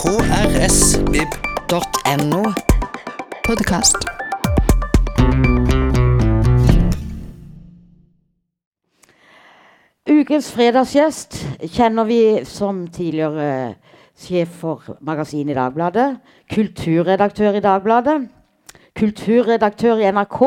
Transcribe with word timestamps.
krsvib.no. 0.00 1.72
Podkast. 3.44 3.96
Ukens 10.08 10.48
fredagsgjest 10.54 11.36
kjenner 11.74 12.08
vi 12.08 12.40
som 12.48 12.86
tidligere 12.88 13.74
sjef 14.16 14.48
for 14.62 14.80
magasinet 15.04 15.52
i 15.52 15.58
Dagbladet, 15.60 16.16
kulturredaktør 16.48 17.60
i 17.60 17.64
Dagbladet, 17.68 18.28
kulturredaktør 18.96 20.00
i 20.00 20.08
NRK. 20.16 20.42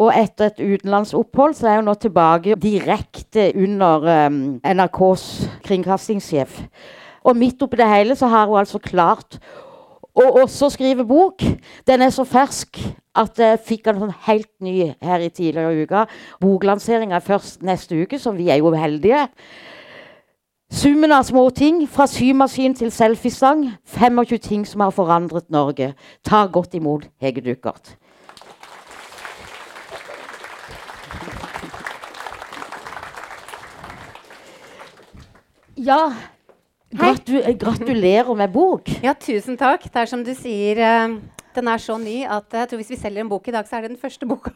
Og 0.00 0.08
etter 0.12 0.44
et 0.52 0.60
utenlandsopphold 0.60 1.54
så 1.56 1.66
er 1.68 1.76
hun 1.80 1.88
nå 1.88 1.94
tilbake 1.96 2.60
direkte 2.60 3.52
under 3.56 3.96
um, 4.28 4.60
NRKs 4.60 5.48
kringkastingssjef. 5.64 6.60
Og 7.24 7.36
midt 7.36 7.62
oppi 7.62 7.76
det 7.80 7.88
hele 7.90 8.16
så 8.16 8.30
har 8.32 8.48
hun 8.48 8.60
altså 8.60 8.80
klart 8.82 9.38
å 10.16 10.26
også 10.42 10.70
skrive 10.74 11.04
bok. 11.06 11.42
Den 11.86 12.02
er 12.02 12.12
så 12.14 12.24
fersk 12.28 12.80
at 13.16 13.38
jeg 13.38 13.60
fikk 13.66 13.84
den 13.88 14.00
sånn 14.00 14.14
helt 14.26 14.50
ny 14.62 14.92
her 15.02 15.22
i 15.22 15.30
tidligere 15.32 15.84
uka. 15.84 16.06
Boklanseringa 16.42 17.18
er 17.18 17.26
først 17.26 17.62
neste 17.66 17.98
uke, 18.02 18.18
så 18.18 18.32
vi 18.36 18.50
er 18.50 18.60
jo 18.62 18.72
heldige. 18.74 19.26
Summen 20.70 21.10
av 21.10 21.24
små 21.26 21.48
ting, 21.50 21.82
fra 21.90 22.06
symaskin 22.06 22.76
til 22.78 22.92
selfiestang. 22.94 23.64
25 23.90 24.38
ting 24.38 24.66
som 24.66 24.84
har 24.84 24.94
forandret 24.94 25.50
Norge. 25.50 25.94
Ta 26.22 26.44
godt 26.46 26.76
imot 26.78 27.08
Hege 27.20 27.42
Duckert. 27.42 27.96
Ja, 35.80 36.12
gratu 36.94 37.38
gratulerer 37.58 38.34
med 38.34 38.52
bok. 38.52 38.90
Ja, 39.04 39.14
tusen 39.14 39.58
takk. 39.60 39.86
Det 39.86 40.02
er 40.02 40.10
som 40.10 40.24
du 40.26 40.32
sier, 40.34 40.78
eh, 40.78 41.18
den 41.54 41.68
er 41.68 41.78
så 41.78 41.98
ny 41.98 42.24
at 42.24 42.52
jeg 42.52 42.68
tror 42.68 42.82
hvis 42.82 42.90
vi 42.90 43.00
selger 43.00 43.24
en 43.24 43.30
bok 43.30 43.48
i 43.48 43.54
dag, 43.54 43.68
så 43.68 43.76
er 43.76 43.86
det 43.86 43.94
den 43.94 44.02
første 44.02 44.26
boka. 44.26 44.54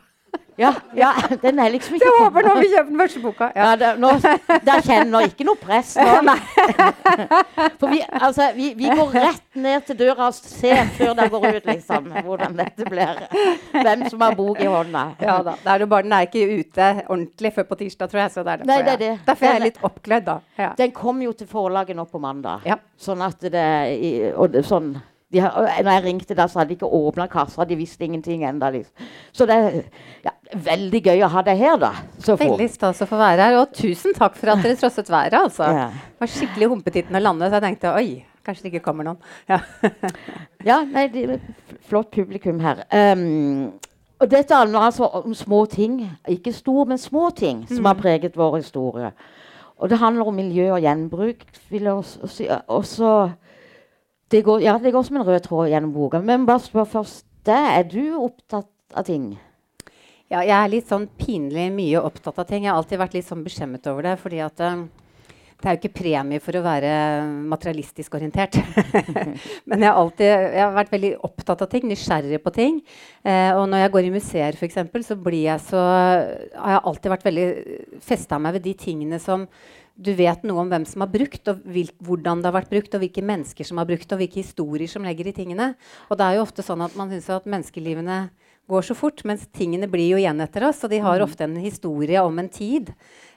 Ja, 0.56 0.70
ja 0.94 1.10
den 1.42 1.58
er 1.58 1.72
liksom 1.74 1.96
ikke 1.96 2.06
Det 2.06 2.18
håper 2.22 2.46
når 2.46 2.60
vi 2.60 2.68
kjøper 2.70 2.90
den 2.90 3.00
første 3.00 3.20
boka. 3.22 3.48
Ja, 3.56 3.70
det, 3.76 3.90
nå, 3.98 4.10
Der 4.68 4.82
kjenner 4.86 5.26
ikke 5.26 5.46
noe 5.48 5.58
press 5.58 5.96
nå. 5.98 6.34
For 7.80 7.90
vi, 7.90 8.00
altså, 8.06 8.50
vi, 8.54 8.70
vi, 8.78 8.86
går 8.86 9.16
rett 9.16 9.58
ned 9.58 9.86
til 9.88 9.98
døra 9.98 10.28
og 10.30 10.36
ser 10.38 10.84
før 10.94 11.14
den 11.18 11.32
går 11.32 11.48
ut, 11.58 11.66
liksom, 11.72 12.10
hvordan 12.26 12.58
dette 12.58 12.86
blir. 12.90 13.24
Hvem 13.74 14.04
som 14.12 14.22
har 14.26 14.36
bok 14.38 14.60
i 14.62 14.68
hånda. 14.70 15.04
Ja 15.22 15.40
da. 15.46 15.56
Det 15.64 15.72
er 15.72 15.86
jo 15.86 15.88
bare, 15.90 16.06
den 16.06 16.14
er 16.18 16.28
ikke 16.28 16.44
ute 16.60 16.90
ordentlig 17.08 17.54
før 17.56 17.68
på 17.70 17.80
tirsdag, 17.82 18.12
tror 18.12 18.24
jeg. 18.24 18.34
Så 18.34 18.44
det 18.44 18.52
er 18.52 18.62
derfor, 18.62 18.70
Nei, 18.70 18.82
det 18.82 18.92
er 18.92 19.02
det. 19.02 19.10
Jeg, 19.10 19.22
derfor 19.26 19.48
er 19.48 19.58
jeg 19.58 19.66
litt 19.66 19.82
oppkledd, 19.90 20.28
da. 20.28 20.38
Ja. 20.60 20.70
Den 20.78 20.94
kom 20.94 21.24
jo 21.24 21.34
til 21.34 21.50
forlaget 21.50 21.98
nå 21.98 22.06
på 22.10 22.22
mandag. 22.22 22.62
Ja. 22.68 22.78
Sånn 23.00 23.24
at 23.26 23.42
det, 23.42 23.66
og 24.38 24.54
det 24.54 24.64
sånn 24.68 24.94
de 25.34 25.40
har, 25.42 25.54
når 25.82 25.96
jeg 25.96 26.04
ringte, 26.04 26.36
da, 26.38 26.46
så 26.50 26.60
hadde 26.60 26.70
de 26.70 26.76
ikke 26.78 26.90
åpna 26.98 27.26
kassa. 27.30 27.66
De 27.66 27.78
visste 27.78 28.06
ingenting 28.06 28.44
ennå. 28.46 28.70
Liksom. 28.76 29.08
Så 29.34 29.46
det 29.50 29.56
er 29.56 29.78
ja, 30.26 30.32
veldig 30.68 31.00
gøy 31.08 31.24
å 31.26 31.30
ha 31.32 31.42
deg 31.46 31.58
her, 31.58 31.78
da. 31.82 31.90
veldig 32.28 32.68
stas 32.70 33.02
å 33.02 33.08
få 33.10 33.18
være 33.18 33.48
her. 33.48 33.58
Og 33.62 33.74
tusen 33.74 34.14
takk 34.16 34.38
for 34.38 34.54
at 34.54 34.62
dere 34.62 34.78
trosset 34.78 35.10
været. 35.10 35.38
Altså. 35.40 35.66
Ja. 35.66 35.88
Det 35.90 36.22
var 36.22 36.32
skikkelig 36.36 36.70
humpetitten 36.76 37.18
å 37.18 37.24
lande, 37.24 37.50
så 37.50 37.58
jeg 37.58 37.66
tenkte 37.66 37.94
oi, 37.98 38.08
kanskje 38.46 38.66
det 38.66 38.74
ikke 38.74 38.84
kommer 38.86 39.08
noen. 39.10 39.18
Ja, 39.50 39.58
ja 40.70 40.80
nei, 40.86 41.08
det 41.12 41.26
er 41.26 41.42
flott 41.90 42.12
publikum 42.14 42.62
her. 42.62 42.86
Um, 42.94 43.72
og 44.22 44.30
dette 44.30 44.56
handler 44.56 44.86
altså 44.92 45.10
om 45.18 45.34
små 45.36 45.64
ting. 45.70 45.98
Ikke 46.30 46.54
store, 46.54 46.86
men 46.94 47.02
små 47.02 47.32
ting 47.34 47.64
som 47.68 47.82
mm. 47.82 47.90
har 47.90 47.98
preget 47.98 48.38
vår 48.38 48.60
historie. 48.62 49.10
Og 49.82 49.90
det 49.90 49.98
handler 49.98 50.30
om 50.30 50.36
miljø 50.38 50.70
og 50.76 50.84
gjenbruk. 50.84 51.42
vil 51.68 51.82
jeg 51.82 51.92
også 51.92 52.30
si. 52.30 52.46
Også 52.70 53.10
det 54.34 54.42
går, 54.42 54.64
ja, 54.64 54.78
det 54.82 54.90
går 54.90 55.02
som 55.06 55.20
en 55.20 55.26
rød 55.28 55.44
tråd 55.44 55.70
gjennom 55.70 55.92
boka. 55.94 56.18
Men 56.18 56.46
bare 56.48 56.62
spør 56.64 56.88
først 56.96 57.22
deg. 57.46 57.66
Er 57.78 57.84
du 57.86 58.16
opptatt 58.18 58.98
av 58.98 59.06
ting? 59.06 59.28
Ja, 60.32 60.40
jeg 60.42 60.56
er 60.56 60.72
litt 60.72 60.90
sånn 60.90 61.06
pinlig 61.20 61.68
mye 61.70 62.02
opptatt 62.02 62.40
av 62.42 62.48
ting. 62.48 62.64
Jeg 62.64 62.72
har 62.72 62.80
alltid 62.80 62.98
vært 62.98 63.14
litt 63.14 63.28
sånn 63.28 63.44
beskjemmet 63.46 63.86
over 63.92 64.08
det. 64.08 64.14
fordi 64.18 64.40
at 64.42 64.62
uh, 64.64 64.82
det 65.60 65.68
er 65.70 65.76
jo 65.76 65.80
ikke 65.84 66.00
premie 66.00 66.42
for 66.42 66.58
å 66.58 66.64
være 66.64 66.90
materialistisk 67.52 68.16
orientert. 68.18 68.58
Men 69.70 69.84
jeg 69.84 69.86
har, 69.86 70.00
alltid, 70.00 70.26
jeg 70.26 70.64
har 70.64 70.74
vært 70.80 70.92
veldig 70.96 71.12
opptatt 71.30 71.62
av 71.64 71.70
ting, 71.70 71.86
nysgjerrig 71.88 72.42
på 72.42 72.54
ting. 72.58 72.82
Eh, 73.22 73.52
og 73.54 73.68
når 73.70 73.84
jeg 73.84 73.94
går 73.94 74.08
i 74.08 74.12
museer, 74.16 74.58
f.eks., 74.58 74.82
så 75.06 75.16
så 75.62 75.86
har 75.86 76.74
jeg 76.74 76.84
alltid 76.90 77.14
vært 77.14 77.24
veldig 77.30 77.48
festa 78.02 78.42
meg 78.42 78.58
ved 78.58 78.66
de 78.66 78.74
tingene 78.82 79.22
som 79.22 79.46
du 79.94 80.10
vet 80.18 80.42
noe 80.42 80.64
om 80.64 80.70
hvem 80.70 80.84
som 80.88 81.04
har 81.04 81.10
brukt, 81.12 81.46
og 81.50 81.60
hvil, 81.70 81.90
hvordan 82.02 82.42
det 82.42 82.50
har 82.50 82.56
vært 82.56 82.72
brukt, 82.72 82.96
og 82.96 83.02
hvilke 83.04 83.22
mennesker 83.22 83.68
som 83.68 83.78
har 83.78 83.86
brukt 83.88 84.10
og 84.10 84.20
hvilke 84.20 84.40
historier 84.42 84.90
som 84.90 85.06
legger 85.06 85.30
i 85.30 85.36
tingene. 85.36 85.74
Og 86.10 86.18
det 86.18 86.26
er 86.26 86.38
jo 86.38 86.46
ofte 86.46 86.64
sånn 86.66 86.82
at 86.84 86.96
man 86.98 87.12
syns 87.12 87.30
at 87.30 87.46
menneskelivene 87.50 88.18
går 88.70 88.86
så 88.88 88.96
fort, 88.98 89.22
mens 89.28 89.46
tingene 89.54 89.88
blir 89.90 90.08
jo 90.14 90.20
igjen 90.20 90.42
etter 90.42 90.66
oss. 90.66 90.82
Og 90.84 90.90
de 90.90 91.00
har 91.04 91.20
mm. 91.20 91.26
ofte 91.28 91.46
en 91.46 91.56
historie 91.62 92.22
om 92.26 92.38
en 92.42 92.50
tid, 92.50 92.90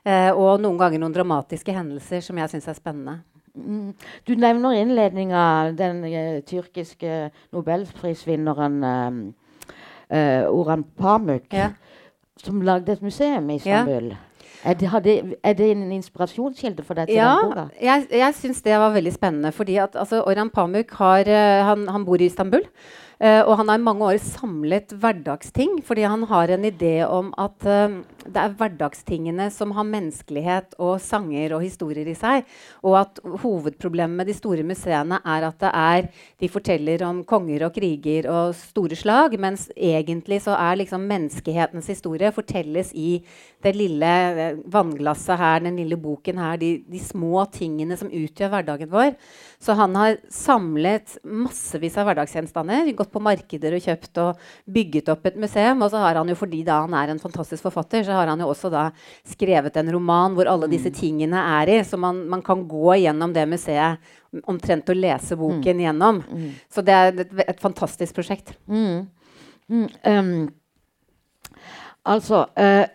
eh, 0.08 0.32
og 0.32 0.64
noen 0.64 0.80
ganger 0.82 1.04
noen 1.04 1.16
dramatiske 1.16 1.76
hendelser 1.76 2.24
som 2.26 2.40
jeg 2.42 2.56
syns 2.56 2.70
er 2.72 2.80
spennende. 2.80 3.20
Mm. 3.58 3.94
Du 4.26 4.36
nevner 4.38 4.78
innledninga 4.78 5.44
den 5.78 6.04
uh, 6.06 6.40
tyrkiske 6.46 7.32
nobelprisvinneren 7.56 8.78
uh, 8.86 9.18
uh, 10.14 10.44
Oran 10.54 10.86
Pamuk, 10.98 11.50
ja. 11.54 11.72
som 12.38 12.62
lagde 12.62 12.94
et 12.94 13.02
museum 13.06 13.50
i 13.50 13.58
Istanbul. 13.58 14.12
Ja. 14.14 14.27
Er 14.68 14.76
det, 14.76 15.16
er 15.44 15.54
det, 15.56 15.68
en 15.72 15.92
inspirasjonskilde 15.96 16.84
for 16.84 17.00
deg 17.00 17.08
til 17.08 17.16
ja, 17.16 17.38
den 17.40 17.54
boka? 17.54 17.68
Jeg, 17.80 18.08
jeg 18.12 18.36
syns 18.36 18.60
det 18.66 18.76
var 18.76 18.92
veldig 18.92 19.14
spennende. 19.16 19.52
fordi 19.56 19.78
at 19.80 19.96
altså, 19.96 20.24
Orhan 20.28 20.50
Pamuk 20.50 20.92
har, 21.00 21.30
eh, 21.32 21.64
han, 21.64 21.88
han 21.88 22.06
bor 22.06 22.20
i 22.20 22.28
Istanbul. 22.28 22.66
Uh, 23.18 23.42
og 23.50 23.56
han 23.58 23.72
har 23.72 23.80
i 23.80 23.82
mange 23.82 24.06
år 24.06 24.20
samlet 24.22 24.94
hverdagsting, 24.94 25.80
fordi 25.82 26.04
han 26.06 26.22
har 26.30 26.52
en 26.54 26.68
idé 26.70 27.00
om 27.02 27.32
at 27.42 27.66
uh, 27.66 27.96
det 28.28 28.42
er 28.44 28.54
hverdagstingene 28.60 29.48
som 29.54 29.72
har 29.74 29.88
menneskelighet 29.88 30.76
og 30.78 31.00
sanger 31.02 31.56
og 31.58 31.64
historier 31.64 32.06
i 32.12 32.14
seg. 32.18 32.46
Og 32.86 33.00
at 33.00 33.22
hovedproblemet 33.42 34.20
med 34.20 34.30
de 34.30 34.36
store 34.38 34.66
museene 34.68 35.18
er 35.26 35.48
at 35.48 35.58
det 35.64 35.72
er, 35.72 36.10
de 36.38 36.50
forteller 36.52 37.02
om 37.08 37.24
konger 37.26 37.66
og 37.66 37.74
kriger 37.80 38.30
og 38.30 38.54
store 38.60 39.00
slag, 39.00 39.34
mens 39.42 39.66
egentlig 39.74 40.44
så 40.46 40.54
er 40.60 40.78
liksom 40.84 41.10
menneskehetens 41.10 41.90
historie 41.90 42.30
fortelles 42.36 42.94
i 42.94 43.18
det 43.66 43.74
lille 43.80 44.14
uh, 44.38 44.62
vannglasset 44.78 45.42
her, 45.42 45.66
den 45.66 45.82
lille 45.82 45.98
boken 45.98 46.38
her, 46.44 46.62
de, 46.62 46.76
de 46.86 47.02
små 47.02 47.48
tingene 47.50 47.98
som 47.98 48.14
utgjør 48.14 48.54
hverdagen 48.54 48.94
vår. 48.94 49.18
Så 49.58 49.74
han 49.74 49.98
har 49.98 50.22
samlet 50.30 51.18
massevis 51.26 51.98
av 51.98 52.12
hverdagsgjenstander, 52.12 52.94
gått 52.94 53.07
på 53.12 53.22
markeder 53.24 53.76
og 53.78 53.84
kjøpt 53.84 54.20
og 54.24 54.44
bygget 54.78 55.12
opp 55.14 55.26
et 55.30 55.40
museum. 55.40 55.82
Og 55.86 55.92
så 55.94 56.02
har 56.04 56.20
han 56.20 56.32
jo, 56.32 56.38
fordi 56.40 56.64
da 56.68 56.82
han 56.84 56.96
er 56.98 57.14
en 57.14 57.22
fantastisk 57.22 57.68
forfatter, 57.68 58.06
så 58.08 58.18
har 58.18 58.32
han 58.32 58.44
jo 58.44 58.50
også 58.52 58.72
da 58.74 58.88
skrevet 59.28 59.80
en 59.80 59.92
roman 59.96 60.38
hvor 60.38 60.50
alle 60.52 60.70
disse 60.72 60.92
mm. 60.94 60.98
tingene 61.00 61.44
er 61.62 61.74
i. 61.78 61.80
Så 61.88 62.00
man, 62.02 62.24
man 62.30 62.44
kan 62.46 62.66
gå 62.70 62.98
gjennom 63.04 63.36
det 63.36 63.48
museet 63.50 64.14
omtrent 64.48 64.90
å 64.92 64.98
lese 64.98 65.38
boken 65.40 65.80
mm. 65.80 65.86
gjennom. 65.86 66.22
Mm. 66.28 66.52
Så 66.74 66.84
det 66.86 66.98
er 66.98 67.14
et, 67.26 67.34
et 67.48 67.64
fantastisk 67.64 68.20
prosjekt. 68.20 68.54
Mm. 68.68 69.08
Mm. 69.68 69.88
Um, 70.08 70.36
altså 72.08 72.46
uh, 72.56 72.86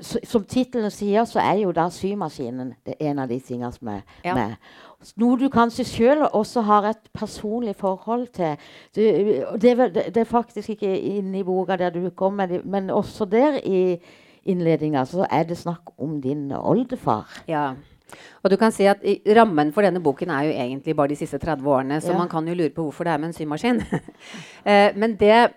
som 0.00 0.44
tittelen 0.48 0.90
sier, 0.92 1.24
så 1.28 1.40
er 1.42 1.62
jo 1.62 1.72
da 1.74 1.88
symaskinen 1.92 2.74
det 2.86 2.96
en 3.02 3.20
av 3.22 3.30
de 3.30 3.38
tingene 3.42 3.72
som 3.74 3.90
er 3.92 4.02
ja. 4.24 4.34
med. 4.36 4.56
Noe 5.20 5.38
du 5.40 5.48
kanskje 5.52 5.86
sjøl 5.88 6.24
også 6.28 6.64
har 6.66 6.88
et 6.92 7.08
personlig 7.14 7.74
forhold 7.78 8.28
til. 8.36 8.58
Du, 8.94 9.00
det, 9.62 9.72
det, 9.94 10.16
er 10.16 10.28
faktisk 10.28 10.74
ikke 10.74 10.92
inne 10.98 11.40
i 11.40 11.46
boka 11.46 11.76
der 11.80 11.94
du 11.94 12.10
kom 12.16 12.38
med, 12.40 12.60
men 12.64 12.90
også 12.90 13.26
der 13.30 13.58
i 13.64 13.96
innledninga 14.48 15.04
så 15.06 15.26
er 15.30 15.46
det 15.48 15.58
snakk 15.58 15.94
om 16.02 16.20
din 16.22 16.50
oldefar. 16.52 17.30
Ja. 17.48 17.72
Og 18.42 18.50
du 18.52 18.58
kan 18.60 18.74
si 18.74 18.86
at 18.90 19.02
Rammen 19.36 19.72
for 19.72 19.86
denne 19.86 20.02
boken 20.02 20.30
er 20.34 20.48
jo 20.48 20.52
egentlig 20.52 20.96
bare 20.98 21.12
de 21.14 21.18
siste 21.22 21.40
30 21.40 21.68
årene, 21.68 22.00
så 22.00 22.12
ja. 22.12 22.18
man 22.18 22.28
kan 22.28 22.48
jo 22.48 22.56
lure 22.58 22.74
på 22.74 22.86
hvorfor 22.88 23.08
det 23.08 23.14
er 23.14 23.22
med 23.22 23.32
en 23.32 23.36
symaskin. 23.36 23.82
eh, 24.68 24.90
men 24.96 25.16
det 25.20 25.52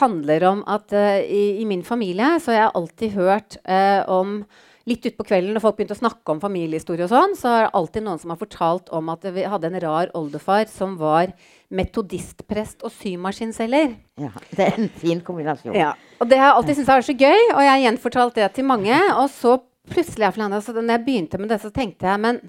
handler 0.00 0.46
om 0.48 0.64
at 0.70 0.92
eh, 0.94 1.20
i, 1.26 1.44
i, 1.60 1.64
min 1.64 1.84
familie 1.84 2.38
så 2.40 2.52
har 2.52 2.58
jeg 2.58 2.74
alltid 2.74 3.16
hørt 3.18 3.58
eh, 3.66 4.02
om 4.08 4.44
Litt 4.90 5.06
utpå 5.06 5.24
kvelden 5.28 5.54
når 5.54 5.62
folk 5.62 5.78
begynte 5.78 5.94
å 5.94 6.00
snakke 6.00 6.34
om 6.34 6.42
familiehistorie, 6.42 7.06
og 7.06 7.12
sånn, 7.12 7.36
så 7.38 7.52
er 7.52 7.64
det 7.66 7.72
alltid 7.78 8.06
noen 8.06 8.20
som 8.22 8.32
har 8.34 8.40
fortalt 8.40 8.90
om 8.96 9.12
at 9.12 9.26
vi 9.36 9.46
hadde 9.46 9.70
en 9.70 9.80
rar 9.84 10.12
oldefar 10.18 10.66
som 10.72 10.96
var 10.98 11.30
metodistprest 11.70 12.82
og 12.82 12.90
symaskinselger. 12.98 13.94
Ja, 14.20 14.32
Det 14.50 14.66
er 14.66 14.78
en 14.82 14.90
fin 15.00 15.22
kombinasjon. 15.22 15.76
Ja, 15.78 15.94
og 16.18 16.28
Det 16.28 16.40
har 16.40 16.50
jeg 16.50 16.58
alltid 16.58 16.80
syntes 16.80 16.92
vært 16.92 17.10
så 17.10 17.16
gøy, 17.16 17.40
og 17.54 17.62
jeg 17.62 17.72
har 17.72 17.84
gjenfortalt 17.86 18.40
det 18.40 18.52
til 18.58 18.66
mange. 18.66 18.98
Og 19.14 19.30
så 19.30 19.56
plutselig, 19.90 20.26
altså, 20.32 20.74
når 20.74 20.96
jeg 20.96 21.06
begynte 21.06 21.38
med 21.38 21.52
det, 21.52 21.60
så 21.62 21.70
tenkte 21.74 22.10
jeg 22.10 22.20
men 22.20 22.40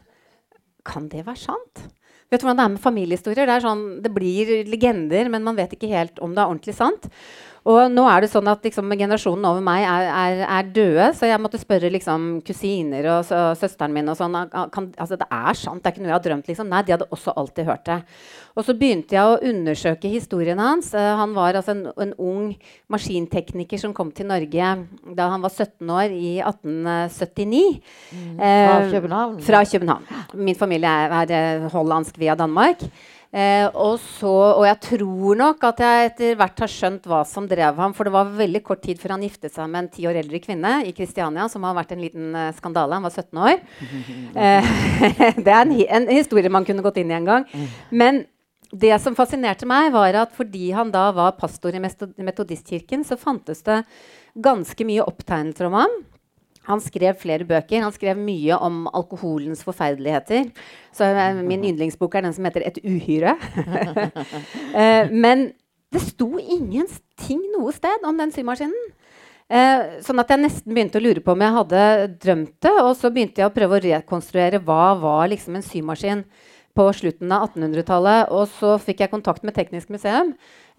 kan 0.88 1.07
det 1.11 1.25
være 1.27 1.38
sant? 1.38 1.83
Vet 2.31 2.41
du 2.41 2.47
hvordan 2.47 2.57
det 2.61 2.65
er 2.65 2.73
med 2.73 2.83
familiehistorier? 2.83 3.47
Det, 3.47 3.55
er 3.57 3.63
sånn, 3.65 3.85
det 4.01 4.11
blir 4.15 4.51
legender, 4.71 5.27
men 5.29 5.43
man 5.43 5.57
vet 5.57 5.73
ikke 5.75 5.89
helt 5.91 6.21
om 6.23 6.31
det 6.31 6.39
er 6.39 6.47
ordentlig 6.47 6.75
sant. 6.77 7.09
Og 7.69 7.92
nå 7.94 8.08
er 8.10 8.24
det 8.24 8.31
sånn 8.31 8.48
at 8.50 8.63
liksom, 8.66 8.90
generasjonen 8.98 9.46
over 9.46 9.62
meg 9.62 9.84
er, 9.86 10.08
er, 10.10 10.40
er, 10.48 10.69
døde, 10.74 11.10
så 11.13 11.28
jeg 11.30 11.42
måtte 11.42 11.60
spørre 11.62 11.92
liksom, 11.94 12.40
kusiner 12.46 13.06
og 13.13 13.28
så, 13.28 13.42
søsteren 13.60 13.94
min 13.94 14.10
og 14.10 14.18
sånn 14.18 14.34
kan, 14.50 14.88
altså, 14.98 15.19
Det 15.19 15.28
er 15.28 15.60
sant, 15.60 15.84
det 15.84 15.92
er 15.92 15.94
ikke 15.94 16.02
noe 16.02 16.10
jeg 16.10 16.18
har 16.18 16.25
drømt. 16.25 16.50
Liksom. 16.50 16.72
Nei, 16.72 16.81
de 16.88 16.96
hadde 16.96 17.10
også 17.13 17.36
alltid 17.38 17.69
hørt 17.69 17.86
det. 17.86 18.00
Og 18.58 18.66
så 18.66 18.75
begynte 18.78 19.16
jeg 19.16 19.30
å 19.30 19.38
undersøke 19.52 20.10
historien 20.10 20.60
hans. 20.60 20.90
Uh, 20.98 21.13
han 21.22 21.38
var 21.38 21.60
altså 21.60 21.75
en, 21.75 21.86
en, 22.02 22.18
ung 22.18 22.50
maskintekniker 22.92 23.80
som 23.80 23.94
kom 23.96 24.10
til 24.16 24.28
Norge 24.31 24.74
da 25.16 25.30
han 25.31 25.46
var 25.46 25.54
17 25.54 25.94
år 26.02 26.18
i 26.18 26.34
1879. 26.42 27.63
Mm, 28.10 28.36
fra 28.42 28.75
uh, 28.81 28.92
København? 28.92 29.40
Fra 29.46 29.63
København. 29.69 30.12
Min 30.50 30.58
familie 30.58 30.90
er, 30.90 31.38
er 31.38 31.68
hollandsk 31.72 32.18
via 32.22 32.36
Danmark. 32.40 32.81
Eh, 33.31 33.63
og, 33.80 33.95
så, 34.18 34.31
og 34.57 34.66
jeg 34.68 34.78
tror 34.83 35.38
nok 35.39 35.62
at 35.69 35.78
jeg 35.80 36.07
etter 36.10 36.33
hvert 36.39 36.63
har 36.66 36.72
skjønt 36.72 37.06
hva 37.07 37.22
som 37.28 37.48
drev 37.48 37.80
ham. 37.80 37.95
For 37.95 38.07
det 38.07 38.13
var 38.16 38.33
veldig 38.36 38.62
kort 38.68 38.83
tid 38.83 39.00
før 39.00 39.16
han 39.16 39.24
giftet 39.24 39.56
seg 39.56 39.69
med 39.72 39.86
en 39.86 39.92
ti 39.94 40.07
år 40.10 40.19
eldre 40.19 40.42
kvinne 40.44 40.74
i 40.88 40.92
Kristiania, 40.95 41.48
som 41.51 41.63
har 41.68 41.78
vært 41.78 41.94
en 41.95 42.04
liten 42.04 42.36
uh, 42.36 42.50
skandale. 42.57 43.00
Han 43.00 43.07
var 43.07 43.16
17 43.16 43.44
år. 43.48 43.62
Eh, 44.42 44.68
det 45.45 45.51
er 45.51 45.66
en, 45.66 45.72
en, 45.75 46.06
historie 46.12 46.50
man 46.51 46.66
kunne 46.66 46.83
gått 46.83 46.98
inn 47.01 47.12
i 47.12 47.16
en 47.18 47.28
gang. 47.28 47.44
Men 47.92 48.22
det 48.72 48.94
som 49.04 49.16
fascinerte 49.18 49.68
meg, 49.68 49.89
var 49.94 50.16
at 50.22 50.31
fordi 50.36 50.69
han 50.75 50.92
da 50.94 51.10
var 51.16 51.36
pastor 51.39 51.75
i 51.75 51.81
Metodistkirken, 51.81 53.04
så 53.07 53.19
fantes 53.19 53.60
det 53.68 53.81
ganske 54.39 54.88
mye 54.88 55.04
opptegnelser 55.04 55.68
om 55.68 55.75
ham. 55.81 55.98
Han 56.69 56.81
skrev 56.84 57.18
flere 57.18 57.48
bøker. 57.48 57.81
Han 57.81 57.96
skrev 57.96 58.19
mye 58.19 58.58
om 58.62 58.86
alkoholens 58.94 59.63
forferdeligheter. 59.66 60.52
Så 60.94 61.10
uh, 61.10 61.42
min 61.42 61.66
yndlingsbok 61.72 62.16
er 62.16 62.28
den 62.28 62.36
som 62.38 62.46
heter 62.46 62.68
'Et 62.68 62.80
uhyre'. 62.86 63.38
uh, 64.78 65.12
men 65.25 65.52
det 65.92 66.02
sto 66.06 66.30
ingenting 66.40 67.42
noe 67.58 67.74
sted 67.75 68.06
om 68.08 68.18
den 68.18 68.31
symaskinen. 68.31 68.92
Eh, 69.52 70.00
sånn 70.06 70.22
at 70.22 70.30
jeg 70.31 70.40
nesten 70.46 70.72
begynte 70.72 70.96
å 70.96 71.04
lure 71.04 71.19
på 71.24 71.34
om 71.34 71.42
jeg 71.44 71.56
hadde 71.58 71.81
drømt 72.24 72.56
det. 72.63 72.72
Og 72.86 72.94
så 72.96 73.12
begynte 73.12 73.44
jeg 73.44 73.50
å 73.50 73.56
prøve 73.56 73.78
å 73.78 73.84
rekonstruere 73.84 74.62
hva 74.63 74.94
var 75.00 75.28
liksom 75.31 75.58
en 75.60 75.66
symaskin 75.66 76.24
på 76.78 76.86
slutten 76.96 77.34
av 77.36 77.50
1800-tallet. 77.50 78.31
Og 78.31 78.48
så 78.54 78.78
fikk 78.80 79.04
jeg 79.04 79.12
kontakt 79.12 79.44
med 79.44 79.58
Teknisk 79.58 79.92
museum. 79.92 80.31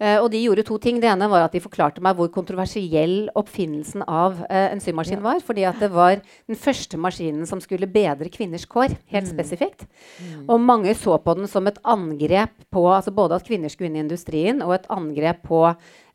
Uh, 0.03 0.17
og 0.19 0.27
de 0.33 0.41
gjorde 0.43 0.65
to 0.67 0.75
ting. 0.83 0.99
Det 0.99 1.07
ene 1.07 1.29
var 1.31 1.45
at 1.45 1.55
de 1.55 1.61
forklarte 1.63 2.03
meg 2.03 2.17
hvor 2.17 2.27
kontroversiell 2.33 3.29
oppfinnelsen 3.39 4.03
av 4.03 4.41
uh, 4.43 4.67
en 4.67 4.83
symaskin 4.83 5.21
ja. 5.21 5.23
var. 5.23 5.39
Fordi 5.45 5.63
at 5.69 5.79
det 5.79 5.93
var 5.93 6.19
den 6.19 6.59
første 6.59 6.99
maskinen 6.99 7.47
som 7.47 7.61
skulle 7.63 7.87
bedre 7.87 8.27
kvinners 8.33 8.67
kår. 8.67 8.97
Helt 9.13 9.29
mm. 9.29 9.33
spesifikt. 9.33 9.87
Mm. 10.19 10.45
Og 10.51 10.59
mange 10.59 10.95
så 10.99 11.15
på 11.23 11.37
den 11.39 11.47
som 11.47 11.71
et 11.71 11.79
angrep 11.87 12.51
på 12.73 12.87
altså 12.91 13.15
både 13.15 13.39
at 13.39 13.47
kvinner 13.47 13.71
skulle 13.71 13.91
inn 13.91 14.01
i 14.01 14.03
industrien, 14.03 14.59
og 14.65 14.75
et 14.75 14.89
angrep 14.91 15.45
på 15.47 15.63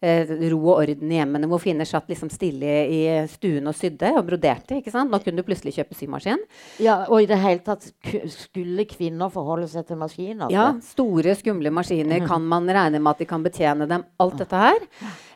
eh, 0.00 0.30
ro 0.50 0.60
og 0.62 0.82
orden 0.82 1.12
i 1.12 1.18
hjemmene, 1.18 1.48
hvor 1.50 1.62
kvinner 1.62 1.88
satt 1.88 2.10
liksom 2.10 2.30
stille 2.32 2.74
i 2.88 3.00
stuen 3.30 3.70
og 3.70 3.76
sydde 3.76 4.12
og 4.18 4.24
broderte. 4.28 4.78
ikke 4.78 4.92
sant? 4.94 5.12
Nå 5.12 5.20
kunne 5.24 5.42
du 5.42 5.46
plutselig 5.46 5.76
kjøpe 5.78 5.98
symaskin. 5.98 6.42
Ja, 6.82 7.04
Og 7.08 7.22
i 7.22 7.30
det 7.30 7.40
hele 7.42 7.62
tatt 7.64 7.88
skulle 8.34 8.88
kvinner 8.90 9.32
forholde 9.32 9.68
seg 9.70 9.86
til 9.88 10.00
maskiner? 10.00 10.52
Ja. 10.54 10.70
Store, 10.84 11.34
skumle 11.38 11.72
maskiner. 11.74 12.22
Mm. 12.22 12.28
Kan 12.30 12.46
man 12.48 12.68
regne 12.68 13.00
med 13.00 13.14
at 13.14 13.24
de 13.24 13.28
kan 13.30 13.44
betjene 13.44 13.88
dem? 13.90 14.06
Alt 14.22 14.38
dette 14.42 14.62
her. 14.66 14.86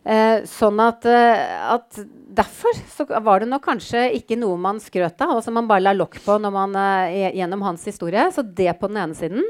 Eh, 0.02 0.42
sånn 0.50 0.80
at, 0.82 1.06
eh, 1.06 1.72
at, 1.76 2.02
Derfor 2.32 2.72
så 2.88 3.04
var 3.20 3.42
det 3.42 3.50
nok 3.50 3.60
kanskje 3.66 4.06
ikke 4.16 4.38
noe 4.40 4.56
man 4.56 4.78
skrøt 4.80 5.20
av, 5.20 5.34
og 5.36 5.42
som 5.44 5.52
man 5.52 5.66
bare 5.68 5.84
la 5.84 5.92
lokk 5.92 6.16
på 6.24 6.38
når 6.40 6.52
man, 6.54 6.76
eh, 6.76 7.28
gjennom 7.36 7.60
hans 7.60 7.84
historie. 7.84 8.24
Så 8.32 8.42
det 8.42 8.72
på 8.80 8.88
den 8.88 8.96
ene 8.96 9.14
siden. 9.14 9.44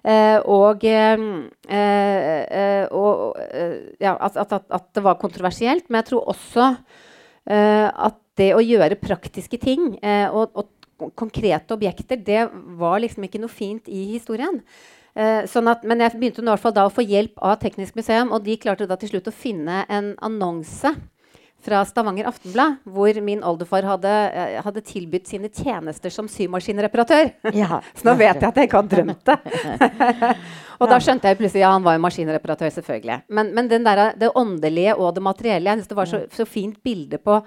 Eh, 0.00 0.38
og, 0.48 0.84
eh, 0.88 1.24
eh, 1.68 2.84
og 2.88 3.36
ja, 4.00 4.14
at, 4.16 4.38
at, 4.40 4.54
at, 4.64 4.86
det 4.96 5.04
var 5.04 5.20
kontroversielt. 5.20 5.88
Men 5.88 6.02
jeg 6.02 6.12
tror 6.12 6.30
også 6.32 6.74
at 7.50 8.18
det 8.38 8.52
å 8.54 8.60
gjøre 8.62 9.00
praktiske 9.00 9.58
ting 9.58 9.96
og, 10.30 10.52
og 10.54 11.08
konkrete 11.18 11.74
objekter, 11.74 12.20
det 12.20 12.44
var 12.78 13.00
liksom 13.02 13.24
ikke 13.26 13.40
noe 13.42 13.50
fint 13.50 13.88
i 13.90 14.04
historien. 14.12 14.60
Eh, 15.18 15.46
sånn 15.50 15.68
at, 15.70 15.82
men 15.88 16.02
jeg 16.04 16.14
begynte 16.14 16.44
i 16.44 16.46
hvert 16.46 16.62
fall 16.62 16.74
da 16.76 16.84
å 16.86 16.92
få 16.92 17.02
hjelp 17.02 17.40
av 17.42 17.58
Teknisk 17.62 17.96
museum, 17.98 18.30
og 18.30 18.44
de 18.46 18.54
klarte 18.60 18.86
da 18.86 18.98
til 19.00 19.10
slutt 19.14 19.30
å 19.30 19.34
finne 19.34 19.82
en 19.90 20.12
annonse 20.22 20.92
fra 21.64 21.82
Stavanger 21.88 22.28
Aftenblad, 22.30 22.78
hvor 22.84 23.20
min 23.24 23.42
oldefar 23.46 23.88
hadde, 23.88 24.12
uh, 24.34 24.60
hadde 24.64 24.84
tilbudt 24.86 25.30
sine 25.30 25.50
tjenester 25.52 26.12
som 26.14 26.28
symaskinreparatør. 26.30 27.32
Ja. 27.56 27.80
Så 27.98 28.08
nå 28.08 28.16
vet 28.20 28.40
jeg 28.40 28.48
at 28.50 28.60
jeg 28.60 28.70
ikke 28.70 28.82
har 28.82 28.92
drømt 28.94 29.32
det. 29.32 29.38
og 30.80 30.92
da 30.92 31.00
skjønte 31.02 31.32
jeg 31.32 31.40
plutselig 31.40 31.64
ja, 31.64 31.74
han 31.74 31.86
var 31.86 31.98
jo 31.98 32.04
maskinreparatør, 32.06 32.72
selvfølgelig. 32.78 33.20
Men, 33.28 33.52
men 33.56 33.68
der, 33.70 34.06
det 34.20 34.32
åndelige 34.34 34.96
og 34.96 35.14
det 35.16 35.24
materielle 35.24 35.70
Jeg 35.70 35.80
synes 35.82 35.92
det 35.92 36.00
var 36.00 36.10
så, 36.10 36.24
så 36.34 36.48
fint 36.48 36.80
bilde 36.84 37.20
på 37.20 37.42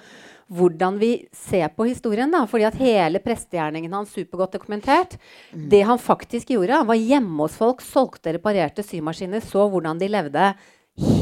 hvordan 0.54 0.98
vi 1.00 1.12
ser 1.33 1.68
på 1.74 1.88
historien. 1.88 2.31
da, 2.31 2.45
fordi 2.50 2.68
at 2.68 2.77
hele 2.77 3.21
prestegjerningen 3.24 3.94
hans 3.94 4.13
supergodt 4.13 4.54
dokumentert. 4.54 5.18
Mm. 5.54 5.69
Det 5.69 5.81
han 5.88 6.00
faktisk 6.00 6.54
gjorde, 6.54 6.77
han 6.83 6.88
var 6.89 7.00
hjemme 7.00 7.42
hos 7.45 7.57
folk, 7.57 7.81
solgte 7.81 8.36
reparerte 8.36 8.83
symaskiner, 8.83 9.42
så 9.42 9.68
hvordan 9.69 10.00
de 10.00 10.12
levde. 10.12 10.54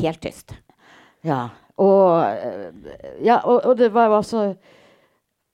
Helt 0.01 0.21
tyst. 0.21 0.55
Ja, 1.23 1.49
og, 1.81 2.21
eh, 2.29 3.25
ja, 3.25 3.39
og, 3.43 3.65
og 3.65 3.77
det 3.77 3.93
var 3.93 4.09
jo 4.09 4.15
altså 4.19 4.43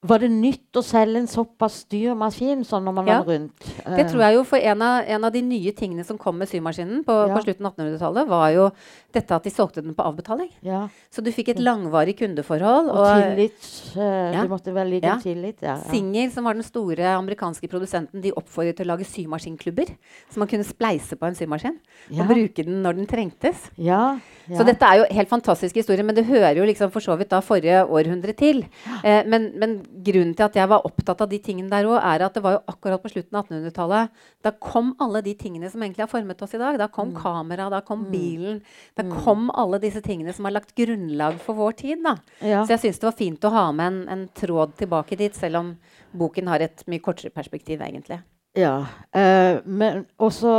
var 0.08 0.24
det 0.24 0.30
nytt 0.32 0.80
å 0.80 0.84
selge 0.86 1.22
en 1.22 1.30
såpass 1.30 1.82
dyr 1.92 2.16
maskin 2.18 2.64
sånn 2.68 2.86
når 2.88 2.96
man 3.00 3.10
ja. 3.10 3.18
var 3.20 3.34
rundt? 3.34 3.68
Det 3.98 4.06
tror 4.10 4.24
jeg 4.24 4.38
jo, 4.38 4.44
for 4.48 4.70
en 4.72 4.84
av, 4.86 5.10
en 5.16 5.28
av, 5.28 5.34
de 5.34 5.42
nye 5.46 5.74
tingene 5.76 6.06
som 6.08 6.20
kom 6.22 6.38
med 6.40 6.50
symaskinen 6.50 7.04
på, 7.08 7.16
ja. 7.28 7.34
på 7.34 7.44
slutten 7.46 7.68
av 7.68 7.76
1800-tallet, 7.76 8.30
var 8.30 8.48
jo 8.56 8.68
dette 9.16 9.38
at 9.38 9.48
de 9.48 9.54
solgte 9.54 9.84
den 9.84 9.96
på 9.98 10.06
avbetaling. 10.06 10.50
Ja. 10.66 10.86
Så 11.14 11.24
du 11.26 11.32
fikk 11.36 11.52
et 11.54 11.62
langvarig 11.64 12.18
kundeforhold. 12.20 12.92
Og, 12.94 13.02
og 13.02 13.24
tillit. 13.24 13.70
Uh, 13.96 14.38
du 14.38 14.52
måtte 14.52 14.74
vel 14.76 14.92
ligge 14.96 15.12
ja. 15.12 15.18
tillit. 15.24 15.62
Ja, 15.66 15.78
Singer, 15.92 16.30
som 16.34 16.48
var 16.48 16.58
den 16.58 16.68
store 16.68 17.14
amerikanske 17.16 17.70
produsenten, 17.72 18.24
de 18.24 18.34
oppfordret 18.38 18.80
til 18.80 18.88
å 18.88 18.94
lage 18.94 19.08
symaskinklubber. 19.10 19.94
Så 20.32 20.42
man 20.42 20.52
kunne 20.52 20.68
spleise 20.68 21.18
på 21.20 21.30
en 21.30 21.38
symaskin 21.38 21.78
og 22.14 22.26
bruke 22.30 22.66
den 22.68 22.82
når 22.86 23.02
den 23.02 23.10
trengtes. 23.10 23.68
Så 24.48 24.64
dette 24.68 24.88
er 24.88 25.02
jo 25.02 25.08
helt 25.18 25.32
fantastisk 25.32 25.80
historie, 25.80 26.06
men 26.08 26.16
det 26.16 26.28
hører 26.28 26.60
jo 26.60 26.68
liksom 26.68 26.92
for 26.94 27.04
så 27.04 27.18
vidt 27.20 27.32
da 27.34 27.42
forrige 27.44 27.84
århundre 27.84 28.36
til. 28.38 28.64
Uh, 29.02 29.24
men, 29.28 29.52
men 29.60 29.78
grunnen 30.06 30.34
til 30.38 30.46
at 30.46 30.58
jeg 30.58 30.70
var 30.70 30.86
opptatt 30.88 31.22
av 31.24 31.30
de 31.32 31.40
tingene 31.44 31.72
der 31.72 31.88
òg, 31.90 31.98
er 31.98 32.26
at 32.26 32.38
det 32.38 32.44
var 32.46 32.58
jo 32.58 32.62
akkurat 32.72 33.02
på 33.04 33.12
slutten 33.12 33.38
av 33.40 33.48
1800-tallet. 33.48 34.14
Da 34.46 34.54
kom 34.64 34.94
alle 35.04 35.22
de 35.26 35.34
tingene 35.40 35.70
som 35.72 35.84
egentlig 35.84 36.06
har 36.06 36.12
formet 36.12 36.42
oss 36.44 36.56
i 36.58 36.62
dag. 36.62 36.80
Da 36.80 36.90
kom 36.94 37.12
mm. 37.14 37.20
kamera, 37.22 37.68
da 37.74 37.82
kom 37.86 38.06
mm. 38.06 38.10
bilen. 38.14 38.62
Da 38.98 39.06
mm. 39.08 39.14
kom 39.26 39.52
alle 39.54 39.82
disse 39.84 40.02
tingene 40.06 40.36
som 40.36 40.48
har 40.48 40.58
lagt 40.58 40.76
grunnlag 40.78 41.40
for 41.44 41.58
vår 41.60 41.78
tid. 41.84 42.02
da. 42.06 42.18
Ja. 42.42 42.64
Så 42.64 42.76
jeg 42.76 42.86
syns 42.86 43.04
det 43.04 43.10
var 43.10 43.20
fint 43.20 43.48
å 43.50 43.54
ha 43.54 43.68
med 43.76 43.92
en, 43.92 44.02
en, 44.14 44.26
tråd 44.38 44.76
tilbake 44.80 45.18
dit, 45.20 45.36
selv 45.36 45.62
om 45.62 45.76
boken 46.18 46.50
har 46.52 46.66
et 46.66 46.84
mye 46.92 47.04
kortere 47.04 47.34
perspektiv, 47.34 47.82
egentlig. 47.82 48.22
Ja, 48.58 48.88
eh, 49.14 49.60
men 49.66 50.06
også 50.24 50.52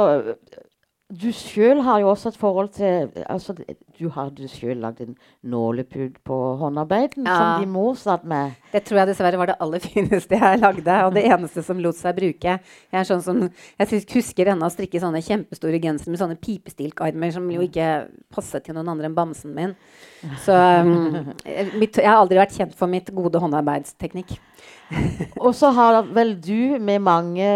du 1.08 1.30
sjøl 1.32 1.78
har 1.80 2.02
jo 2.02 2.10
også 2.10 2.28
et 2.28 2.36
forhold 2.36 2.66
til 2.76 3.06
altså, 3.32 3.54
Du 3.96 4.10
har 4.12 4.28
du 4.28 4.42
sjøl 4.44 4.76
lagd 4.76 5.00
en 5.00 5.14
nålepud 5.40 6.18
på 6.24 6.36
håndarbeiden 6.60 7.24
ja. 7.24 7.36
som 7.36 7.62
din 7.62 7.72
mor 7.72 7.94
satt 7.96 8.26
med. 8.28 8.58
Det 8.74 8.82
tror 8.84 9.00
jeg 9.00 9.08
dessverre 9.08 9.40
var 9.40 9.48
det 9.48 9.56
aller 9.64 9.80
fineste 9.88 10.36
jeg 10.36 10.60
lagde, 10.60 10.98
og 11.06 11.14
det 11.16 11.24
eneste 11.24 11.64
som 11.64 11.80
lot 11.80 11.96
seg 11.96 12.14
bruke. 12.18 12.58
Jeg, 12.60 13.00
er 13.00 13.08
sånn 13.08 13.24
som, 13.24 13.40
jeg 13.80 14.02
husker 14.12 14.52
ennå 14.52 14.68
å 14.68 14.74
strikke 14.74 15.00
sånne 15.00 15.24
kjempestore 15.24 15.80
gensere 15.80 16.12
med 16.12 16.20
sånne 16.20 16.38
pipestilkarmer 16.44 17.32
som 17.34 17.48
jo 17.56 17.64
ikke 17.64 17.88
passet 18.34 18.68
til 18.68 18.76
noen 18.76 18.92
andre 18.92 19.08
enn 19.08 19.16
bamsen 19.16 19.56
min. 19.56 19.74
Så 20.44 20.52
um, 20.52 21.32
mitt, 21.80 21.96
jeg 21.96 22.04
har 22.04 22.20
aldri 22.20 22.38
vært 22.42 22.56
kjent 22.58 22.76
for 22.76 22.90
mitt 22.90 23.08
gode 23.16 23.40
håndarbeidsteknikk. 23.40 24.36
og 25.45 25.52
så 25.57 25.71
har 25.76 26.02
vel 26.16 26.35
du 26.40 26.78
med 26.80 27.02
mange 27.04 27.49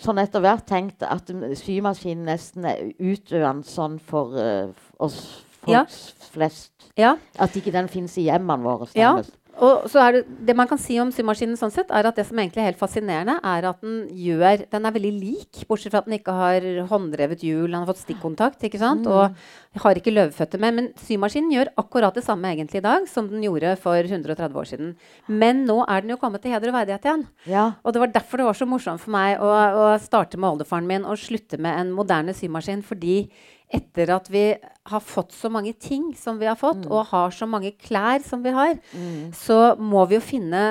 sånn 0.00 0.20
etter 0.22 0.42
hvert 0.44 0.66
tenkt 0.68 1.02
at 1.06 1.30
symaskinen 1.58 2.28
nesten 2.30 2.68
er 2.70 2.92
utdøende 2.94 3.66
sånn 3.66 3.98
for 3.98 4.36
uh, 4.38 4.70
oss 5.02 5.20
folk 5.60 5.74
ja. 5.74 5.84
flest. 6.30 6.72
Ja. 6.98 7.14
At 7.40 7.56
ikke 7.56 7.72
den 7.74 7.88
fins 7.92 8.16
i 8.20 8.26
hjemmene 8.28 8.64
våre. 8.64 8.90
Ja. 8.98 9.16
Og 9.58 9.86
så 9.90 10.00
er 10.02 10.14
det, 10.14 10.20
det 10.46 10.54
man 10.56 10.68
kan 10.70 10.78
si 10.80 10.96
om 11.02 11.10
symaskinen, 11.14 11.58
sånn 11.58 11.72
sett, 11.74 11.90
er 11.92 12.06
at 12.08 12.16
det 12.16 12.24
som 12.28 12.38
egentlig 12.38 12.62
er 12.62 12.70
helt 12.70 12.80
fascinerende, 12.80 13.36
er 13.42 13.66
at 13.70 13.80
den 13.82 14.04
gjør 14.14 14.64
Den 14.70 14.86
er 14.86 14.94
veldig 14.94 15.12
lik, 15.16 15.62
bortsett 15.68 15.92
fra 15.92 16.02
at 16.02 16.08
den 16.08 16.18
ikke 16.18 16.34
har 16.36 16.66
hånddrevet 16.90 17.42
hjul, 17.44 17.66
den 17.66 17.78
har 17.80 17.88
fått 17.90 18.04
stikkontakt 18.04 18.64
ikke 18.66 18.80
sant? 18.80 19.06
Mm. 19.06 19.12
og 19.12 19.82
har 19.84 19.98
ikke 19.98 20.14
løvføtter 20.14 20.62
med. 20.62 20.76
Men 20.76 20.88
symaskinen 21.02 21.52
gjør 21.54 21.72
akkurat 21.80 22.16
det 22.16 22.24
samme 22.26 22.50
egentlig 22.50 22.80
i 22.80 22.86
dag 22.86 23.06
som 23.10 23.28
den 23.30 23.44
gjorde 23.46 23.76
for 23.82 23.98
130 23.98 24.58
år 24.62 24.70
siden. 24.70 24.94
Men 25.28 25.64
nå 25.68 25.80
er 25.86 26.02
den 26.02 26.14
jo 26.14 26.20
kommet 26.20 26.42
til 26.42 26.54
heder 26.54 26.72
og 26.72 26.78
verdighet 26.80 27.06
igjen. 27.06 27.26
Ja. 27.50 27.70
Og 27.84 27.94
det 27.94 28.02
var 28.02 28.14
derfor 28.14 28.40
det 28.40 28.50
var 28.50 28.58
så 28.58 28.68
morsomt 28.70 29.02
for 29.02 29.14
meg 29.14 29.38
å, 29.42 29.50
å 29.50 29.86
starte 30.02 30.40
med 30.40 30.54
oldefaren 30.54 30.88
min 30.88 31.06
og 31.06 31.20
slutte 31.20 31.60
med 31.60 31.78
en 31.78 31.94
moderne 31.94 32.34
symaskin, 32.36 32.84
fordi 32.86 33.24
etter 33.70 34.10
at 34.10 34.26
vi 34.32 34.44
har 34.90 35.02
fått 35.04 35.32
så 35.36 35.50
mange 35.52 35.72
ting 35.78 36.10
som 36.18 36.38
vi 36.40 36.48
har 36.48 36.58
fått, 36.58 36.82
mm. 36.82 36.90
og 36.90 37.10
har 37.12 37.34
så 37.34 37.46
mange 37.46 37.70
klær 37.78 38.22
som 38.26 38.42
vi 38.42 38.52
har, 38.54 38.74
mm. 38.90 39.30
så 39.36 39.76
må 39.78 40.02
vi 40.10 40.18
jo 40.18 40.24
finne 40.24 40.62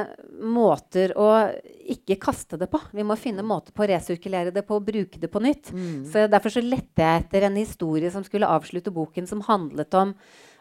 måter 0.43 1.13
å 1.19 1.29
ikke 1.89 2.19
kaste 2.21 2.59
det 2.59 2.67
på. 2.71 2.81
Vi 2.95 3.05
må 3.07 3.15
finne 3.19 3.45
måter 3.45 3.75
på 3.75 3.85
å 3.85 3.89
resirkulere 3.91 4.53
det 4.55 4.65
på 4.67 4.77
og 4.79 4.87
bruke 4.87 5.21
det 5.21 5.31
på 5.31 5.41
nytt. 5.43 5.71
Mm. 5.71 6.03
Så 6.11 6.27
Derfor 6.31 6.53
så 6.53 6.63
lette 6.63 7.05
jeg 7.05 7.23
etter 7.23 7.47
en 7.47 7.59
historie 7.59 8.11
som 8.11 8.25
skulle 8.27 8.49
avslutte 8.49 8.93
boken, 8.93 9.27
som 9.29 9.43
handlet 9.47 9.95
om 9.97 10.13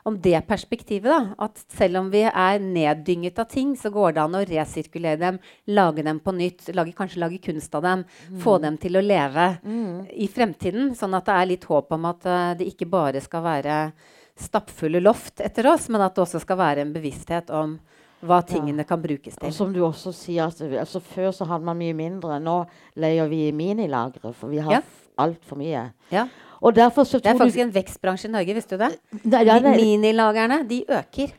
om 0.08 0.16
det 0.24 0.40
perspektivet. 0.48 1.08
da, 1.12 1.34
At 1.46 1.60
selv 1.72 2.00
om 2.02 2.10
vi 2.12 2.22
er 2.26 2.58
neddynget 2.64 3.38
av 3.38 3.48
ting, 3.52 3.74
så 3.78 3.90
går 3.94 4.14
det 4.16 4.22
an 4.24 4.36
å 4.38 4.44
resirkulere 4.48 5.18
dem, 5.20 5.38
lage 5.68 6.02
dem 6.06 6.18
på 6.24 6.34
nytt, 6.36 6.68
lage, 6.74 6.94
kanskje 6.98 7.20
lage 7.22 7.38
kunst 7.44 7.74
av 7.78 7.82
dem. 7.86 8.04
Få 8.42 8.58
dem 8.62 8.76
til 8.80 8.96
å 8.98 9.04
leve 9.04 9.48
i 10.12 10.28
fremtiden. 10.28 10.94
Sånn 10.98 11.14
at 11.18 11.28
det 11.28 11.36
er 11.38 11.50
litt 11.54 11.64
håp 11.68 11.92
om 11.96 12.04
at 12.10 12.26
uh, 12.26 12.54
det 12.58 12.66
ikke 12.72 12.88
bare 12.90 13.20
skal 13.24 13.42
være 13.46 13.78
stappfulle 14.38 15.00
loft 15.02 15.40
etter 15.42 15.66
oss, 15.66 15.88
men 15.90 16.00
at 16.04 16.14
det 16.14 16.22
også 16.22 16.40
skal 16.44 16.58
være 16.60 16.84
en 16.84 16.92
bevissthet 16.94 17.50
om 17.50 17.78
hva 18.26 18.40
tingene 18.46 18.82
kan 18.86 18.98
brukes 19.02 19.36
Og 19.38 19.44
til. 19.44 19.52
som 19.54 19.72
du 19.74 19.80
også 19.86 20.10
sier, 20.14 20.46
at, 20.50 20.58
altså, 20.80 20.98
før 21.02 21.30
så 21.34 21.46
hadde 21.46 21.66
man 21.66 21.78
mye 21.78 21.94
mindre. 21.94 22.40
Nå 22.42 22.60
leier 22.98 23.28
vi 23.30 23.52
minilagre, 23.54 24.32
for 24.34 24.50
vi 24.50 24.58
har 24.58 24.72
Ja. 24.72 24.80
ja. 24.80 25.22
altfor 25.22 25.58
mye. 25.58 25.84
Ja. 26.10 26.26
Og 26.60 26.74
derfor 26.74 27.04
så 27.04 27.18
Det 27.18 27.26
er 27.26 27.38
faktisk 27.38 27.48
faktisk 27.48 27.66
en 27.66 27.74
vekstbransje 27.74 28.28
i 28.28 28.32
Norge, 28.32 28.54
visste 28.54 28.76
du 28.76 28.84
det? 28.84 28.94
Nei, 29.24 29.44
ja, 29.44 29.58
De 29.58 29.64
det- 29.68 29.76
minilagerne, 29.76 30.68
de 30.68 30.84
øker. 30.88 31.34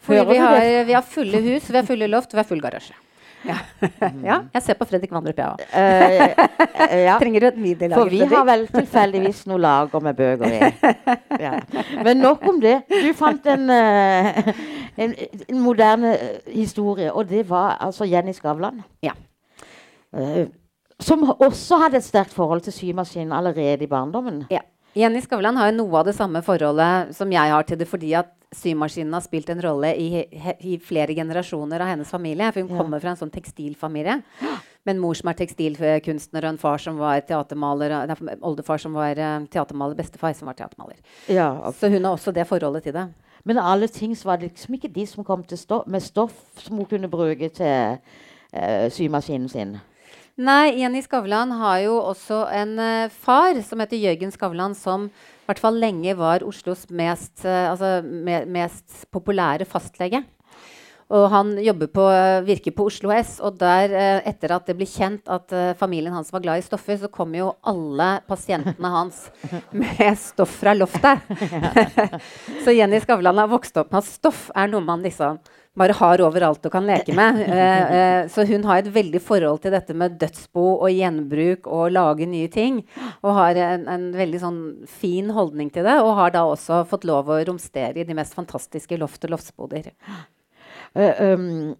Fordi 0.00 0.24
vi 0.32 0.36
har, 0.36 0.84
vi 0.84 0.92
har 0.92 1.02
fulle 1.02 1.40
hus, 1.40 1.70
vi 1.70 1.76
har 1.76 1.84
fulle 1.84 2.06
loft, 2.08 2.32
vi 2.32 2.38
har 2.38 2.44
full 2.44 2.60
garasje. 2.60 2.94
Ja, 3.44 3.56
ja 4.24 4.36
jeg 4.52 4.62
ser 4.62 4.76
på 4.76 4.84
Fredrik 4.84 5.12
Vandrup, 5.12 5.38
jeg 5.38 5.46
òg. 5.46 5.60
Eh, 5.72 6.34
eh, 6.90 7.04
ja. 7.06 7.16
Trenger 7.22 7.40
du 7.40 7.46
et 7.46 7.56
minilager? 7.56 7.96
For 7.96 8.10
vi 8.12 8.20
har 8.20 8.44
vel 8.44 8.66
tilfeldigvis 8.68 9.46
noe 9.48 9.60
lager 9.60 10.00
med 10.04 10.16
bøker 10.16 10.56
i. 10.56 10.70
Ja. 11.40 11.54
Men 12.04 12.18
nok 12.20 12.42
om 12.50 12.58
det. 12.60 12.82
Du 12.90 13.12
fant 13.16 13.46
en, 13.48 13.70
uh, 13.70 14.50
en, 15.00 15.14
en 15.48 15.60
moderne 15.62 16.10
eh, 16.18 16.52
historie, 16.52 17.12
og 17.12 17.30
det 17.30 17.46
var 17.48 17.78
altså 17.80 18.04
Jenny 18.04 18.34
Skavlan. 18.36 18.82
Ja. 19.02 19.14
Eh, 20.12 20.50
som 21.00 21.22
også 21.32 21.78
hadde 21.84 21.96
et 22.00 22.04
sterkt 22.06 22.34
forhold 22.36 22.62
til 22.66 22.72
symaskinen 22.76 23.32
allerede 23.32 23.84
i 23.86 23.90
barndommen. 23.90 24.44
Ja. 24.52 24.60
Jenny 24.96 25.20
Skavlan 25.22 25.54
har 25.56 25.70
jo 25.70 25.76
noe 25.84 26.00
av 26.00 26.08
det 26.08 26.16
samme 26.16 26.40
forholdet 26.42 27.12
som 27.14 27.30
jeg 27.30 27.52
har 27.52 27.62
til 27.68 27.78
det, 27.78 27.86
fordi 27.86 28.08
at 28.18 28.32
symaskinen 28.50 29.12
har 29.14 29.22
spilt 29.22 29.48
en 29.52 29.60
rolle 29.62 29.92
i, 29.94 30.24
i 30.66 30.72
flere 30.82 31.14
generasjoner 31.14 31.78
av 31.84 31.92
hennes 31.92 32.10
familie. 32.10 32.48
For 32.50 32.64
hun 32.64 32.72
Ja. 32.72 32.80
kommer 32.82 32.98
fra 33.00 33.10
en 33.12 33.20
sånn 33.20 33.30
tekstilfamilie. 33.30 34.16
Med 34.84 34.96
en 34.96 35.00
mor 35.00 35.14
som 35.14 35.28
er 35.30 35.34
tekstilkunstner, 35.38 36.42
og 36.42 36.48
en 36.54 36.58
far 36.58 36.78
som 36.82 36.98
var 36.98 37.20
teatermaler. 37.20 37.94
Oldefar 38.42 38.78
som 38.82 38.92
var 38.98 39.14
eh, 39.14 39.46
teatermaler, 39.46 39.94
bestefar 39.94 40.34
som 40.34 40.50
var 40.50 40.54
teatermaler. 40.58 40.96
Ja, 41.28 41.70
Så 41.70 41.88
hun 41.92 42.02
har 42.04 42.16
også 42.16 42.32
det 42.34 42.48
forholdet 42.48 42.82
til 42.88 42.92
det. 42.98 43.06
Men 43.44 43.58
alle 43.58 43.86
ting 43.88 44.16
var 44.24 44.36
det 44.38 44.50
liksom 44.50 44.74
ikke 44.74 44.92
de 44.92 45.06
som 45.06 45.22
kom 45.24 45.44
til 45.44 45.56
stoff, 45.58 45.86
med 45.86 46.02
stoff 46.02 46.34
som 46.58 46.76
hun 46.76 46.86
kunne 46.86 47.08
bruke 47.08 47.48
til 47.54 47.98
eh, 48.52 48.90
symaskinen 48.90 49.48
sin. 49.48 49.78
Nei, 50.40 50.78
Jenny 50.80 51.02
Skavlan 51.04 51.50
har 51.60 51.82
jo 51.84 51.98
også 52.00 52.46
en 52.56 52.78
uh, 52.80 53.12
far 53.12 53.58
som 53.66 53.82
heter 53.82 54.00
Jørgen 54.00 54.30
Skavlan, 54.32 54.72
som 54.78 55.10
i 55.10 55.50
hvert 55.50 55.60
fall 55.60 55.76
lenge 55.82 56.14
var 56.16 56.44
Oslos 56.46 56.86
mest, 56.88 57.42
uh, 57.44 57.72
altså, 57.74 57.98
me 58.00 58.38
mest 58.48 59.04
populære 59.12 59.68
fastlege. 59.68 60.22
Og 61.10 61.26
han 61.26 61.48
på, 61.90 62.04
eh, 62.14 62.44
virker 62.46 62.70
på 62.70 62.84
Oslo 62.86 63.10
S, 63.10 63.40
og 63.42 63.56
der, 63.58 63.90
etter 64.30 64.52
at 64.54 64.68
det 64.70 64.76
ble 64.78 64.86
kjent 64.86 65.26
at 65.26 65.50
familien 65.74 66.14
hans 66.14 66.30
var 66.30 66.38
glad 66.44 66.60
i 66.60 66.62
stoffer, 66.62 67.00
så 67.00 67.10
kom 67.10 67.34
jo 67.34 67.48
alle 67.66 68.20
pasientene 68.30 68.92
hans 68.94 69.24
med 69.74 70.12
stoff 70.22 70.52
fra 70.60 70.70
loftet. 70.70 71.18
så 72.62 72.76
Jenny 72.76 73.02
Skavlan 73.02 73.42
har 73.42 73.50
vokst 73.50 73.82
opp 73.82 73.90
med 73.90 74.04
at 74.04 74.12
stoff 74.12 74.52
er 74.54 74.70
noe 74.70 74.86
man 74.86 75.02
liksom 75.02 75.42
bare 75.80 75.96
har 75.96 76.22
overalt 76.24 76.66
og 76.66 76.74
kan 76.74 76.88
leke 76.88 77.14
med. 77.16 77.40
Eh, 77.50 77.92
eh, 77.96 78.28
så 78.30 78.44
hun 78.46 78.64
har 78.68 78.80
et 78.80 78.90
veldig 78.94 79.20
forhold 79.22 79.60
til 79.64 79.72
dette 79.74 79.94
med 79.96 80.16
dødsbo 80.20 80.62
og 80.84 80.92
gjenbruk 80.92 81.66
og 81.68 81.92
lage 81.92 82.28
nye 82.28 82.48
ting. 82.52 82.80
Og 83.24 83.34
har 83.36 83.58
en, 83.58 83.86
en 83.90 84.06
veldig 84.16 84.40
sånn 84.42 84.60
fin 84.88 85.32
holdning 85.34 85.70
til 85.74 85.86
det, 85.86 85.96
og 86.04 86.14
har 86.18 86.34
da 86.34 86.44
også 86.48 86.82
fått 86.90 87.06
lov 87.08 87.30
å 87.32 87.40
romstere 87.48 88.00
i 88.00 88.06
de 88.06 88.16
mest 88.16 88.36
fantastiske 88.38 88.98
loft- 89.00 89.24
og 89.26 89.34
loftsboder. 89.34 89.90
Eh, 90.94 91.22
um, 91.34 91.74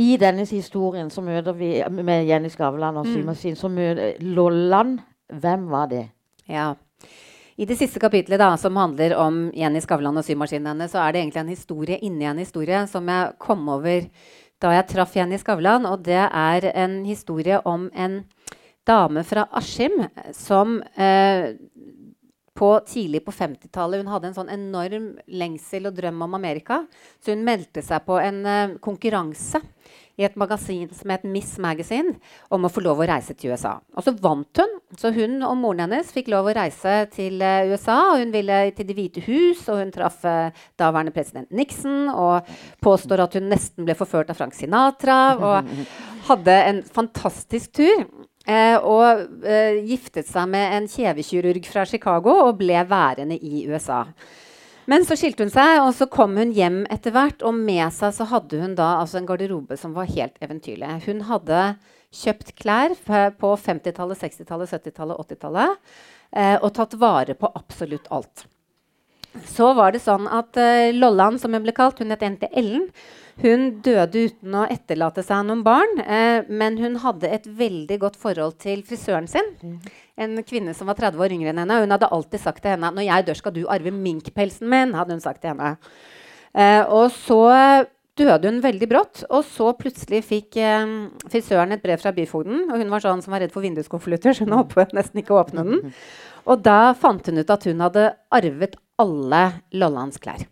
I 0.00 0.10
denne 0.20 0.46
historien 0.48 1.10
så 1.12 1.24
møter 1.24 1.56
vi 1.56 1.72
med 1.90 2.28
Jenny 2.28 2.52
Skavlan 2.52 3.00
og 3.00 3.08
symaskin, 3.08 3.58
så 3.58 3.70
møter 3.72 4.20
Lolland 4.24 5.00
Hvem 5.28 5.66
var 5.68 5.90
det? 5.90 6.06
Ja. 6.48 6.70
I 7.58 7.66
det 7.66 7.74
siste 7.74 7.98
kapitlet, 7.98 8.38
da, 8.38 8.52
som 8.56 8.76
handler 8.78 9.16
om 9.18 9.48
Jenny 9.50 9.80
Skavlan 9.82 10.20
og 10.20 10.22
symaskinen 10.22 10.70
hennes, 10.70 10.92
så 10.92 11.00
er 11.02 11.12
det 11.12 11.24
egentlig 11.24 11.40
en 11.40 11.48
historie 11.50 11.96
inni 12.06 12.28
en 12.30 12.38
historie 12.38 12.84
som 12.86 13.08
jeg 13.10 13.32
kom 13.42 13.64
over 13.74 14.04
da 14.62 14.70
jeg 14.76 14.86
traff 14.92 15.16
Jenny 15.18 15.40
Skavlan. 15.42 15.88
Og 15.90 16.04
det 16.06 16.20
er 16.22 16.68
en 16.70 17.00
historie 17.02 17.58
om 17.66 17.88
en 17.98 18.20
dame 18.86 19.24
fra 19.26 19.48
Askim 19.58 20.04
som 20.38 20.78
eh, 20.94 21.58
på 22.58 22.70
tidlig 22.86 23.24
på 23.26 23.34
50-tallet 23.34 24.04
Hun 24.04 24.10
hadde 24.10 24.30
en 24.30 24.38
sånn 24.38 24.54
enorm 24.54 25.10
lengsel 25.26 25.90
og 25.90 25.98
drøm 25.98 26.22
om 26.28 26.38
Amerika. 26.38 26.84
Så 27.18 27.34
hun 27.34 27.42
meldte 27.46 27.82
seg 27.82 28.06
på 28.06 28.20
en 28.22 28.40
eh, 28.46 28.78
konkurranse 28.78 29.64
i 30.18 30.26
et 30.26 30.36
magasin 30.38 30.88
som 30.94 31.12
het 31.14 31.24
Miss 31.26 31.56
Magazine 31.62 32.16
om 32.54 32.66
å 32.66 32.70
få 32.72 32.82
lov 32.82 33.00
å 33.02 33.08
reise 33.08 33.36
til 33.38 33.54
USA. 33.54 33.76
Og 33.94 34.04
så 34.04 34.14
vant 34.18 34.62
hun. 34.62 34.74
Så 34.98 35.12
hun 35.14 35.38
og 35.46 35.56
moren 35.60 35.84
hennes 35.86 36.10
fikk 36.14 36.30
lov 36.32 36.48
å 36.50 36.54
reise 36.58 36.94
til 37.14 37.42
eh, 37.44 37.70
USA. 37.70 37.98
og 38.12 38.24
Hun 38.24 38.34
ville 38.34 38.60
til 38.76 38.88
Det 38.88 38.96
hvite 38.98 39.24
hus, 39.28 39.62
og 39.70 39.82
hun 39.82 39.92
traff 39.94 40.24
eh, 40.26 40.50
daværende 40.80 41.14
president 41.14 41.50
Nixon. 41.54 42.08
Og 42.10 42.48
påstår 42.84 43.22
at 43.24 43.38
hun 43.38 43.46
nesten 43.52 43.86
ble 43.86 43.96
forført 43.98 44.32
av 44.34 44.40
Frank 44.40 44.58
Sinatra. 44.58 45.20
Og 45.38 45.70
hadde 46.32 46.58
en 46.72 46.82
fantastisk 46.82 47.78
tur. 47.78 48.08
Eh, 48.48 48.76
og 48.80 49.44
eh, 49.44 49.78
giftet 49.86 50.26
seg 50.26 50.48
med 50.48 50.74
en 50.78 50.86
kjevekirurg 50.88 51.66
fra 51.68 51.84
Chicago 51.88 52.32
og 52.46 52.58
ble 52.62 52.80
værende 52.88 53.36
i 53.36 53.66
USA. 53.68 54.06
Men 54.88 55.04
så 55.04 55.18
skilte 55.20 55.44
hun 55.44 55.52
seg, 55.52 55.82
og 55.84 55.90
så 55.96 56.06
kom 56.08 56.38
hun 56.40 56.54
hjem 56.56 56.80
etter 56.92 57.12
hvert. 57.12 57.42
Og 57.44 57.56
med 57.56 57.92
seg 57.92 58.14
så 58.16 58.26
hadde 58.30 58.60
hun 58.62 58.76
da 58.78 58.94
altså 59.02 59.20
en 59.20 59.28
garderobe 59.28 59.76
som 59.76 59.92
var 59.96 60.08
helt 60.08 60.38
eventyrlig. 60.44 60.94
Hun 61.04 61.26
hadde 61.28 61.62
kjøpt 62.14 62.54
klær 62.56 62.94
på 62.96 63.50
50-tallet, 63.68 64.22
60-tallet, 64.22 64.72
70-tallet, 64.72 65.20
80-tallet. 65.26 65.90
Eh, 66.32 66.56
og 66.56 66.72
tatt 66.76 66.96
vare 67.00 67.36
på 67.36 67.50
absolutt 67.52 68.08
alt. 68.12 68.46
Så 69.48 69.74
var 69.76 69.92
det 69.92 70.00
sånn 70.00 70.24
at 70.32 70.56
eh, 70.56 70.88
Lolland, 70.96 71.40
som 71.40 71.52
hun 71.52 71.66
ble 71.66 71.76
kalt, 71.76 72.00
hun 72.00 72.14
het 72.14 72.24
egentlig 72.24 72.48
Ellen, 72.56 72.88
hun 73.38 73.68
døde 73.86 74.24
uten 74.28 74.54
å 74.58 74.64
etterlate 74.70 75.22
seg 75.26 75.44
noen 75.46 75.62
barn. 75.66 76.00
Eh, 76.02 76.48
men 76.50 76.78
hun 76.80 76.98
hadde 77.04 77.30
et 77.30 77.46
veldig 77.46 77.98
godt 78.02 78.18
forhold 78.18 78.56
til 78.62 78.82
frisøren 78.86 79.28
sin. 79.30 79.52
En 80.18 80.40
kvinne 80.46 80.74
som 80.74 80.90
var 80.90 80.98
30 80.98 81.22
år 81.22 81.34
yngre 81.36 81.52
enn 81.52 81.62
henne. 81.62 81.82
Hun 81.84 81.94
hadde 81.94 82.10
alltid 82.14 82.42
sagt 82.42 82.64
til 82.64 82.74
henne 82.74 82.90
når 82.94 83.06
jeg 83.06 83.28
dør, 83.28 83.38
skal 83.42 83.54
du 83.54 83.62
arve 83.70 83.94
minkpelsen 83.94 84.68
min. 84.70 84.96
hadde 84.98 85.14
hun 85.14 85.22
sagt 85.22 85.44
til 85.44 85.54
henne. 85.54 85.76
Eh, 86.54 86.82
og 86.82 87.12
så 87.14 87.44
døde 88.18 88.50
hun 88.50 88.58
veldig 88.64 88.90
brått. 88.90 89.22
Og 89.30 89.46
så 89.46 89.70
plutselig 89.78 90.24
fikk 90.26 90.58
eh, 90.58 90.96
frisøren 91.30 91.76
et 91.76 91.84
brev 91.84 92.02
fra 92.02 92.14
byfogden. 92.16 92.66
Og 92.72 92.82
hun 92.82 92.90
var 92.90 93.06
sånn 93.06 93.22
som 93.22 93.36
var 93.36 93.44
redd 93.44 93.54
for 93.54 93.66
vinduskonvolutter, 93.66 94.34
så 94.34 94.48
hun 94.48 94.58
håpet 94.58 94.96
nesten 94.98 95.22
ikke 95.22 95.36
å 95.36 95.42
åpne 95.44 95.66
den. 95.68 95.96
Og 96.48 96.62
da 96.64 96.94
fant 96.98 97.26
hun 97.28 97.38
ut 97.38 97.54
at 97.54 97.70
hun 97.70 97.86
hadde 97.86 98.10
arvet 98.34 98.78
alle 98.98 99.42
Lollands 99.78 100.18
klær. 100.22 100.48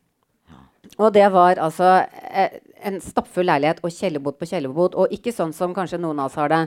Og 0.96 1.12
det 1.12 1.26
var 1.32 1.58
altså 1.60 1.90
eh, 2.30 2.60
en 2.84 2.98
stappfull 3.00 3.46
leilighet 3.48 3.82
og 3.84 3.92
kjellerbod 3.94 4.38
på 4.40 4.48
kjellerbod. 4.50 4.96
Og 4.98 5.12
ikke 5.14 5.34
sånn 5.34 5.54
som 5.56 5.74
kanskje 5.76 6.00
noen 6.02 6.20
av 6.20 6.30
oss 6.30 6.38
har 6.40 6.52
det, 6.52 6.62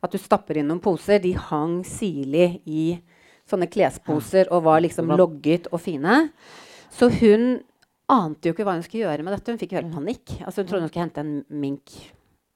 at 0.00 0.12
du 0.12 0.18
stapper 0.20 0.60
inn 0.60 0.70
noen 0.70 0.82
poser. 0.82 1.20
De 1.22 1.34
hang 1.50 1.80
sirlig 1.86 2.60
i 2.64 2.84
sånne 3.50 3.68
klesposer 3.70 4.50
og 4.54 4.64
var 4.68 4.82
liksom 4.84 5.10
logget 5.18 5.68
og 5.74 5.82
fine. 5.82 6.22
Så 6.94 7.10
hun 7.20 7.60
ante 8.10 8.48
jo 8.48 8.54
ikke 8.54 8.66
hva 8.66 8.76
hun 8.78 8.84
skulle 8.86 9.06
gjøre 9.06 9.26
med 9.26 9.36
dette. 9.36 9.52
Hun 9.52 9.60
fikk 9.60 9.74
jo 9.74 9.82
helt 9.82 9.94
panikk. 9.94 10.36
Altså, 10.42 10.62
hun 10.62 10.70
trodde 10.70 10.86
hun 10.86 10.92
skulle 10.92 11.06
hente 11.08 11.24
en 11.24 11.34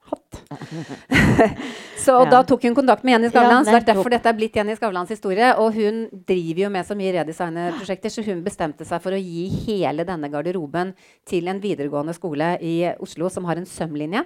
minkhatt. 0.04 1.58
så 1.96 2.10
Ja. 2.24 2.30
da 2.30 2.42
tok 2.42 2.62
hun 2.62 2.74
kontakt 2.74 3.04
med 3.04 3.12
Jenny 3.12 3.30
Skavlan. 3.30 3.64
Ja, 3.64 3.64
så 3.64 3.70
det 3.70 3.88
er 3.88 3.94
derfor 3.94 4.10
dette 4.10 4.28
er 4.28 4.32
blitt 4.32 4.56
Jenny 4.56 4.76
Skavlans 4.76 5.08
historie. 5.08 5.54
Og 5.58 5.74
hun 5.74 6.08
driver 6.26 6.64
jo 6.64 6.70
med 6.70 6.86
så 6.86 6.94
mye 6.96 7.12
redesignerprosjekter, 7.12 8.10
så 8.10 8.24
hun 8.24 8.42
bestemte 8.44 8.84
seg 8.84 9.02
for 9.02 9.12
å 9.12 9.20
gi 9.20 9.48
hele 9.66 10.04
denne 10.04 10.30
garderoben 10.30 10.94
til 11.26 11.48
en 11.48 11.60
videregående 11.60 12.14
skole 12.14 12.58
i 12.60 12.94
Oslo 13.00 13.28
som 13.28 13.44
har 13.44 13.56
en 13.56 13.66
sømlinje. 13.66 14.24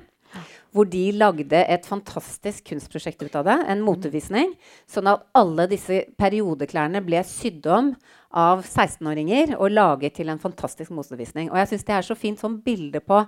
Hvor 0.72 0.84
de 0.84 1.10
lagde 1.12 1.56
et 1.56 1.86
fantastisk 1.86 2.66
kunstprosjekt 2.68 3.22
ut 3.22 3.34
av 3.36 3.46
det. 3.46 3.56
En 3.72 3.80
motevisning. 3.80 4.52
Sånn 4.86 5.08
at 5.08 5.24
alle 5.32 5.64
disse 5.66 6.04
periodeklærne 6.18 7.00
ble 7.00 7.22
sydd 7.24 7.64
om 7.72 7.94
av 8.36 8.60
16-åringer 8.66 9.54
og 9.56 9.72
laget 9.72 10.18
til 10.18 10.28
en 10.28 10.38
fantastisk 10.38 10.90
motevisning. 10.92 11.48
Og 11.48 11.56
jeg 11.56 11.68
syns 11.70 11.84
det 11.88 11.94
er 11.96 12.04
så 12.04 12.14
fint 12.18 12.38
sånn 12.38 12.58
bilde 12.60 13.00
på 13.00 13.22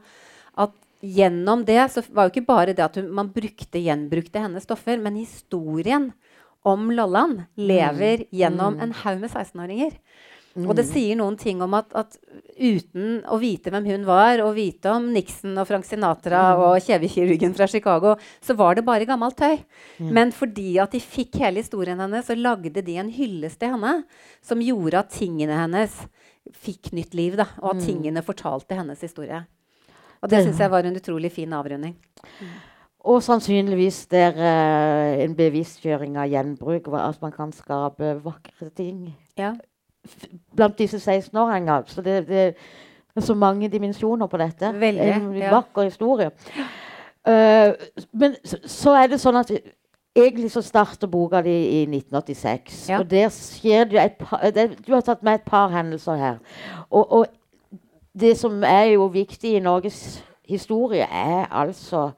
at 0.61 0.77
gjennom 1.01 1.65
det 1.65 1.81
så 1.93 2.03
var 2.09 2.27
jo 2.27 2.35
ikke 2.35 2.49
bare 2.49 2.75
det 2.77 2.85
at 2.85 2.99
hun, 3.01 3.11
man 3.17 3.31
brukte, 3.33 3.81
gjenbrukte 3.81 4.43
hennes 4.43 4.67
stoffer, 4.67 5.01
men 5.01 5.19
historien 5.21 6.11
om 6.67 6.91
Lolland 6.93 7.47
lever 7.57 8.27
gjennom 8.37 8.77
en 8.85 8.93
haug 9.03 9.23
med 9.23 9.31
16-åringer. 9.31 9.97
Og 10.59 10.73
det 10.75 10.83
sier 10.89 11.15
noen 11.15 11.37
ting 11.39 11.61
om 11.63 11.77
at, 11.79 11.93
at 11.95 12.17
uten 12.59 13.21
å 13.31 13.37
vite 13.41 13.71
hvem 13.71 13.87
hun 13.87 14.07
var, 14.09 14.43
og 14.43 14.57
vite 14.57 14.91
om 14.91 15.07
Nixon 15.15 15.55
og 15.63 15.69
Frank 15.69 15.87
Sinatra 15.87 16.41
og 16.59 16.81
kjevekirurgen 16.83 17.55
fra 17.57 17.69
Chicago, 17.71 18.17
så 18.43 18.57
var 18.59 18.75
det 18.77 18.85
bare 18.85 19.07
gammelt 19.09 19.39
tøy. 19.39 19.61
Men 20.11 20.35
fordi 20.35 20.75
at 20.83 20.91
de 20.93 21.01
fikk 21.01 21.39
hele 21.45 21.63
historien 21.63 22.03
hennes, 22.03 22.27
så 22.27 22.35
lagde 22.37 22.83
de 22.83 22.99
en 22.99 23.13
hyllest 23.15 23.61
til 23.63 23.77
henne 23.77 23.95
som 24.43 24.65
gjorde 24.65 25.05
at 25.05 25.15
tingene 25.15 25.55
hennes 25.55 25.95
fikk 26.51 26.91
nytt 26.99 27.15
liv. 27.15 27.39
Da, 27.39 27.47
og 27.63 27.77
at 27.77 27.87
tingene 27.87 28.27
fortalte 28.27 28.75
hennes 28.75 29.07
historie. 29.07 29.45
Og 30.21 30.31
det 30.31 30.43
syns 30.45 30.61
jeg 30.61 30.71
var 30.71 30.85
en 30.85 30.97
utrolig 30.97 31.33
fin 31.33 31.53
avrunding. 31.57 31.97
Og 33.01 33.23
sannsynligvis 33.25 34.03
der 34.13 34.37
eh, 34.37 35.23
en 35.25 35.35
bevisstgjøring 35.37 36.19
av 36.21 36.29
gjenbruk, 36.29 36.91
at 36.93 37.23
man 37.23 37.33
kan 37.33 37.53
skape 37.57 38.19
vakre 38.25 38.69
ting 38.77 39.17
Ja. 39.39 39.55
blant 40.57 40.79
disse 40.79 40.97
16-åringene. 40.99 41.83
Så 41.87 42.03
det, 42.03 42.27
det 42.29 42.55
er 43.17 43.21
så 43.21 43.35
mange 43.35 43.69
dimensjoner 43.69 44.27
på 44.27 44.37
dette. 44.37 44.73
Veldig, 44.81 45.01
En 45.01 45.33
ja. 45.37 45.51
vakker 45.55 45.83
historie. 45.89 46.31
Uh, 47.29 47.73
men 48.13 48.37
så, 48.45 48.57
så 48.65 48.95
er 48.97 49.07
det 49.13 49.21
sånn 49.21 49.37
at 49.37 49.51
egentlig 50.17 50.51
så 50.53 50.63
starter 50.65 51.09
boka 51.11 51.43
di 51.45 51.53
i 51.53 51.83
1986. 51.85 52.89
Ja. 52.89 53.01
Og 53.01 53.11
der 53.11 53.29
skjer 53.35 53.85
det 53.89 53.97
jo 53.97 54.05
et 54.05 54.17
par 54.21 54.51
det, 54.55 54.71
Du 54.87 54.93
har 54.95 55.05
tatt 55.07 55.23
med 55.23 55.41
et 55.41 55.47
par 55.47 55.69
hendelser 55.73 56.17
her. 56.21 56.41
Og, 56.91 57.13
og 57.13 57.27
det 58.13 58.35
som 58.39 58.63
er 58.67 58.95
jo 58.95 59.07
viktig 59.13 59.55
i 59.57 59.63
Norges 59.63 60.21
historie, 60.51 61.07
er 61.07 61.47
altså 61.51 62.11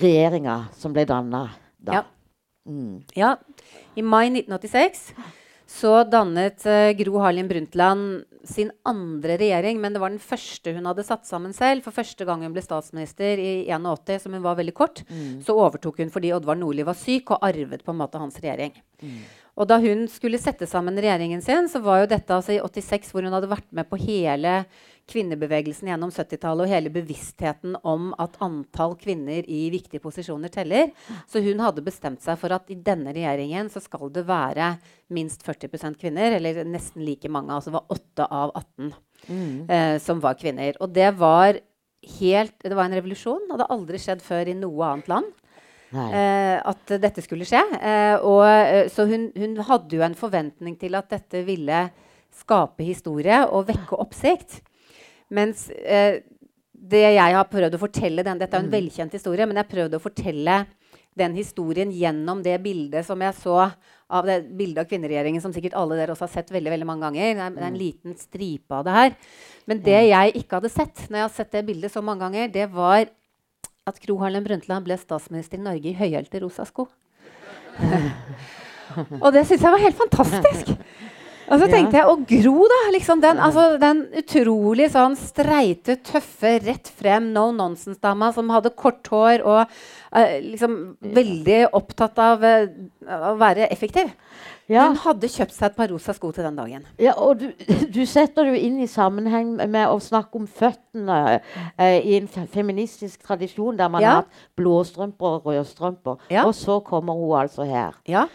regjeringa 0.00 0.70
som 0.78 0.94
ble 0.94 1.04
danna 1.08 1.48
da. 1.76 2.00
Ja. 2.00 2.06
Mm. 2.68 3.02
Ja, 3.16 3.34
I 3.96 4.02
mai 4.04 4.28
1986 4.28 5.10
så 5.70 6.00
dannet 6.10 6.64
uh, 6.66 6.90
Gro 6.98 7.20
Harlem 7.22 7.48
Brundtland 7.48 8.24
sin 8.46 8.70
andre 8.88 9.36
regjering, 9.38 9.78
men 9.80 9.94
det 9.94 10.00
var 10.02 10.10
den 10.10 10.22
første 10.22 10.72
hun 10.74 10.88
hadde 10.88 11.04
satt 11.06 11.28
sammen 11.28 11.52
selv. 11.54 11.84
For 11.84 11.94
første 11.94 12.24
gang 12.26 12.42
hun 12.42 12.54
ble 12.54 12.62
statsminister 12.64 13.38
i 13.38 13.50
81, 13.68 14.24
som 14.24 14.34
hun 14.34 14.42
var 14.42 14.56
veldig 14.58 14.74
kort, 14.74 15.02
så 15.44 15.54
overtok 15.60 16.00
hun 16.00 16.10
fordi 16.10 16.32
Oddvar 16.34 16.58
Nordli 16.58 16.86
var 16.88 16.96
syk, 16.98 17.34
og 17.36 17.44
arvet 17.46 17.84
på 17.84 17.92
en 17.92 18.00
måte 18.00 18.18
hans 18.22 18.40
regjering. 18.40 18.72
Og 19.58 19.68
da 19.70 19.80
hun 19.82 20.06
skulle 20.10 20.40
sette 20.40 20.68
sammen 20.68 20.98
regjeringen 21.00 21.42
sin, 21.44 21.68
så 21.68 21.82
var 21.82 22.02
jo 22.02 22.10
dette 22.12 22.36
altså 22.36 22.54
i 22.54 22.62
86, 22.62 23.10
hvor 23.12 23.26
hun 23.26 23.34
hadde 23.34 23.50
vært 23.50 23.68
med 23.76 23.88
på 23.90 23.98
hele 24.00 24.62
kvinnebevegelsen 25.10 25.90
gjennom 25.90 26.12
70-tallet 26.14 26.66
og 26.66 26.70
hele 26.70 26.92
bevisstheten 26.94 27.74
om 27.88 28.10
at 28.20 28.36
antall 28.44 28.94
kvinner 29.00 29.46
i 29.50 29.64
viktige 29.72 30.02
posisjoner 30.02 30.52
teller. 30.54 30.92
Så 31.30 31.42
hun 31.44 31.62
hadde 31.64 31.84
bestemt 31.86 32.22
seg 32.24 32.38
for 32.40 32.54
at 32.54 32.70
i 32.70 32.78
denne 32.78 33.14
regjeringen 33.16 33.70
så 33.72 33.82
skal 33.82 34.12
det 34.14 34.26
være 34.28 34.74
minst 35.14 35.42
40% 35.46 35.98
kvinner, 36.00 36.36
eller 36.38 36.62
nesten 36.68 37.04
like 37.06 37.30
mange. 37.32 37.54
Altså 37.56 37.74
var 37.74 37.90
8 37.90 38.28
av 38.28 38.54
18 38.54 38.94
eh, 39.66 39.96
som 40.02 40.22
var 40.22 40.38
kvinner. 40.40 40.78
Og 40.80 40.94
det 40.94 41.10
var 41.18 41.58
helt 42.20 42.54
Det 42.62 42.72
var 42.72 42.86
en 42.88 42.96
revolusjon. 42.96 43.42
Det 43.44 43.52
hadde 43.52 43.72
aldri 43.74 43.98
skjedd 44.00 44.22
før 44.24 44.48
i 44.48 44.56
noe 44.56 44.86
annet 44.86 45.10
land. 45.10 45.39
Eh, 45.90 46.56
at 46.70 46.92
dette 47.02 47.22
skulle 47.24 47.46
skje. 47.48 47.62
Eh, 47.80 48.16
og, 48.22 48.44
eh, 48.46 48.88
så 48.92 49.06
hun, 49.10 49.30
hun 49.34 49.56
hadde 49.66 49.98
jo 49.98 50.04
en 50.06 50.18
forventning 50.18 50.76
til 50.78 50.94
at 50.98 51.10
dette 51.10 51.42
ville 51.46 51.86
skape 52.40 52.86
historie 52.86 53.42
og 53.48 53.66
vekke 53.70 53.98
oppsikt. 53.98 54.60
Mens 55.34 55.68
eh, 55.70 56.22
det 56.72 57.02
jeg 57.02 57.36
har 57.36 57.48
prøvd 57.50 57.76
å 57.76 57.82
fortelle 57.82 58.24
den, 58.26 58.38
Dette 58.40 58.56
er 58.56 58.64
en 58.64 58.72
velkjent 58.72 59.14
historie, 59.14 59.46
men 59.46 59.58
jeg 59.58 59.66
har 59.66 59.74
prøvd 59.74 59.98
å 59.98 60.02
fortelle 60.02 60.60
den 61.18 61.34
historien 61.34 61.90
gjennom 61.92 62.40
det 62.42 62.54
bildet 62.62 63.04
som 63.06 63.20
jeg 63.20 63.34
så 63.40 63.56
av 64.10 64.26
det 64.26 64.40
bildet 64.58 64.84
av 64.84 64.90
kvinneregjeringen, 64.90 65.42
som 65.42 65.52
sikkert 65.54 65.76
alle 65.78 65.98
dere 65.98 66.14
også 66.14 66.26
har 66.26 66.32
sett 66.38 66.52
veldig 66.54 66.72
veldig 66.72 66.88
mange 66.88 67.06
ganger. 67.06 67.34
Det 67.34 67.44
er, 67.44 67.54
det 67.54 67.62
er 67.62 67.68
en 67.68 67.78
liten 67.78 68.16
stripe 68.18 68.78
av 68.78 68.86
det 68.86 68.96
her. 68.96 69.16
Men 69.70 69.82
det 69.84 70.00
jeg 70.08 70.34
ikke 70.40 70.58
hadde 70.58 70.72
sett, 70.72 71.04
når 71.08 71.20
jeg 71.20 71.26
har 71.26 71.34
sett 71.36 71.52
det 71.54 71.66
bildet 71.68 71.94
så 71.94 72.02
mange 72.02 72.24
ganger, 72.24 72.50
det 72.54 72.66
var 72.74 73.04
at 73.90 74.00
Gro 74.02 74.18
Harlem 74.22 74.46
Brundtland 74.46 74.86
ble 74.86 74.98
statsminister 75.00 75.60
i 75.60 75.64
Norge 75.66 75.92
i 75.92 75.96
høyhælte 75.98 76.42
rosa 76.42 76.66
sko. 76.68 76.88
og 79.22 79.30
det 79.34 79.46
syns 79.48 79.64
jeg 79.64 79.74
var 79.74 79.82
helt 79.82 79.98
fantastisk. 79.98 80.74
Og 81.50 81.58
så 81.58 81.66
tenkte 81.66 81.98
jeg, 81.98 82.06
og 82.06 82.22
Gro, 82.30 82.66
da. 82.70 82.78
Liksom 82.94 83.22
den, 83.22 83.40
altså, 83.42 83.64
den 83.82 84.04
utrolig 84.20 84.86
sånn 84.92 85.16
streite, 85.18 85.96
tøffe, 86.06 86.56
rett 86.62 86.90
frem, 87.00 87.32
no 87.34 87.48
nonsense-dama 87.56 88.30
som 88.36 88.52
hadde 88.54 88.70
kort 88.78 89.10
hår 89.10 89.42
og 89.42 89.64
uh, 89.64 90.36
liksom 90.44 90.76
veldig 91.02 91.64
opptatt 91.74 92.22
av 92.22 92.46
uh, 92.46 92.70
å 93.32 93.34
være 93.40 93.66
effektiv. 93.74 94.12
Ja. 94.70 94.84
Hun 94.86 94.96
hadde 95.02 95.26
kjøpt 95.26 95.50
seg 95.56 95.66
et 95.72 95.76
par 95.76 95.90
rosa 95.90 96.12
sko 96.14 96.28
til 96.32 96.44
den 96.46 96.54
dagen. 96.60 96.84
Ja, 97.02 97.16
og 97.18 97.40
du, 97.40 97.48
du 97.96 98.04
setter 98.06 98.46
det 98.46 98.52
jo 98.54 98.60
inn 98.68 98.76
i 98.84 98.86
sammenheng 98.90 99.56
med 99.66 99.88
å 99.90 99.96
snakke 100.02 100.38
om 100.38 100.46
føttene 100.46 101.16
eh, 101.74 101.96
i 102.06 102.14
en 102.20 102.28
feministisk 102.30 103.24
tradisjon 103.26 103.76
der 103.80 103.90
man 103.90 104.04
Ja. 104.04 104.12
har 104.12 104.22
hatt 104.22 104.46
blåstrømper 104.60 105.40
og 105.40 105.50
rødstrømper. 105.50 106.22
Ja. 106.30 106.44
Og 106.46 106.54
så 106.54 106.78
kommer 106.86 107.18
hun 107.18 107.34
altså 107.40 107.66
her. 107.66 107.98
Ja. 108.08 108.28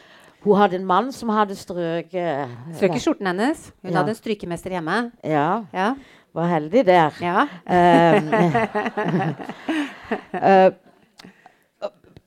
Hun 0.44 0.60
hadde 0.60 0.76
en 0.78 0.86
mann 0.86 1.12
som 1.16 1.30
hadde 1.34 1.56
strøket 1.58 2.52
Strøk 2.76 3.00
i 3.00 3.00
skjorten 3.02 3.32
hennes. 3.32 3.72
Hun 3.82 3.96
hadde 3.98 4.12
en 4.14 4.20
strykemester 4.20 4.76
hjemme. 4.76 5.12
Ja, 5.24 5.64
Ja. 5.74 5.94
var 6.36 6.48
heldig 6.52 6.84
der. 6.86 7.16
ja. 7.24 7.48
Um, 7.64 8.28
uh, 10.36 10.72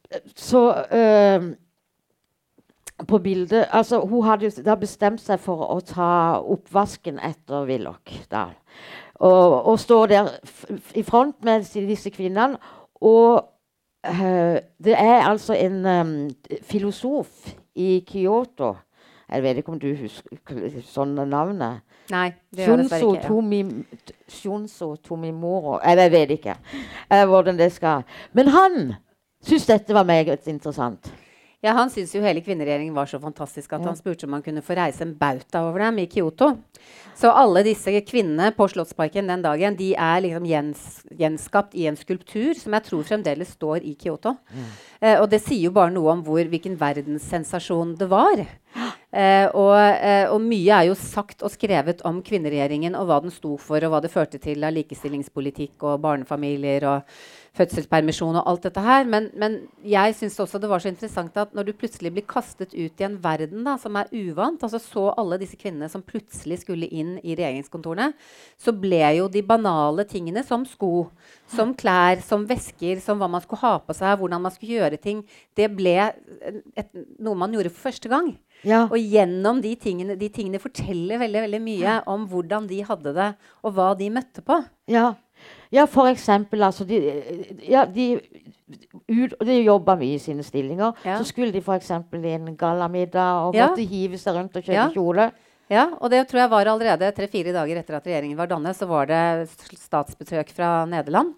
så 0.49 0.63
eh, 0.91 1.43
på 3.07 3.19
bildet 3.19 3.67
Altså, 3.71 4.01
hun 4.01 4.25
hadde 4.25 4.49
jo 4.49 4.63
da 4.65 4.75
bestemt 4.75 5.21
seg 5.23 5.41
for 5.41 5.69
å 5.71 5.79
ta 5.87 6.41
oppvasken 6.41 7.21
etter 7.23 7.69
Willoch. 7.69 8.15
Og, 9.19 9.67
og 9.67 9.79
står 9.81 10.07
der 10.07 10.33
i 10.95 11.03
front 11.03 11.45
med 11.45 11.67
disse 11.89 12.11
kvinnene. 12.11 12.59
Og 13.01 13.45
uh, 14.09 14.59
det 14.85 14.95
er 14.95 15.29
altså 15.29 15.55
en 15.55 15.87
um, 15.87 16.13
filosof 16.63 17.55
i 17.75 18.05
Kyoto 18.07 18.75
Jeg 19.29 19.43
vet 19.43 19.57
ikke 19.61 19.73
om 19.73 19.79
du 19.79 19.93
husker 19.95 20.81
sånne 20.83 21.27
navnet? 21.29 21.85
Nei, 22.11 22.33
det 22.51 22.65
gjør 22.65 22.81
dessverre 22.81 23.03
ikke. 23.05 23.21
Ja. 23.21 23.29
Tomi, 23.29 23.61
Shunso 24.29 24.97
Tomimoro 24.97 25.77
Eller 25.85 26.09
jeg 26.09 26.13
vet 26.13 26.31
ikke 26.39 26.57
uh, 26.59 27.25
hvordan 27.29 27.59
det 27.59 27.71
skal 27.73 28.03
Men 28.33 28.49
han 28.49 28.79
syntes 29.45 29.69
dette 29.69 29.95
var 29.95 30.09
meget 30.09 30.49
interessant. 30.51 31.13
Ja, 31.61 31.73
Han 31.75 31.91
syntes 31.91 32.13
jo 32.15 32.21
hele 32.23 32.39
kvinneregjeringen 32.41 32.95
var 32.95 33.07
så 33.11 33.19
fantastisk 33.19 33.73
at 33.73 33.81
Ja. 33.83 33.89
han 33.89 33.97
spurte 33.97 34.27
om 34.29 34.33
han 34.33 34.43
kunne 34.43 34.63
få 34.63 34.77
reise 34.79 35.03
en 35.03 35.15
bauta 35.19 35.65
over 35.69 35.79
dem 35.81 35.99
i 35.99 36.07
Kyoto. 36.07 36.53
Så 37.17 37.33
alle 37.35 37.65
disse 37.65 37.91
kvinnene 38.07 38.55
på 38.55 38.69
Slottsparken 38.71 39.27
den 39.27 39.43
dagen 39.43 39.75
de 39.77 39.93
er 39.95 40.21
liksom 40.23 40.47
gjens, 40.47 41.03
gjenskapt 41.11 41.75
i 41.75 41.89
en 41.89 41.97
skulptur 41.97 42.55
som 42.55 42.73
jeg 42.73 42.85
tror 42.85 43.03
fremdeles 43.03 43.49
står 43.59 43.83
i 43.83 43.97
Kyoto. 43.97 44.37
Eh, 45.03 45.19
og 45.21 45.29
det 45.31 45.43
sier 45.43 45.65
jo 45.65 45.71
bare 45.73 45.91
noe 45.91 46.13
om 46.13 46.23
hvor, 46.23 46.45
hvilken 46.47 46.79
verdenssensasjon 46.79 47.97
det 47.99 48.09
var. 48.09 48.47
Eh, 49.09 49.47
og, 49.57 49.73
eh, 49.73 50.27
og 50.29 50.43
mye 50.45 50.69
er 50.69 50.91
jo 50.91 50.95
sagt 51.01 51.41
og 51.41 51.49
skrevet 51.55 52.03
om 52.05 52.19
kvinneregjeringen 52.21 52.93
og 52.99 53.07
hva 53.09 53.17
den 53.25 53.33
sto 53.33 53.55
for, 53.57 53.81
og 53.81 53.95
hva 53.95 54.03
det 54.05 54.13
førte 54.13 54.37
til 54.43 54.67
av 54.69 54.75
likestillingspolitikk 54.77 55.87
og 55.89 56.03
barnefamilier 56.05 56.85
og 56.91 57.15
fødselspermisjon 57.57 58.37
og 58.37 58.51
alt 58.51 58.67
dette 58.69 58.83
her. 58.85 59.07
Men, 59.09 59.31
men 59.41 59.57
jeg 59.87 60.13
syns 60.19 60.37
også 60.45 60.61
det 60.61 60.69
var 60.69 60.85
så 60.85 60.91
interessant 60.93 61.41
at 61.41 61.57
når 61.57 61.71
du 61.71 61.73
plutselig 61.81 62.13
blir 62.15 62.27
kastet 62.29 62.77
ut 62.77 63.01
i 63.01 63.07
en 63.07 63.17
verden 63.25 63.65
da, 63.65 63.79
som 63.81 63.97
er 63.97 64.13
uvant, 64.13 64.61
altså 64.69 64.81
så 64.83 65.07
alle 65.15 65.41
disse 65.41 65.57
kvinnene 65.57 65.89
som 65.89 66.05
plutselig 66.05 66.61
skulle 66.67 66.91
inn 66.93 67.17
i 67.23 67.33
regjeringskontorene, 67.33 68.11
så 68.61 68.77
ble 68.77 69.01
jo 69.19 69.31
de 69.33 69.41
banale 69.47 70.05
tingene 70.11 70.45
som 70.45 70.69
sko, 70.69 71.09
som 71.49 71.73
klær, 71.73 72.21
som 72.29 72.45
vesker, 72.49 73.01
som 73.01 73.17
hva 73.17 73.31
man 73.33 73.45
skulle 73.45 73.65
ha 73.65 73.79
på 73.81 73.97
seg, 73.97 74.19
hvordan 74.21 74.45
man 74.45 74.53
skulle 74.53 74.83
gjøre 74.83 75.01
ting, 75.01 75.25
det 75.57 75.73
ble 75.73 75.97
et, 76.77 76.93
noe 77.17 77.41
man 77.41 77.57
gjorde 77.57 77.73
for 77.73 77.89
første 77.89 78.13
gang. 78.13 78.35
Ja. 78.67 78.87
Og 78.91 78.99
gjennom 78.99 79.61
de 79.63 79.75
tingene, 79.79 80.17
de 80.19 80.29
tingene 80.35 80.59
forteller 80.59 81.21
veldig, 81.23 81.43
veldig 81.47 81.61
mye 81.63 81.97
om 82.11 82.27
hvordan 82.31 82.67
de 82.71 82.83
hadde 82.89 83.15
det, 83.15 83.29
og 83.63 83.75
hva 83.77 83.93
de 83.99 84.11
møtte 84.11 84.43
på. 84.43 84.59
Ja, 84.91 85.13
ja 85.71 85.85
for 85.87 86.11
eksempel 86.11 86.65
altså 86.67 86.87
de, 86.89 86.99
ja, 87.69 87.85
de, 87.87 88.09
ut, 89.07 89.37
de 89.47 89.61
jobba 89.63 89.95
mye 90.01 90.17
i 90.17 90.23
sine 90.23 90.43
stillinger. 90.43 90.97
Ja. 91.07 91.21
Så 91.21 91.29
skulle 91.31 91.53
de 91.55 91.63
f.eks. 91.63 91.91
i 91.91 92.35
en 92.35 92.57
gallamiddag 92.59 93.47
og 93.49 93.55
Ja. 93.55 93.69
måtte 93.69 93.87
hive 93.87 94.19
seg 94.19 94.35
rundt 94.35 94.57
og 94.57 94.63
kjøpe 94.63 94.75
Ja. 94.75 94.89
kjole. 94.91 95.31
Ja, 95.69 95.91
og 96.01 96.09
det 96.11 96.23
tror 96.29 96.41
jeg 96.41 96.51
var 96.51 96.65
allerede 96.65 97.13
tre-fire 97.13 97.53
dager 97.53 97.77
etter 97.77 97.99
at 97.99 98.07
regjeringen 98.09 98.39
var 98.39 98.49
dannet, 98.49 98.75
så 98.75 98.87
var 98.89 99.05
det 99.07 99.49
statsbesøk 99.77 100.49
fra 100.57 100.87
Nederland. 100.89 101.35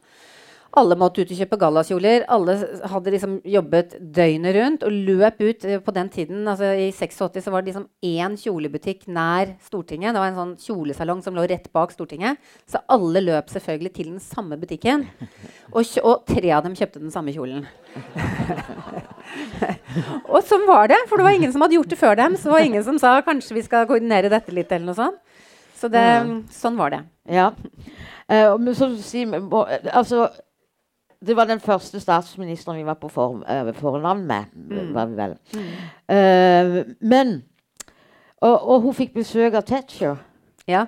Alle 0.78 0.94
måtte 0.94 1.24
ut 1.24 1.30
og 1.32 1.38
kjøpe 1.40 1.56
gallakjoler. 1.58 2.22
Alle 2.30 2.54
hadde 2.92 3.10
liksom 3.10 3.32
jobbet 3.48 3.96
døgnet 4.14 4.54
rundt 4.54 4.84
og 4.86 4.92
løp 5.08 5.40
ut. 5.42 5.64
eh, 5.64 5.80
På 5.82 5.90
den 5.94 6.08
tiden, 6.08 6.46
altså 6.46 6.70
I 6.78 6.92
86 6.92 7.42
så 7.42 7.50
var 7.50 7.62
det 7.62 7.72
liksom 7.72 7.88
én 8.02 8.36
kjolebutikk 8.38 9.08
nær 9.08 9.56
Stortinget. 9.66 10.14
Det 10.14 10.22
var 10.22 10.30
en 10.30 10.38
sånn 10.38 10.54
kjolesalong 10.62 11.24
som 11.24 11.34
lå 11.34 11.48
rett 11.50 11.72
bak 11.72 11.90
Stortinget. 11.90 12.38
Så 12.70 12.78
alle 12.88 13.20
løp 13.20 13.50
selvfølgelig 13.50 13.92
til 13.94 14.12
den 14.12 14.20
samme 14.20 14.56
butikken. 14.60 15.08
Og, 15.74 15.86
og 16.02 16.24
tre 16.26 16.50
av 16.50 16.64
dem 16.64 16.74
kjøpte 16.74 16.98
den 16.98 17.12
samme 17.14 17.30
kjolen. 17.30 17.62
og 20.32 20.40
sånn 20.42 20.64
var 20.66 20.90
det, 20.90 20.98
for 21.06 21.20
det 21.20 21.26
var 21.28 21.36
ingen 21.36 21.52
som 21.54 21.62
hadde 21.62 21.76
gjort 21.78 21.92
det 21.92 21.98
før 22.00 22.18
dem. 22.18 22.34
Så 22.34 22.48
det 22.48 22.54
var 22.56 22.66
ingen 22.66 22.86
som 22.86 22.98
sa 22.98 23.12
kanskje 23.22 23.54
vi 23.54 23.62
skal 23.66 23.86
koordinere 23.86 24.32
dette 24.32 24.54
litt. 24.54 24.72
eller 24.72 24.90
noe 24.90 24.98
sånt. 24.98 25.20
Så 25.78 25.88
det, 25.88 26.02
sånn 26.52 26.76
var 26.76 26.90
det. 26.92 27.00
Ja. 27.30 27.52
Uh, 28.30 28.58
men 28.60 28.74
så 28.76 28.90
altså, 29.94 30.26
det 31.20 31.36
var 31.36 31.48
den 31.48 31.60
første 31.60 32.00
statsministeren 32.00 32.78
vi 32.80 32.86
var 32.86 32.96
på 33.00 33.10
for, 33.12 33.42
eh, 33.44 33.72
fornavn 33.76 34.26
med. 34.26 34.44
var 34.94 35.06
vi 35.06 35.18
vel. 35.18 35.36
Eh, 36.08 36.94
men 37.00 37.42
og, 38.40 38.56
og 38.56 38.80
hun 38.86 38.96
fikk 38.96 39.12
besøk 39.18 39.54
av 39.58 39.66
Thatcher. 39.68 40.16
Ja. 40.68 40.86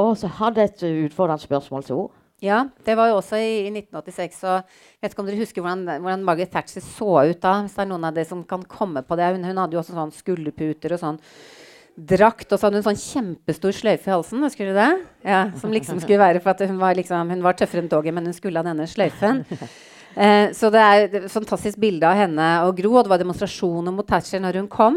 Og 0.00 0.14
så 0.16 0.30
hadde 0.40 0.64
et 0.64 0.80
utfordrende 0.80 1.44
spørsmål 1.44 1.84
til 1.84 1.96
henne. 1.96 2.16
Ja, 2.40 2.62
det 2.86 2.94
var 2.96 3.10
jo 3.10 3.18
også 3.18 3.36
i, 3.36 3.66
i 3.66 3.72
1986. 3.74 4.38
Og 4.48 4.54
jeg 4.56 5.02
vet 5.04 5.12
ikke 5.12 5.20
om 5.20 5.26
dere 5.28 5.40
husker 5.42 5.64
hvordan, 5.64 6.00
hvordan 6.00 6.22
Margaret 6.24 6.48
Thatcher 6.54 6.80
så 6.80 7.10
ut 7.28 7.42
da? 7.42 7.58
Hvis 7.66 7.74
det 7.76 7.82
er 7.84 7.90
noen 7.90 8.06
av 8.08 8.16
dere 8.16 8.30
som 8.30 8.46
kan 8.48 8.64
komme 8.64 9.02
på 9.04 9.18
det. 9.20 9.28
Hun, 9.34 9.44
hun 9.44 9.60
hadde 9.60 9.76
jo 9.76 9.82
også 9.82 9.96
sånn 9.98 10.14
skulderputer 10.16 10.96
og 10.96 11.02
sånn 11.02 11.20
drakt, 11.96 12.48
og 12.50 12.58
så 12.58 12.66
hadde 12.66 12.80
hun 12.80 12.86
sånn 12.88 13.00
kjempestor 13.00 13.74
sløyfe 13.76 14.08
i 14.08 14.14
halsen. 14.14 14.42
Husker 14.46 14.70
du 14.70 14.76
det? 14.78 14.90
Ja, 15.26 15.44
Som 15.60 15.72
liksom 15.74 16.00
skulle 16.02 16.22
være 16.22 16.42
for 16.42 16.54
at 16.54 16.62
hun 16.68 16.78
var, 16.80 16.96
liksom, 16.98 17.30
hun 17.32 17.44
var 17.44 17.58
tøffere 17.58 17.84
enn 17.84 17.90
toget, 17.92 18.14
men 18.16 18.28
hun 18.30 18.36
skulle 18.36 18.60
ha 18.60 18.66
denne 18.66 18.88
sløyfen. 18.90 19.44
Eh, 20.18 20.50
så 20.58 20.72
det 20.74 20.80
er 20.82 21.04
et 21.06 21.26
fantastisk 21.30 21.78
bilde 21.78 22.02
av 22.02 22.16
henne 22.18 22.46
og 22.66 22.74
Gro, 22.80 22.96
og 22.98 23.06
det 23.06 23.12
var 23.12 23.20
demonstrasjoner 23.22 23.94
mot 23.94 24.08
Thatcher 24.08 24.42
når 24.42 24.58
hun 24.58 24.66
kom. 24.70 24.96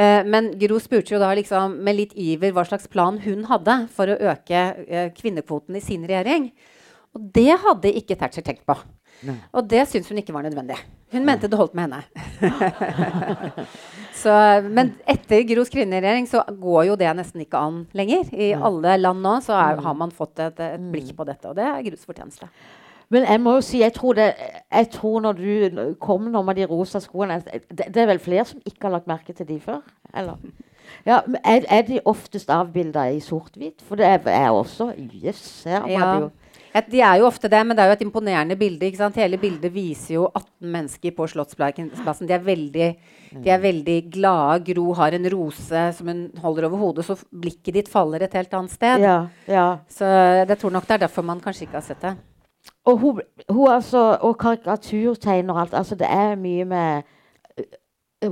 Eh, 0.00 0.22
men 0.24 0.48
Gro 0.56 0.78
spurte 0.80 1.12
jo 1.12 1.20
da 1.20 1.28
liksom 1.36 1.76
med 1.84 1.98
litt 1.98 2.14
iver 2.16 2.54
hva 2.56 2.64
slags 2.64 2.88
plan 2.88 3.20
hun 3.20 3.44
hadde 3.50 3.82
for 3.92 4.08
å 4.08 4.16
øke 4.32 4.62
eh, 4.86 5.10
kvinnekvoten 5.16 5.76
i 5.76 5.84
sin 5.84 6.06
regjering. 6.08 6.48
Og 7.16 7.28
det 7.36 7.50
hadde 7.66 7.92
ikke 8.00 8.16
Thatcher 8.16 8.44
tenkt 8.46 8.64
på. 8.68 8.78
Og 9.52 9.66
det 9.68 9.86
syntes 9.88 10.10
hun 10.12 10.20
ikke 10.20 10.34
var 10.34 10.46
nødvendig. 10.46 10.78
Hun 11.14 11.24
mente 11.26 11.48
det 11.48 11.58
holdt 11.58 11.76
med 11.78 11.86
henne. 11.86 12.02
så, 14.22 14.32
men 14.66 14.94
etter 15.08 15.44
Gros 15.48 15.70
kvinneregjering 15.72 16.26
så 16.30 16.42
går 16.50 16.88
jo 16.90 16.96
det 16.98 17.12
nesten 17.16 17.44
ikke 17.44 17.60
an 17.62 17.84
lenger. 17.96 18.32
I 18.34 18.50
alle 18.58 18.96
land 19.00 19.22
nå 19.24 19.36
så 19.46 19.54
er, 19.58 19.80
har 19.84 19.96
man 19.98 20.14
fått 20.14 20.42
et, 20.42 20.60
et 20.60 20.90
blikk 20.92 21.14
på 21.16 21.28
dette, 21.28 21.48
og 21.48 21.56
det 21.58 21.66
er 21.68 21.86
Gros 21.86 22.08
fortjeneste. 22.08 22.50
Men 23.14 23.22
jeg 23.28 23.38
må 23.38 23.54
jo 23.54 23.62
si, 23.62 23.80
jeg 23.84 23.94
tror, 23.94 24.16
det, 24.18 24.32
jeg 24.66 24.88
tror 24.90 25.20
når 25.22 25.38
du 25.38 25.82
kom 26.02 26.26
nå 26.32 26.42
med 26.42 26.58
de 26.58 26.66
rosa 26.66 26.98
skoene 26.98 27.38
det, 27.46 27.86
det 27.86 28.02
er 28.02 28.08
vel 28.10 28.22
flere 28.22 28.48
som 28.48 28.64
ikke 28.66 28.88
har 28.88 28.96
lagt 28.96 29.10
merke 29.10 29.34
til 29.36 29.46
de 29.46 29.60
før? 29.62 29.84
Eller? 30.10 30.40
Ja, 31.06 31.20
er, 31.44 31.64
er 31.68 31.86
de 31.86 32.00
oftest 32.04 32.50
avbilda 32.50 33.06
i 33.14 33.20
sort-hvitt? 33.22 33.82
For 33.86 33.98
det 33.98 34.06
er, 34.06 34.26
er 34.32 34.50
også 34.50 34.90
her 34.92 35.80
var 35.80 35.88
Ja. 35.88 36.12
det 36.14 36.20
jo 36.26 36.30
Ja, 36.76 36.80
de 36.92 37.00
er 37.00 37.18
jo 37.20 37.26
ofte 37.26 37.48
det, 37.48 37.66
men 37.66 37.76
det 37.76 37.82
er 37.82 37.88
jo 37.88 37.92
et 37.96 38.02
imponerende 38.04 38.56
bilde. 38.56 38.84
ikke 38.84 38.98
sant? 38.98 39.16
Hele 39.16 39.38
bildet 39.40 39.72
viser 39.72 40.14
jo 40.14 40.26
18 40.34 40.72
mennesker 40.74 41.14
på 41.16 41.26
Slottsplassen. 41.26 42.28
De 42.28 42.34
er 42.34 42.42
veldig, 42.44 42.88
de 43.32 43.48
er 43.50 43.58
veldig 43.62 44.10
glade. 44.12 44.74
Gro 44.74 44.92
har 44.92 45.16
en 45.16 45.30
rose 45.32 45.86
som 45.96 46.06
hun 46.06 46.30
holder 46.42 46.66
over 46.68 46.76
hodet, 46.76 47.04
så 47.04 47.16
blikket 47.32 47.74
ditt 47.74 47.88
faller 47.88 48.22
et 48.26 48.36
helt 48.36 48.52
annet 48.52 48.70
sted. 48.70 49.00
Ja. 49.00 49.26
ja. 49.48 49.78
Så 49.88 50.04
jeg 50.04 50.58
tror 50.58 50.70
nok 50.76 50.86
det 50.86 50.98
er 50.98 51.06
derfor 51.06 51.22
man 51.24 51.40
kanskje 51.40 51.64
ikke 51.64 51.80
har 51.80 51.86
sett 51.86 52.02
det. 52.02 52.16
Og 52.84 52.98
hun, 52.98 53.20
hun 53.48 53.68
altså, 53.72 54.18
og 54.20 54.36
karikaturtegner 54.38 55.54
og 55.54 55.60
alt. 55.60 55.74
Altså, 55.74 55.94
det 55.94 56.06
er 56.10 56.36
mye 56.36 56.64
med 56.64 57.02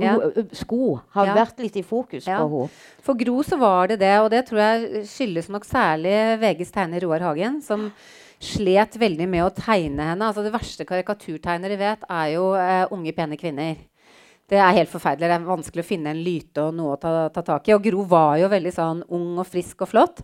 Ja. 0.01 0.43
Sko 0.53 0.99
har 1.15 1.25
Ja. 1.27 1.35
vært 1.35 1.59
litt 1.59 1.75
i 1.77 1.83
fokus 1.83 2.25
Ja. 2.27 2.39
på 2.39 2.49
henne. 2.49 2.69
For 3.01 3.13
Gro 3.15 3.41
så 3.43 3.57
var 3.59 3.87
det 3.87 3.99
det, 3.99 4.19
og 4.19 4.29
det 4.31 4.45
tror 4.47 4.57
jeg 4.59 5.03
skyldes 5.05 5.49
nok 5.49 5.63
særlig 5.63 6.39
VGs 6.39 6.71
tegner 6.71 7.01
Roar 7.01 7.19
Hagen, 7.19 7.61
som 7.61 7.91
slet 8.39 8.97
veldig 8.99 9.27
med 9.29 9.43
å 9.45 9.53
tegne 9.55 10.03
henne. 10.11 10.21
Altså 10.27 10.43
Det 10.43 10.51
verste 10.53 10.85
karikaturtegnere 10.85 11.77
vet, 11.77 11.99
er 12.09 12.33
jo 12.33 12.53
eh, 12.55 12.85
unge, 12.91 13.13
pene 13.15 13.37
kvinner. 13.37 13.77
Det 14.47 14.59
er 14.59 14.73
helt 14.73 14.89
forferdelig. 14.91 15.25
Det 15.25 15.31
er 15.41 15.47
vanskelig 15.47 15.81
å 15.81 15.87
finne 15.87 16.07
en 16.13 16.23
lyte 16.23 16.61
og 16.61 16.75
noe 16.75 16.95
å 16.95 16.99
ta, 17.01 17.29
ta 17.29 17.41
tak 17.41 17.67
i. 17.67 17.73
Og 17.73 17.81
Gro 17.81 18.03
var 18.05 18.37
jo 18.37 18.47
veldig 18.47 18.73
sånn 18.75 19.01
ung 19.09 19.39
og 19.39 19.47
frisk 19.47 19.81
og 19.81 19.89
flott. 19.89 20.21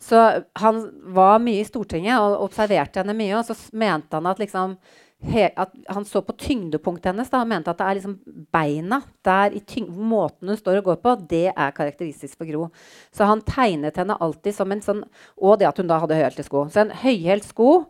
Så 0.00 0.42
han 0.56 0.90
var 1.14 1.38
mye 1.38 1.60
i 1.60 1.64
Stortinget 1.68 2.18
og 2.18 2.48
observerte 2.48 2.96
henne 3.04 3.14
mye, 3.14 3.36
og 3.38 3.44
så 3.46 3.54
mente 3.72 4.16
han 4.16 4.26
at 4.26 4.38
liksom 4.42 4.76
at 5.20 5.72
han 5.92 6.04
så 6.08 6.22
på 6.24 6.32
tyngdepunktet 6.32 7.10
hennes 7.10 7.28
da, 7.28 7.42
og 7.42 7.50
mente 7.50 7.70
at 7.70 7.78
det 7.78 7.86
er 7.86 7.98
liksom 7.98 8.16
beina 8.52 9.02
der 9.24 9.52
i 9.52 9.82
måten 9.86 10.48
hun 10.48 10.56
står 10.56 10.80
og 10.80 10.84
går 10.84 10.96
på, 11.04 11.14
det 11.28 11.52
er 11.52 11.76
karakteristisk 11.76 12.38
for 12.38 12.48
Gro. 12.48 12.70
Så 13.12 13.28
han 13.28 13.42
tegnet 13.44 13.96
henne 14.00 14.16
alltid 14.16 14.54
som 14.56 14.72
en 14.72 14.80
sånn 14.80 15.04
Og 15.36 15.58
det 15.58 15.68
at 15.68 15.76
hun 15.76 15.86
da 15.86 16.00
hadde 16.00 16.16
høyhælte 16.16 16.44
sko. 16.44 16.66
Så 16.72 16.80
en 16.80 16.90
høyhælt 16.90 17.44
sko, 17.44 17.86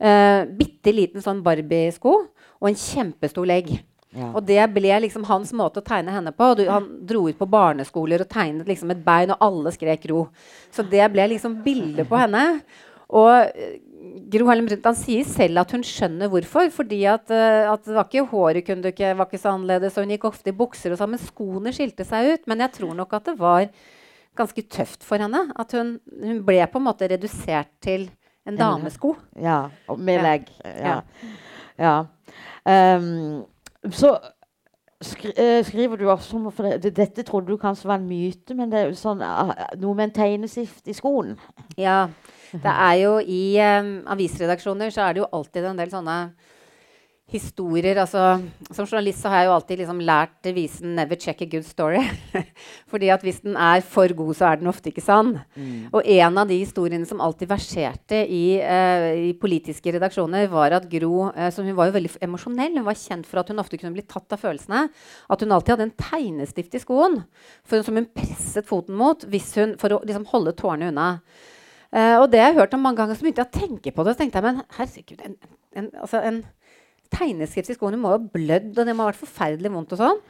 eh, 0.00 0.44
bitte 0.46 0.92
liten 0.92 1.22
sånn 1.22 1.42
Barbie-sko 1.42 2.14
og 2.60 2.68
en 2.68 2.78
kjempestor 2.78 3.46
legg. 3.46 3.76
Ja. 4.14 4.30
Og 4.30 4.44
det 4.46 4.62
ble 4.74 4.94
liksom 5.02 5.26
hans 5.26 5.50
måte 5.52 5.82
å 5.82 5.86
tegne 5.86 6.12
henne 6.14 6.30
på. 6.34 6.54
Du, 6.54 6.64
han 6.70 6.86
dro 7.06 7.26
ut 7.28 7.38
på 7.38 7.50
barneskoler 7.50 8.22
og 8.22 8.30
tegnet 8.30 8.68
liksom 8.70 8.92
et 8.94 9.02
bein, 9.04 9.32
og 9.34 9.42
alle 9.42 9.72
skrek 9.74 10.06
'ro'. 10.06 10.28
Så 10.70 10.86
det 10.86 11.06
ble 11.12 11.26
liksom 11.34 11.62
bildet 11.64 12.08
på 12.08 12.18
henne. 12.18 12.62
Og 13.10 13.32
eh, 13.34 13.80
Gro 14.34 14.48
Harlem 14.48 14.66
Brundtland 14.68 14.98
sier 14.98 15.26
selv 15.28 15.62
at 15.62 15.74
hun 15.74 15.84
skjønner 15.86 16.30
hvorfor. 16.32 16.70
Fordi 16.74 17.00
at, 17.10 17.30
eh, 17.34 17.70
at 17.70 17.84
det 17.86 17.96
var 17.96 18.08
ikke 18.08 18.26
håret 18.30 18.66
kunne 18.66 18.92
ikke, 18.92 19.14
var 19.18 19.28
ikke 19.28 19.42
så 19.42 19.54
annerledes, 19.54 19.96
og 19.96 20.06
hun 20.06 20.14
gikk 20.14 20.28
ofte 20.30 20.52
i 20.52 20.56
bukser 20.56 20.94
og 20.94 21.00
sånn, 21.00 21.14
men 21.14 21.22
skoene 21.22 21.74
skilte 21.74 22.06
seg 22.08 22.32
ut. 22.32 22.48
Men 22.50 22.64
jeg 22.66 22.76
tror 22.80 22.96
nok 22.98 23.16
at 23.18 23.30
det 23.30 23.38
var 23.40 23.68
ganske 24.38 24.66
tøft 24.66 25.06
for 25.06 25.22
henne. 25.22 25.46
At 25.56 25.74
hun, 25.76 25.96
hun 26.22 26.44
ble 26.46 26.60
på 26.70 26.82
en 26.82 26.88
måte 26.88 27.08
redusert 27.10 27.72
til 27.84 28.08
en 28.44 28.58
damesko. 28.58 29.14
Ja, 29.40 29.68
med 29.96 30.22
legg. 30.22 30.48
Ja. 30.64 31.00
ja. 31.80 31.96
Ehm, 32.68 33.44
så 33.92 34.14
eh, 35.36 35.64
skriver 35.64 35.96
du 35.96 36.10
også 36.10 36.36
om 36.36 36.50
for 36.52 36.68
det, 36.76 36.96
Dette 36.96 37.22
trodde 37.22 37.52
du 37.52 37.56
kanskje 37.60 37.88
var 37.88 38.00
en 38.00 38.08
myte, 38.08 38.54
men 38.54 38.72
det 38.72 38.80
er 38.80 38.90
jo 38.90 38.98
sånn 38.98 39.22
ah, 39.24 39.54
noe 39.80 39.96
med 39.96 40.10
en 40.10 40.16
tegnestift 40.20 40.88
i 40.88 40.96
skoen. 40.96 41.36
Ja. 41.80 42.08
Det 42.54 42.70
er 42.70 42.96
jo 43.02 43.14
i 43.18 43.44
um, 43.58 43.94
avisredaksjoner 44.14 44.92
så 44.94 45.08
er 45.08 45.14
det 45.14 45.24
jo 45.24 45.30
alltid 45.34 45.70
en 45.70 45.80
del 45.80 45.90
sånne 45.90 46.18
historier. 47.34 47.96
Altså, 47.98 48.22
som 48.68 48.86
journalist 48.86 49.22
så 49.22 49.30
har 49.32 49.42
jeg 49.42 49.48
jo 49.48 49.54
alltid 49.54 49.80
liksom 49.80 50.00
lært 50.04 50.34
devisen 50.44 50.94
'never 50.94 51.16
check 51.18 51.40
a 51.42 51.48
good 51.48 51.64
story'. 51.64 52.04
Fordi 52.90 53.08
at 53.10 53.22
hvis 53.22 53.40
den 53.40 53.56
er 53.56 53.80
for 53.80 54.12
god, 54.14 54.34
så 54.36 54.46
er 54.46 54.60
den 54.60 54.68
ofte 54.68 54.92
ikke 54.92 55.02
sann. 55.02 55.40
Og 55.92 56.02
en 56.04 56.38
av 56.38 56.48
de 56.48 56.58
historiene 56.58 57.06
som 57.06 57.20
alltid 57.20 57.48
verserte 57.48 58.20
i, 58.28 58.60
uh, 58.60 59.30
i 59.30 59.32
politiske 59.32 59.90
redaksjoner, 59.96 60.46
var 60.52 60.76
at 60.76 60.88
Gro 60.90 61.30
uh, 61.32 61.50
som 61.50 61.64
Hun 61.64 61.76
var 61.76 61.86
jo 61.86 61.96
veldig 61.98 62.12
emosjonell. 62.22 62.76
Hun 62.76 62.86
var 62.86 62.94
kjent 62.94 63.26
for 63.26 63.40
at 63.40 63.48
hun 63.48 63.58
ofte 63.58 63.78
kunne 63.78 63.96
bli 63.96 64.06
tatt 64.06 64.30
av 64.30 64.38
følelsene. 64.38 64.88
At 65.30 65.40
hun 65.40 65.50
alltid 65.50 65.74
hadde 65.74 65.88
en 65.90 65.98
tegnestift 65.98 66.74
i 66.74 66.82
skoen 66.82 67.24
for, 67.64 67.82
som 67.82 67.96
hun 67.96 68.06
presset 68.06 68.68
foten 68.68 68.94
mot 68.94 69.24
hvis 69.24 69.56
hun, 69.56 69.78
for 69.80 69.96
å 69.96 70.04
liksom, 70.04 70.28
holde 70.30 70.52
tårene 70.52 70.92
unna. 70.92 71.18
Eh, 71.94 72.16
og 72.18 72.26
det 72.32 72.42
har 72.42 72.50
jeg 72.50 72.58
hørt 72.58 72.74
om 72.74 72.82
mange 72.82 72.98
ganger, 72.98 73.14
så 73.14 73.24
begynte 73.24 73.44
jeg 73.44 73.52
å 73.52 73.60
tenke 73.60 73.94
på 73.94 74.04
det. 74.04 74.16
Så 74.16 74.24
tenkte 74.24 74.40
jeg, 74.40 74.48
men 74.48 74.64
herregud, 74.78 75.22
en, 75.28 75.38
en, 75.78 75.88
altså 76.02 76.22
en 76.26 76.42
tegneskrift 77.14 77.70
i 77.70 77.76
skoene 77.76 78.00
må 78.00 78.10
jo 78.10 78.18
ha 78.18 78.34
blødd, 78.34 78.72
og 78.74 78.82
det 78.88 78.94
må 78.96 79.04
ha 79.04 79.12
vært 79.12 79.22
forferdelig 79.22 79.72
vondt. 79.74 79.94
og 79.94 80.02
sånn. 80.02 80.22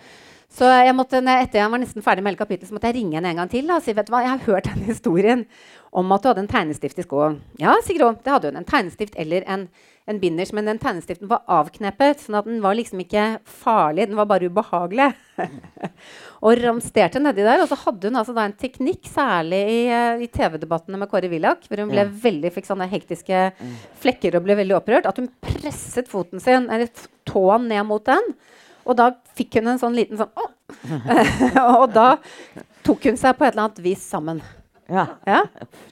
Så 0.55 0.69
jeg 0.71 0.95
måtte, 0.95 1.19
etter 1.19 1.59
jeg 1.59 1.71
var 1.73 1.81
nesten 1.83 2.05
ferdig 2.05 2.23
med 2.23 2.35
hele 2.35 2.39
kapittelet, 2.39 2.69
så 2.69 2.77
måtte 2.77 2.91
jeg 2.93 2.99
ringe 3.01 3.17
henne 3.19 3.33
en 3.33 3.41
gang 3.41 3.51
til 3.51 3.67
da, 3.67 3.81
og 3.81 3.87
si 3.87 3.95
vet 3.97 4.07
du 4.07 4.13
hva, 4.15 4.21
jeg 4.23 4.35
har 4.37 4.45
hørt 4.45 4.69
den 4.69 4.85
historien 4.93 5.47
om 5.91 6.13
at 6.15 6.23
du 6.23 6.31
hadde 6.31 6.45
en 6.45 6.51
tegnestift 6.53 7.01
i 7.01 7.07
skoen. 7.07 7.41
Ja, 7.59 7.75
Sigrid. 7.87 8.21
Det 8.23 8.35
hadde 8.35 8.53
hun. 8.53 8.61
En 8.61 8.69
tegnestift 8.69 9.17
eller 9.19 9.47
en, 9.51 9.67
en 10.07 10.19
binders. 10.21 10.53
Men 10.53 10.69
den 10.69 10.81
tegnestiften 10.81 11.29
var 11.31 11.45
avkneppet, 11.51 12.25
sånn 12.25 12.39
at 12.39 12.49
den 12.49 12.61
var 12.65 12.77
liksom 12.77 13.01
ikke 13.05 13.25
farlig, 13.49 14.09
den 14.11 14.19
var 14.19 14.29
bare 14.31 14.51
ubehagelig. 14.53 15.11
og 16.45 16.61
ramsterte 16.61 17.23
nedi 17.23 17.45
der. 17.47 17.63
Og 17.65 17.71
så 17.71 17.79
hadde 17.85 18.11
hun 18.11 18.21
altså 18.21 18.35
da 18.37 18.47
en 18.49 18.57
teknikk, 18.59 19.07
særlig 19.11 19.61
i, 19.73 19.79
eh, 19.89 20.25
i 20.27 20.31
TV-debattene 20.33 21.01
med 21.01 21.11
Kåre 21.13 21.31
Willoch, 21.33 21.65
hvor 21.69 21.83
hun 21.83 21.93
ble 21.93 22.05
Ja. 22.05 22.11
veldig, 22.27 22.53
fikk 22.55 22.69
sånne 22.69 22.91
hektiske 22.91 23.47
flekker 24.03 24.37
og 24.37 24.45
ble 24.45 24.59
veldig 24.61 24.77
opprørt, 24.81 25.09
at 25.09 25.21
hun 25.21 25.31
presset 25.45 26.11
foten 26.11 26.43
sin, 26.43 26.69
eller 26.69 26.91
tåen 27.29 27.69
ned 27.71 27.87
mot 27.89 28.05
den. 28.05 28.35
Og 28.85 28.99
da 28.99 29.13
fikk 29.39 29.57
hun 29.61 29.73
en 29.73 29.81
sånn 29.81 29.97
liten 29.97 30.21
sånn! 30.21 30.31
Og 31.81 31.89
da 31.95 32.19
tok 32.85 33.09
hun 33.09 33.17
seg 33.17 33.39
på 33.39 33.47
et 33.47 33.55
eller 33.55 33.71
annet 33.71 33.81
vis 33.85 34.05
sammen. 34.05 34.43
Ja. 34.93 35.07
Ja. 35.25 35.45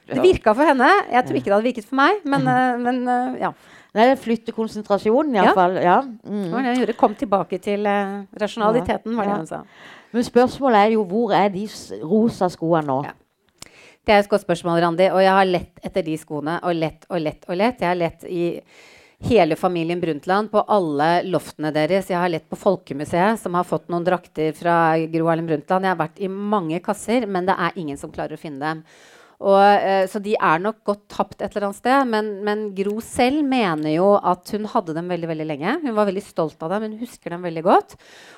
Det 0.05 0.21
virka 0.21 0.53
for 0.53 0.69
henne. 0.69 0.89
Jeg 1.09 1.25
tror 1.25 1.39
ikke 1.39 1.49
det 1.49 1.55
hadde 1.55 1.65
virket 1.65 1.87
for 1.89 1.97
meg, 1.97 2.19
men, 2.29 2.45
eh, 2.47 2.77
men 2.77 3.07
eh, 3.09 3.39
ja. 3.47 3.53
Nei, 3.93 4.07
det 4.09 4.19
flytter 4.23 4.53
konsentrasjonen, 4.57 5.35
Ja. 5.35 5.43
iallfall. 5.45 5.75
Ja. 5.83 6.01
Det 6.01 6.29
Mm. 6.31 6.51
var 6.51 6.85
det. 6.85 6.97
Kom 6.97 7.13
tilbake 7.15 7.59
til 7.61 7.85
uh, 7.85 8.23
rasjonaliteten, 8.39 9.15
var 9.15 9.23
det 9.23 9.29
Ja. 9.31 9.37
hun 9.37 9.47
sa. 9.47 9.63
Men 10.11 10.23
spørsmålet 10.23 10.75
er 10.87 10.91
jo 10.93 11.03
hvor 11.05 11.31
er 11.33 11.49
de 11.49 11.67
rosa 12.03 12.49
skoene 12.49 12.85
nå? 12.85 13.03
Ja. 13.05 13.11
Det 14.05 14.13
er 14.13 14.19
et 14.19 14.29
godt 14.29 14.41
spørsmål, 14.45 14.81
Randi. 14.81 15.07
Og 15.11 15.21
jeg 15.21 15.29
har 15.31 15.45
lett 15.45 15.79
etter 15.83 16.03
de 16.03 16.17
skoene. 16.17 16.59
Og 16.63 16.75
lett 16.75 17.05
og 17.09 17.21
lett 17.21 17.45
og 17.47 17.55
lett. 17.55 17.79
Jeg 17.79 17.87
har 17.87 17.95
lett 17.95 18.23
i 18.25 18.61
hele 19.23 19.55
familien 19.55 20.01
Brundtland 20.01 20.49
på 20.51 20.65
alle 20.67 21.23
loftene 21.23 21.71
deres. 21.71 22.09
Jeg 22.09 22.17
har 22.17 22.27
lett 22.29 22.49
på 22.49 22.57
Folkemuseet, 22.57 23.39
som 23.39 23.53
har 23.53 23.63
fått 23.63 23.87
noen 23.87 24.03
drakter 24.03 24.51
fra 24.53 24.97
Gro 25.07 25.25
Harlem 25.27 25.47
Brundtland. 25.47 25.85
Jeg 25.85 25.95
har 25.95 26.07
vært 26.07 26.19
i 26.19 26.27
mange 26.27 26.81
kasser, 26.83 27.25
men 27.27 27.45
det 27.45 27.55
er 27.57 27.71
ingen 27.77 27.97
som 27.97 28.11
klarer 28.11 28.33
å 28.33 28.39
finne 28.39 28.59
dem. 28.59 28.83
Og, 29.41 29.59
eh, 29.59 30.05
så 30.09 30.21
de 30.23 30.35
er 30.37 30.61
nok 30.63 30.81
godt 30.87 31.03
tapt 31.11 31.41
et 31.41 31.49
eller 31.49 31.69
annet 31.69 31.79
sted. 31.79 32.09
Men, 32.09 32.31
men, 32.45 32.65
Gro 32.77 32.99
selv 33.03 33.43
mener 33.47 33.95
jo 33.95 34.13
at 34.17 34.53
hun 34.55 34.67
hadde 34.71 34.95
dem 34.97 35.11
veldig 35.11 35.29
veldig 35.33 35.47
lenge. 35.49 35.77
Hun 35.83 35.95
var 35.97 36.09
veldig 36.09 36.25
stolt 36.25 36.61
av 36.63 36.75
dem, 36.75 36.89
hun 36.91 37.01
husker 37.01 37.33
dem 37.33 37.47
veldig 37.47 37.63
godt. 37.65 37.95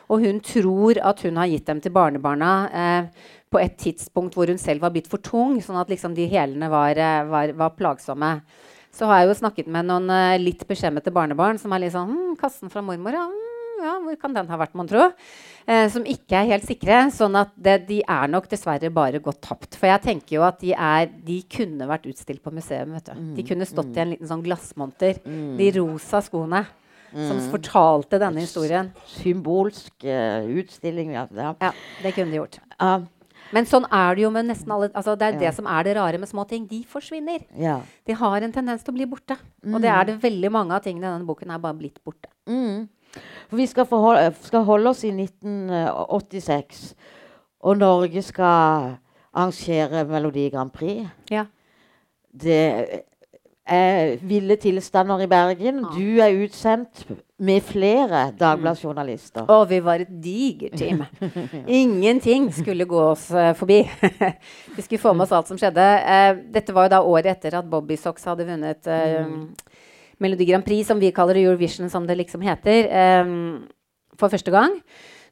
Og 0.10 0.26
hun 0.26 0.40
tror 0.46 1.02
at 1.04 1.26
hun 1.26 1.42
har 1.42 1.52
gitt 1.52 1.68
dem 1.70 1.82
til 1.84 1.96
barnebarna 1.96 2.54
eh, 2.70 3.34
på 3.52 3.62
et 3.62 3.76
tidspunkt 3.80 4.36
hvor 4.36 4.50
hun 4.52 4.62
selv 4.62 4.84
var 4.84 4.96
blitt 4.96 5.10
for 5.12 5.24
tung, 5.24 5.60
sånn 5.64 5.80
at 5.80 5.92
liksom 5.92 6.16
de 6.18 6.30
hælene 6.32 6.72
var, 6.72 6.98
eh, 6.98 7.26
var, 7.30 7.54
var 7.60 7.76
plagsomme 7.78 8.40
så 8.96 9.10
har 9.10 9.22
jeg 9.22 9.30
jo 9.30 9.40
snakket 9.42 9.68
med 9.72 9.90
noen 9.90 10.08
eh, 10.14 10.38
litt 10.40 10.64
beskjemmete 10.70 11.12
barnebarn 11.16 11.60
som 11.60 11.74
er 11.76 11.84
litt 11.84 11.96
sånn 11.96 12.12
hm, 12.14 12.38
'Kassen 12.40 12.72
fra 12.72 12.84
mormor, 12.86 13.18
ja, 13.18 13.26
hm, 13.28 13.55
ja, 13.84 13.98
hvor 14.04 14.18
kan 14.22 14.36
den 14.36 14.50
ha 14.52 14.60
vært, 14.62 14.76
mon 14.78 14.90
tro?' 14.90 15.12
Eh, 15.66 15.88
som 15.90 16.04
ikke 16.06 16.38
er 16.38 16.50
helt 16.52 16.66
sikre. 16.68 16.98
Sånn 17.10 17.34
at 17.40 17.50
det, 17.58 17.88
de 17.88 17.96
er 18.06 18.30
nok 18.30 18.46
dessverre 18.52 18.92
bare 18.94 19.18
gått 19.18 19.40
tapt. 19.42 19.74
For 19.80 19.90
jeg 19.90 20.04
tenker 20.04 20.36
jo 20.38 20.44
at 20.46 20.60
de, 20.62 20.76
er, 20.78 21.08
de 21.26 21.40
kunne 21.50 21.88
vært 21.90 22.06
utstilt 22.06 22.44
på 22.46 22.54
museum. 22.54 22.94
Mm, 22.94 23.32
de 23.34 23.46
kunne 23.48 23.66
stått 23.66 23.90
mm. 23.90 23.96
i 23.98 24.04
en 24.04 24.12
liten 24.14 24.30
sånn 24.30 24.44
glassmonter. 24.46 25.18
Mm. 25.26 25.56
De 25.58 25.72
rosa 25.80 26.22
skoene. 26.22 26.62
Som 27.16 27.40
mm. 27.40 27.50
fortalte 27.50 28.20
denne 28.22 28.44
historien. 28.44 28.92
Symbolsk 29.08 30.06
uh, 30.06 30.46
utstilling. 30.60 31.16
Ja. 31.16 31.26
ja. 31.34 31.74
det 32.04 32.14
kunne 32.14 32.34
de 32.34 32.42
gjort. 32.44 32.60
Uh, 32.78 33.08
men 33.56 33.68
sånn 33.70 33.86
er 33.94 34.18
det 34.18 34.26
jo 34.26 34.32
med 34.34 34.48
nesten 34.50 34.72
alle 34.74 34.90
altså 34.92 35.14
Det 35.20 35.28
er 35.28 35.38
ja. 35.38 35.42
det 35.46 35.52
som 35.58 35.68
er 35.70 35.86
det 35.86 35.96
rare 35.98 36.20
med 36.22 36.30
små 36.30 36.46
ting. 36.50 36.66
De 36.70 36.82
forsvinner. 36.90 37.46
Ja. 37.62 37.80
De 38.08 38.18
har 38.18 38.46
en 38.46 38.56
tendens 38.56 38.84
til 38.84 38.94
å 38.94 38.98
bli 38.98 39.08
borte. 39.10 39.38
Mm. 39.64 39.76
Og 39.76 39.86
det 39.86 39.92
er 39.94 40.10
det 40.10 40.20
veldig 40.24 40.52
mange 40.54 40.76
av 40.76 40.86
tingene 40.86 41.08
i 41.08 41.12
denne 41.14 41.30
boken 41.30 41.54
er 41.54 41.62
bare 41.64 41.80
blitt 41.80 42.02
borte. 42.04 42.32
Mm. 42.50 42.88
For 43.50 43.60
vi 43.60 43.66
skal, 43.70 43.86
forholde, 43.90 44.34
skal, 44.42 44.64
holde 44.68 44.90
oss 44.90 45.04
i 45.04 45.12
1986, 45.14 46.86
og 47.66 47.78
Norge 47.78 48.22
skal 48.26 48.96
arrangere 49.36 50.06
Melodi 50.10 50.50
Grand 50.50 50.72
Prix. 50.74 51.06
Ja. 51.32 51.46
Det 52.44 52.62
er 53.66 54.18
ville 54.22 54.56
tilstander 54.62 55.24
i 55.24 55.28
Bergen. 55.28 55.82
Du 55.96 56.20
er 56.22 56.36
utsendt 56.44 57.06
med 57.38 57.62
flere 57.66 58.32
Dagbladet-journalister. 58.40 59.48
Og 59.50 59.70
vi 59.70 59.80
var 59.84 60.04
et 60.04 60.12
digert 60.24 60.78
team. 60.78 61.04
Ingenting 61.68 62.52
skulle 62.54 62.86
gå 62.86 63.00
oss 63.00 63.28
forbi. 63.58 63.82
vi 64.76 64.82
skulle 64.82 65.02
få 65.02 65.14
med 65.14 65.26
oss 65.26 65.34
alt 65.34 65.50
som 65.50 65.58
skjedde. 65.58 65.88
Dette 66.54 66.76
var 66.76 66.88
jo 66.88 66.94
da 66.94 67.02
året 67.02 67.32
etter 67.34 67.58
at 67.58 67.70
Bobby 67.70 67.98
Socks 67.98 68.28
hadde 68.30 68.46
vunnet 68.48 68.86
mm. 68.86 69.42
Melodi 70.24 70.48
Grand 70.48 70.66
Prix, 70.66 70.88
som 70.88 71.02
vi 71.02 71.14
kaller 71.16 71.40
Eurovision, 71.42 71.90
som 71.92 72.08
det 72.08 72.18
liksom 72.20 72.44
heter, 72.46 72.90
um, 73.26 73.66
for 74.20 74.32
første 74.32 74.54
gang. 74.54 74.80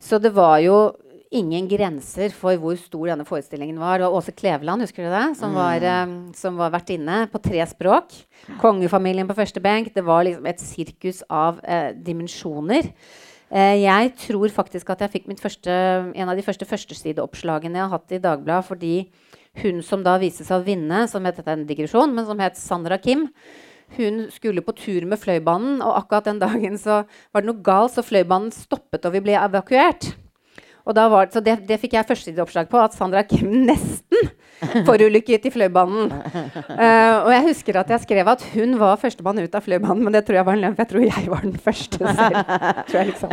Så 0.03 0.19
det 0.19 0.33
var 0.35 0.57
jo 0.63 0.91
ingen 1.33 1.65
grenser 1.69 2.33
for 2.35 2.57
hvor 2.61 2.77
stor 2.77 3.09
denne 3.09 3.25
forestillingen 3.25 3.79
var. 3.81 3.97
Det 3.97 4.05
var 4.05 4.17
Åse 4.19 4.33
Kleveland 4.37 4.85
husker 4.85 5.07
du 5.07 5.09
det, 5.09 5.25
som, 5.39 5.53
mm. 5.53 5.57
var, 5.57 5.87
um, 6.03 6.15
som 6.37 6.59
var 6.59 6.73
vertinne 6.75 7.23
på 7.31 7.41
tre 7.41 7.63
språk. 7.69 8.13
Kongefamilien 8.61 9.29
på 9.29 9.37
første 9.37 9.63
benk. 9.63 9.93
Det 9.95 10.05
var 10.05 10.25
liksom 10.27 10.49
et 10.49 10.61
sirkus 10.61 11.23
av 11.31 11.61
uh, 11.63 11.89
dimensjoner. 11.95 12.91
Uh, 13.53 13.75
jeg 13.81 14.13
tror 14.27 14.53
faktisk 14.53 14.93
at 14.93 15.05
jeg 15.05 15.15
fikk 15.17 15.33
første, 15.41 15.73
en 16.13 16.29
av 16.29 16.37
de 16.37 16.45
første 16.45 16.67
førstesideoppslagene 16.69 17.79
jeg 17.79 17.87
har 17.87 17.95
hatt 17.97 18.15
i 18.17 18.21
Dagbladet, 18.21 18.69
fordi 18.69 18.95
hun 19.61 19.83
som 19.85 20.01
da 20.05 20.17
viste 20.21 20.45
seg 20.45 20.61
å 20.61 20.65
vinne, 20.65 21.05
som 21.09 21.25
het 21.29 21.41
en 21.45 21.67
digresjon, 21.69 22.13
men 22.13 22.25
som 22.25 22.39
het 22.41 22.57
Sandra 22.57 22.97
Kim, 23.01 23.27
hun 23.97 24.25
skulle 24.33 24.63
på 24.65 24.75
tur 24.77 25.05
med 25.09 25.21
Fløibanen, 25.21 25.81
og 25.81 25.97
akkurat 26.01 26.29
den 26.31 26.41
dagen 26.41 26.79
så 26.81 27.03
var 27.33 27.43
det 27.43 27.51
noe 27.51 27.63
galt, 27.65 27.95
så 27.95 28.05
Fløibanen 28.05 28.53
stoppet, 28.55 29.05
og 29.05 29.15
vi 29.15 29.23
ble 29.25 29.37
evakuert. 29.39 30.13
Var, 30.83 31.29
så 31.31 31.39
det, 31.39 31.61
det, 31.63 31.77
fikk 31.79 31.93
jeg 31.95 32.07
førstesideoppslag 32.09 32.67
på, 32.67 32.79
at 32.83 32.91
Sandra 32.91 33.21
Kim 33.23 33.53
nesten 33.69 34.27
forulykket 34.87 35.45
i 35.47 35.51
Fløibanen. 35.53 36.09
Uh, 36.11 37.23
og 37.23 37.29
jeg 37.31 37.45
husker 37.45 37.79
at 37.79 37.93
jeg 37.93 38.03
skrev 38.03 38.27
at 38.27 38.43
hun 38.51 38.75
var 38.81 38.99
førstemann 38.99 39.39
ut 39.39 39.55
av 39.55 39.63
Fløibanen, 39.63 40.03
men 40.03 40.15
det 40.15 40.25
tror 40.27 40.41
jeg 40.41 40.47
var 40.49 40.57
en 40.57 40.65
løgn, 40.65 40.75
for 40.75 40.83
jeg 40.83 40.91
tror 40.91 41.05
jeg 41.07 41.31
var 41.31 41.45
den 41.45 41.55
første 41.55 42.15
selv. 42.19 42.51
tror 42.89 42.99
jeg 42.99 43.09
liksom. 43.13 43.31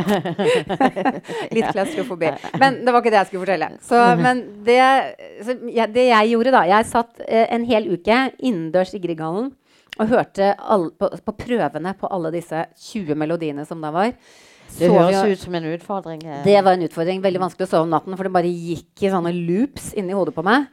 Litt 1.59 1.73
klaustrofobi. 1.73 2.31
Men 2.63 2.85
det 2.85 2.95
var 2.95 3.03
ikke 3.03 3.15
det 3.17 3.19
jeg 3.19 3.33
skulle 3.33 3.45
fortelle. 3.49 3.71
Så, 3.89 4.05
men 4.23 4.45
det, 4.69 4.81
så, 5.43 5.59
ja, 5.75 5.91
det, 5.91 6.07
jeg 6.13 6.31
gjorde 6.37 6.55
da 6.55 6.63
Jeg 6.71 6.91
satt 6.93 7.19
uh, 7.19 7.47
en 7.51 7.67
hel 7.67 7.91
uke 7.97 8.29
innendørs 8.39 8.95
i 8.95 9.03
Grieghallen 9.03 9.51
og 9.99 10.13
hørte 10.13 10.53
all, 10.59 10.91
på, 10.97 11.11
på 11.27 11.37
prøvene 11.43 11.97
på 11.99 12.11
alle 12.13 12.33
disse 12.35 12.63
20 12.93 13.19
melodiene 13.19 13.67
som 13.69 13.83
da 13.83 13.93
var. 13.95 14.15
Det 14.79 14.89
høres 14.93 15.27
ut 15.27 15.45
som 15.45 15.57
en 15.59 15.69
utfordring. 15.73 16.25
Eh. 16.25 16.43
Det 16.47 16.57
var 16.63 16.77
en 16.77 16.87
utfordring. 16.87 17.23
Veldig 17.25 17.43
vanskelig 17.43 17.67
å 17.67 17.73
sove 17.73 17.89
om 17.89 17.95
natten, 17.95 18.17
for 18.17 18.27
det 18.27 18.35
bare 18.35 18.51
gikk 18.51 19.05
i 19.05 19.13
sånne 19.13 19.33
loops 19.35 19.93
inni 19.99 20.17
hodet 20.17 20.37
på 20.37 20.47
meg. 20.47 20.69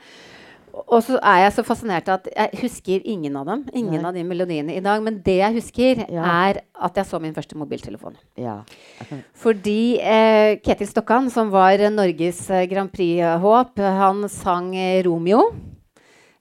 Og 0.78 1.00
så 1.02 1.18
er 1.26 1.40
jeg 1.42 1.54
så 1.56 1.64
fascinert 1.66 2.10
at 2.14 2.28
jeg 2.30 2.60
husker 2.62 3.06
ingen 3.10 3.38
av 3.40 3.48
dem. 3.50 3.64
Ingen 3.74 3.98
Nei. 3.98 4.10
av 4.10 4.18
de 4.18 4.26
melodiene 4.28 4.76
i 4.78 4.84
dag. 4.84 5.02
Men 5.04 5.18
det 5.26 5.40
jeg 5.40 5.56
husker, 5.58 6.04
ja. 6.06 6.26
er 6.50 6.62
at 6.88 7.00
jeg 7.00 7.10
så 7.10 7.20
min 7.24 7.34
første 7.34 7.58
mobiltelefon. 7.58 8.18
Ja. 8.38 8.60
Fordi 9.42 9.98
eh, 9.98 10.60
Ketil 10.62 10.92
Stokkan, 10.92 11.32
som 11.34 11.50
var 11.54 11.82
Norges 11.90 12.44
eh, 12.54 12.68
Grand 12.70 12.94
Prix-håp, 12.94 13.82
han 13.82 14.28
sang 14.30 14.70
eh, 14.78 15.02
Romeo. 15.08 15.48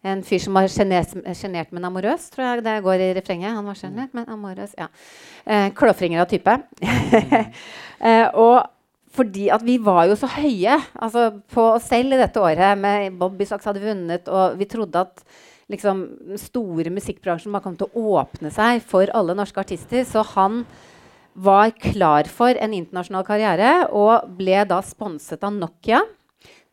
En 0.04 0.22
fyr 0.26 0.42
som 0.42 0.54
var 0.56 0.68
sjenert, 0.68 1.72
men 1.74 1.88
amorøs, 1.88 2.28
tror 2.30 2.44
jeg 2.46 2.64
det 2.66 2.76
går 2.84 3.02
i 3.02 3.10
refrenget. 3.16 3.56
Han 3.56 3.66
var 3.66 3.78
sjenert, 3.78 4.12
men 4.14 4.28
amorøs. 4.30 4.74
Ja. 4.78 4.88
Eh, 5.46 5.70
av 6.20 6.26
type. 6.30 6.56
eh, 8.10 8.28
og 8.34 8.66
fordi 9.16 9.48
at 9.52 9.64
vi 9.64 9.78
var 9.80 10.04
jo 10.10 10.16
så 10.18 10.28
høye 10.28 10.76
altså, 11.00 11.30
på 11.52 11.62
oss 11.76 11.88
selv 11.88 12.12
i 12.12 12.20
dette 12.20 12.40
året. 12.40 12.78
med 12.78 13.16
Bobby 13.18 13.46
Socks 13.48 13.64
hadde 13.64 13.80
vunnet, 13.80 14.28
og 14.28 14.58
vi 14.58 14.68
trodde 14.68 15.00
at 15.00 15.24
liksom, 15.72 16.04
den 16.32 16.40
store 16.40 16.92
musikkbransjen 16.92 17.54
bare 17.54 17.64
kom 17.64 17.78
til 17.78 17.88
å 17.88 18.20
åpne 18.20 18.52
seg 18.54 18.84
for 18.84 19.10
alle 19.16 19.34
norske 19.34 19.62
artister. 19.62 20.04
Så 20.04 20.22
han 20.34 20.64
var 21.36 21.72
klar 21.80 22.28
for 22.32 22.56
en 22.56 22.76
internasjonal 22.76 23.24
karriere 23.26 23.72
og 23.92 24.28
ble 24.38 24.62
da 24.68 24.80
sponset 24.84 25.42
av 25.44 25.56
Nokia 25.56 26.04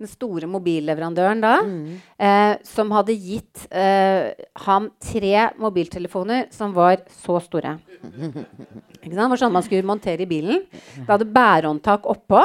den 0.01 0.09
store 0.09 0.49
mobilleverandøren 0.49 1.43
da, 1.43 1.53
mm. 1.65 1.93
eh, 2.27 2.53
som 2.67 2.91
hadde 2.95 3.15
gitt 3.15 3.65
eh, 3.69 4.33
ham 4.65 4.89
tre 5.03 5.49
mobiltelefoner 5.61 6.49
som 6.53 6.73
var 6.75 7.03
så 7.23 7.39
store. 7.43 7.77
Ikke 9.03 9.13
sant? 9.13 9.23
Det 9.23 9.31
var 9.35 9.41
sånn 9.41 9.55
man 9.55 9.65
skulle 9.65 9.87
montere 9.87 10.25
i 10.25 10.29
bilen. 10.29 10.63
Det 10.71 11.09
hadde 11.09 11.29
bærehåndtak 11.33 12.07
oppå. 12.09 12.43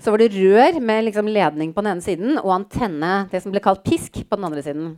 Så 0.00 0.12
var 0.12 0.22
det 0.22 0.30
rør 0.36 0.78
med 0.80 1.08
liksom 1.08 1.26
ledning 1.26 1.72
på 1.74 1.82
den 1.82 1.96
ene 1.96 2.04
siden 2.04 2.38
og 2.38 2.52
antenne, 2.54 3.26
det 3.32 3.42
som 3.42 3.50
ble 3.54 3.62
kalt 3.64 3.82
pisk, 3.86 4.20
på 4.22 4.38
den 4.38 4.46
andre 4.46 4.62
siden. 4.62 4.92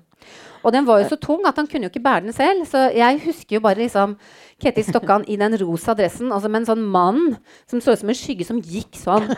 Og 0.67 0.75
den 0.75 0.87
var 0.87 1.01
jo 1.01 1.09
så 1.09 1.17
tung 1.21 1.47
at 1.49 1.57
han 1.57 1.69
kunne 1.71 1.87
jo 1.87 1.93
ikke 1.93 2.03
bære 2.05 2.27
den 2.27 2.35
selv. 2.37 2.65
Så 2.69 2.89
jeg 2.93 3.21
husker 3.25 3.57
jo 3.57 3.63
bare 3.65 3.81
liksom 3.81 4.17
Ketil 4.61 4.85
Stokkan 4.89 5.25
i 5.31 5.39
den 5.39 5.55
rosa 5.63 5.95
dressen, 5.97 6.33
altså 6.35 6.51
med 6.51 6.65
en 6.65 6.69
sånn 6.73 6.83
mann 6.83 7.23
som 7.71 7.81
så 7.81 7.95
ut 7.95 8.03
som 8.03 8.11
en 8.11 8.19
skygge 8.19 8.47
som 8.49 8.59
gikk 8.59 8.99
sånn 8.99 9.29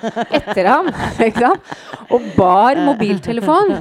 etter 0.40 0.70
ham. 0.70 0.88
Og 2.14 2.32
bar 2.38 2.80
mobiltelefon. 2.80 3.76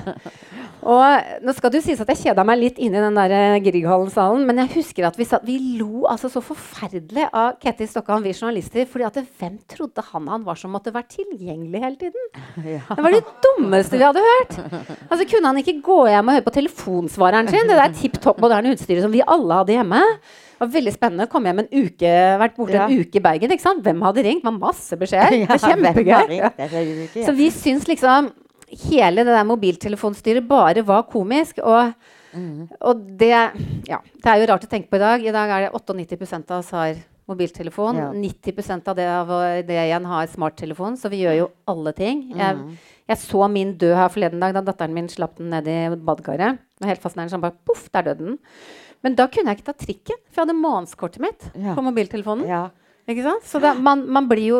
Og 0.79 1.43
nå 1.43 1.53
skal 1.55 1.71
det 1.71 1.81
jo 1.81 1.85
sies 1.89 1.99
at 1.99 2.09
Jeg 2.13 2.21
kjeda 2.21 2.45
meg 2.47 2.59
litt 2.61 2.77
inn 2.79 2.93
i 2.95 3.01
den 3.03 3.17
der 3.17 3.33
eh, 3.35 3.57
Grieghallen-salen. 3.65 4.45
Men 4.47 4.61
jeg 4.63 4.71
husker 4.77 5.09
at 5.09 5.17
vi, 5.19 5.27
satt, 5.27 5.45
vi 5.47 5.57
lo 5.79 6.05
altså 6.09 6.31
så 6.31 6.41
forferdelig 6.43 7.27
av 7.29 7.57
Ketil 7.61 7.89
Stokkan, 7.91 8.23
vi 8.23 8.33
journalister. 8.33 8.87
fordi 8.89 9.07
at 9.09 9.19
Hvem 9.39 9.57
trodde 9.69 10.05
han 10.11 10.27
han 10.31 10.45
var 10.47 10.59
som 10.59 10.71
måtte 10.71 10.93
være 10.95 11.11
tilgjengelig 11.19 11.83
hele 11.83 11.99
tiden? 12.05 12.29
Ja. 12.69 12.83
Det 12.91 13.01
var 13.01 13.13
det 13.15 13.23
dummeste 13.41 13.97
vi 13.97 14.03
hadde 14.03 14.21
hørt. 14.21 14.57
Altså 15.09 15.25
Kunne 15.29 15.49
han 15.49 15.59
ikke 15.61 15.79
gå 15.83 15.97
hjem 16.11 16.27
og 16.29 16.35
høre 16.35 16.45
på 16.45 16.53
telefonsvareren 16.53 17.49
sin? 17.49 17.69
Det 17.69 17.77
der 17.79 17.95
tipp 17.95 18.19
topp 18.21 18.41
moderne 18.43 18.75
utstyret 18.75 19.03
som 19.05 19.13
vi 19.13 19.23
alle 19.25 19.61
hadde 19.61 19.73
hjemme. 19.73 20.01
Det 20.59 20.65
var 20.65 20.73
veldig 20.73 20.93
spennende. 20.93 21.29
Kom 21.31 21.47
hjem 21.47 21.63
en 21.63 21.71
uke, 21.71 22.11
vært 22.41 22.57
borte 22.57 22.75
ja. 22.75 22.85
en 22.85 22.99
uke 22.99 23.19
i 23.19 23.23
Bergen. 23.23 23.55
ikke 23.55 23.63
sant? 23.63 23.81
Hvem 23.85 24.03
hadde 24.05 24.25
ringt? 24.27 24.43
Det 24.43 24.51
var 24.51 24.59
masse 24.59 24.99
beskjeder. 24.99 25.39
Ja, 25.49 25.57
kjempegøy. 25.63 27.23
Så 27.25 27.33
vi 27.37 27.49
syns 27.55 27.87
liksom 27.89 28.29
hele 28.89 29.25
det 29.25 29.35
der 29.35 29.47
mobiltelefonstyret 29.47 30.47
bare 30.47 30.83
var 30.85 31.07
komisk. 31.11 31.61
Og, 31.63 31.93
mm. 32.33 32.67
og 32.79 33.05
det, 33.19 33.35
ja, 33.89 34.01
det 34.01 34.31
er 34.31 34.41
jo 34.41 34.49
rart 34.51 34.67
å 34.67 34.71
tenke 34.71 34.91
på 34.91 34.99
i 34.99 35.03
dag. 35.03 35.23
I 35.25 35.35
dag 35.35 35.53
er 35.55 35.67
det 35.67 35.71
98% 35.73 36.53
av 36.53 36.61
oss 36.61 36.73
har 36.75 36.99
mobiltelefon. 37.29 37.99
Ja. 38.01 38.09
90% 38.15 38.89
av 38.89 38.97
det, 38.97 39.07
av 39.13 39.33
det 39.67 39.77
igjen 39.83 40.07
har 40.09 40.29
smarttelefon. 40.31 40.97
Så 40.97 41.11
vi 41.13 41.23
gjør 41.23 41.37
jo 41.43 41.47
alle 41.69 41.93
ting. 41.97 42.25
Mm. 42.31 42.41
Jeg, 42.41 42.79
jeg, 43.11 43.21
så 43.23 43.49
min 43.51 43.75
dø 43.81 43.93
her 43.97 44.11
forleden 44.13 44.41
dag 44.41 44.55
da 44.57 44.65
datteren 44.65 44.95
min 44.97 45.09
slapp 45.11 45.37
den 45.37 45.51
ned 45.53 45.69
i 45.69 45.79
badekaret. 45.95 46.61
Helt 46.85 47.03
fascinerende. 47.03 47.35
Sånn 47.35 47.45
bare, 47.45 47.57
poff, 47.67 47.87
der 47.93 48.09
døde 48.09 48.31
den. 48.31 48.39
Men 49.05 49.15
da 49.15 49.29
kunne 49.31 49.53
jeg 49.53 49.59
ikke 49.59 49.69
ta 49.69 49.77
trikken, 49.79 50.19
for 50.27 50.41
jeg 50.41 50.47
hadde 50.47 50.59
månedskortet 50.59 51.23
mitt 51.23 51.45
ja. 51.53 51.75
på 51.77 51.83
mobiltelefonen. 51.85 52.49
Ja. 52.49 52.65
Ikke 53.09 53.25
sant? 53.25 53.45
Så 53.49 53.61
det, 53.63 53.73
man, 53.81 54.03
man, 54.05 54.27
blir 54.29 54.51
jo 54.51 54.59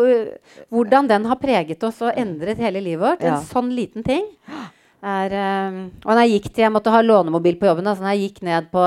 Hvordan 0.73 1.09
den 1.09 1.27
har 1.29 1.37
preget 1.41 1.83
oss 1.85 2.01
og 2.01 2.17
endret 2.17 2.61
hele 2.61 2.81
livet 2.81 3.03
vårt, 3.03 3.23
ja. 3.25 3.37
en 3.37 3.45
sånn 3.45 3.69
liten 3.75 4.05
ting 4.05 4.25
er, 5.05 5.35
um, 5.69 5.79
Og 6.03 6.11
når 6.11 6.23
jeg 6.25 6.33
gikk 6.35 6.49
til 6.49 6.65
Jeg 6.65 6.73
måtte 6.75 6.93
ha 6.93 7.01
lånemobil 7.05 7.59
på 7.59 7.69
jobben. 7.69 7.87
Altså 7.87 8.03
når 8.03 8.17
jeg 8.17 8.29
gikk 8.29 8.45
ned 8.49 8.71
på 8.73 8.85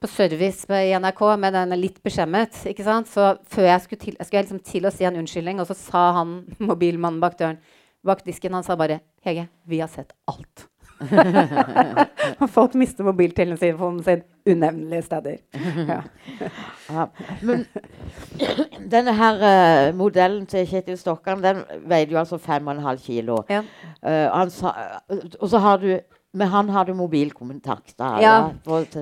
på 0.00 0.08
service 0.08 0.64
på- 0.64 0.78
i 0.80 0.94
NRK 0.96 1.36
med 1.36 1.52
den 1.52 1.74
litt 1.76 1.98
beskjemmet. 2.02 2.54
ikke 2.64 2.84
sant? 2.84 3.06
Så 3.06 3.36
før 3.44 3.66
jeg 3.68 3.80
skulle 3.82 4.00
til, 4.00 4.14
jeg 4.16 4.26
skulle 4.26 4.42
liksom 4.42 4.62
til 4.64 4.86
å 4.88 4.92
si 4.94 5.04
en 5.04 5.18
unnskyldning, 5.20 5.60
og 5.60 5.66
så 5.68 5.76
sa 5.76 6.12
han 6.16 6.30
mobilmannen 6.70 7.20
bak 7.20 7.36
døren 7.36 7.58
bak 8.04 8.24
disken 8.24 8.54
han 8.54 8.64
sa 8.64 8.76
bare 8.76 9.00
'Hege, 9.24 9.48
vi 9.66 9.80
har 9.80 9.88
sett 9.88 10.12
alt'. 10.26 10.66
Og 12.42 12.50
Folk 12.50 12.74
mister 12.78 13.04
mobiltelefonen 13.04 14.02
sin 14.04 14.22
unevnelige 14.46 15.02
steder. 15.02 15.36
Ja. 15.88 16.00
Ja. 16.90 17.04
Men 17.46 17.60
denne 18.90 19.12
her 19.14 19.36
uh, 19.38 19.96
modellen 19.96 20.46
til 20.50 20.64
Kjetil 20.66 20.96
Stokkan 20.98 21.38
den 21.44 21.60
veide 21.86 22.16
jo 22.16 22.18
altså 22.18 22.34
5,5 22.42 22.96
kilo. 23.04 23.36
Ja. 23.50 23.60
Uh, 24.02 24.26
han 24.34 24.50
sa, 24.50 24.72
og 25.38 25.48
så 25.52 25.60
har 25.62 25.76
du 25.78 25.92
Men 26.32 26.48
han 26.52 26.68
hadde 26.70 26.94
mobilkontakt. 26.94 27.96
Ja. 28.22 28.52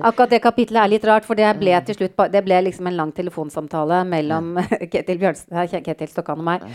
Akkurat 0.01 0.29
det 0.33 0.41
kapitlet 0.41 0.81
er 0.81 0.89
litt 0.89 1.05
rart, 1.05 1.25
for 1.27 1.37
det 1.37 1.51
ble 1.59 1.75
til 1.85 1.95
slutt 1.99 2.17
Det 2.33 2.41
ble 2.43 2.57
liksom 2.65 2.87
en 2.89 2.97
lang 2.97 3.11
telefonsamtale 3.13 4.01
mellom 4.09 4.55
Ketil, 4.91 5.21
Ketil 5.21 6.09
Stokkan 6.09 6.41
og 6.41 6.47
meg 6.47 6.65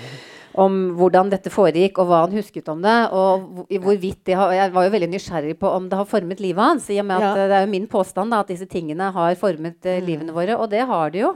om 0.55 0.75
hvordan 0.95 1.33
dette 1.33 1.51
foregikk, 1.51 1.99
og 1.99 2.07
hva 2.07 2.21
han 2.23 2.35
husket 2.37 2.69
om 2.71 2.83
det. 2.85 2.95
Og 3.11 3.65
hvorvidt 3.83 4.21
det 4.29 4.37
har, 4.39 4.53
Jeg 4.55 4.71
var 4.77 4.85
jo 4.87 4.93
veldig 4.95 5.09
nysgjerrig 5.11 5.57
på 5.59 5.67
om 5.67 5.89
det 5.91 5.99
har 5.99 6.07
formet 6.07 6.39
livet 6.39 6.63
hans. 6.63 6.87
I 6.95 7.01
og 7.03 7.07
med 7.09 7.17
at 7.17 7.23
Ja. 7.23 7.33
eh, 7.35 7.49
Det 7.49 7.57
er 7.59 7.65
jo 7.67 7.71
min 7.73 7.89
påstand 7.91 8.31
da, 8.31 8.41
at 8.41 8.47
disse 8.53 8.67
tingene 8.71 9.11
har 9.13 9.35
formet 9.35 9.85
eh, 9.85 10.01
livene 10.01 10.31
våre, 10.33 10.55
og 10.57 10.71
det 10.71 10.87
har 10.87 11.11
det 11.11 11.21
jo. 11.25 11.33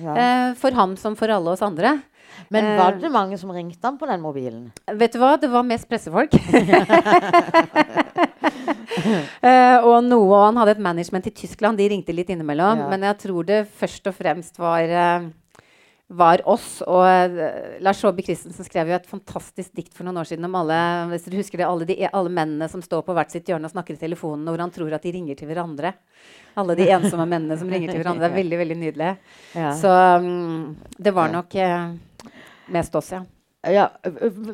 ja. 0.00 0.14
Eh, 0.14 0.54
for 0.54 0.70
ham 0.70 0.94
som 0.96 1.16
for 1.16 1.26
alle 1.26 1.50
oss 1.50 1.62
andre. 1.62 2.00
Men 2.48 2.66
eh, 2.66 2.78
var 2.78 2.98
det 3.00 3.10
mange 3.12 3.38
som 3.38 3.52
ringte 3.54 3.86
han 3.86 3.98
på 4.00 4.08
den 4.10 4.22
mobilen? 4.22 4.70
Vet 5.00 5.14
du 5.14 5.20
hva, 5.22 5.36
det 5.40 5.50
var 5.52 5.66
mest 5.66 5.88
pressefolk. 5.90 6.34
uh, 9.40 9.78
og 9.90 9.96
noe, 10.06 10.40
han 10.46 10.60
hadde 10.60 10.76
et 10.76 10.84
management 10.84 11.30
i 11.30 11.34
Tyskland, 11.42 11.78
de 11.80 11.90
ringte 11.92 12.14
litt 12.16 12.30
innimellom. 12.32 12.84
Ja. 12.84 12.88
Men 12.92 13.06
jeg 13.10 13.20
tror 13.26 13.46
det 13.48 13.60
først 13.80 14.10
og 14.10 14.16
fremst 14.18 14.60
var, 14.60 14.82
eh, 14.84 15.30
var 16.10 16.42
oss. 16.50 16.80
Og 16.90 17.04
eh, 17.06 17.78
Lars 17.84 18.00
Saabye 18.02 18.26
Christensen 18.26 18.66
skrev 18.66 18.90
jo 18.90 18.96
et 18.96 19.08
fantastisk 19.08 19.72
dikt 19.78 19.94
for 19.94 20.06
noen 20.06 20.18
år 20.22 20.28
siden 20.30 20.48
om 20.48 20.56
alle 20.58 20.78
hvis 21.12 21.26
dere 21.28 21.40
husker 21.40 21.60
det, 21.62 21.68
alle, 21.68 21.86
de, 21.86 21.96
alle 22.08 22.32
mennene 22.34 22.66
som 22.72 22.82
står 22.82 23.04
på 23.06 23.14
hvert 23.16 23.32
sitt 23.32 23.50
hjørne 23.50 23.68
og 23.68 23.74
snakker 23.74 23.94
i 23.94 24.00
telefonen, 24.00 24.46
og 24.46 24.56
hvor 24.56 24.64
han 24.64 24.74
tror 24.74 24.96
at 24.96 25.06
de 25.06 25.14
ringer 25.14 25.38
til 25.38 25.50
hverandre. 25.50 25.92
Alle 26.58 26.74
de 26.78 26.88
ensomme 26.90 27.28
mennene 27.30 27.58
som 27.60 27.70
ringer 27.70 27.92
til 27.92 28.02
hverandre. 28.02 28.26
Det 28.26 28.32
er 28.32 28.40
veldig 28.40 28.62
veldig 28.62 28.78
nydelig. 28.80 29.10
Ja. 29.54 29.74
Så 29.78 29.92
um, 30.22 30.72
det 30.98 31.12
var 31.14 31.30
nok 31.30 31.54
eh, 31.62 31.92
mest 32.74 32.98
oss, 32.98 33.12
ja. 33.14 33.22
Ja, 33.68 33.90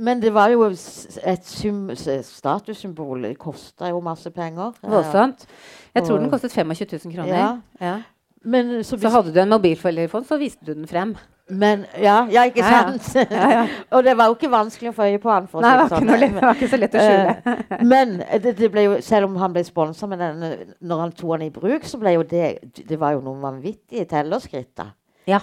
men 0.02 0.18
det 0.18 0.32
var 0.34 0.50
jo 0.50 0.64
et 0.66 1.46
statussymbol. 1.46 3.22
Det 3.22 3.36
kosta 3.38 3.92
jo 3.92 4.00
masse 4.02 4.32
penger. 4.34 4.74
Voldsomt. 4.82 5.46
Jeg 5.94 6.08
tror 6.08 6.18
den 6.18 6.32
kostet 6.32 6.52
25 6.52 6.98
000 7.06 7.14
kroner. 7.14 7.38
Ja. 7.38 7.52
Ja. 7.78 7.94
Men 8.42 8.82
så, 8.84 8.98
Så 8.98 9.10
hadde 9.14 9.32
du 9.34 9.38
en 9.40 9.54
mobiltelefon, 9.54 10.26
så 10.26 10.38
viste 10.42 10.66
du 10.66 10.74
den 10.74 10.90
frem. 10.90 11.14
Men 11.48 11.84
ja, 12.02 12.26
ja 12.30 12.42
ikke 12.48 12.64
sant? 12.66 13.06
Ja, 13.30 13.50
ja. 13.52 13.64
og 13.94 14.02
det 14.02 14.16
var 14.18 14.30
jo 14.30 14.34
ikke 14.34 14.50
vanskelig 14.50 14.90
å 14.90 14.94
få 14.96 15.06
øye 15.06 15.20
på 15.22 15.30
han. 15.30 15.46
Nei, 15.62 15.70
det 15.70 15.82
var, 15.84 15.92
sånn. 15.92 16.08
lett, 16.10 16.34
det 16.34 16.42
var 16.42 16.58
ikke 16.58 16.70
så 16.72 16.80
lett 16.80 16.96
å 16.96 17.04
skjule. 17.04 17.34
Eh, 17.54 17.84
Men 17.92 18.16
det, 18.42 18.54
det 18.58 18.70
ble 18.74 18.86
jo, 18.88 18.96
selv 19.06 19.30
om 19.30 19.36
han 19.38 19.54
ble 19.54 19.62
sponsa 19.66 20.08
med 20.10 20.24
den 20.24 20.42
når 20.82 21.04
han 21.04 21.14
tok 21.14 21.36
den 21.36 21.46
i 21.46 21.52
bruk, 21.54 21.86
så 21.86 22.00
ble 22.02 22.16
jo 22.16 22.24
det 22.26 22.48
Det 22.80 22.98
var 22.98 23.14
jo 23.14 23.22
noen 23.22 23.44
vanvittige 23.44 24.08
tellerskritt, 24.10 24.72
da. 24.78 24.90
Ja. 25.30 25.40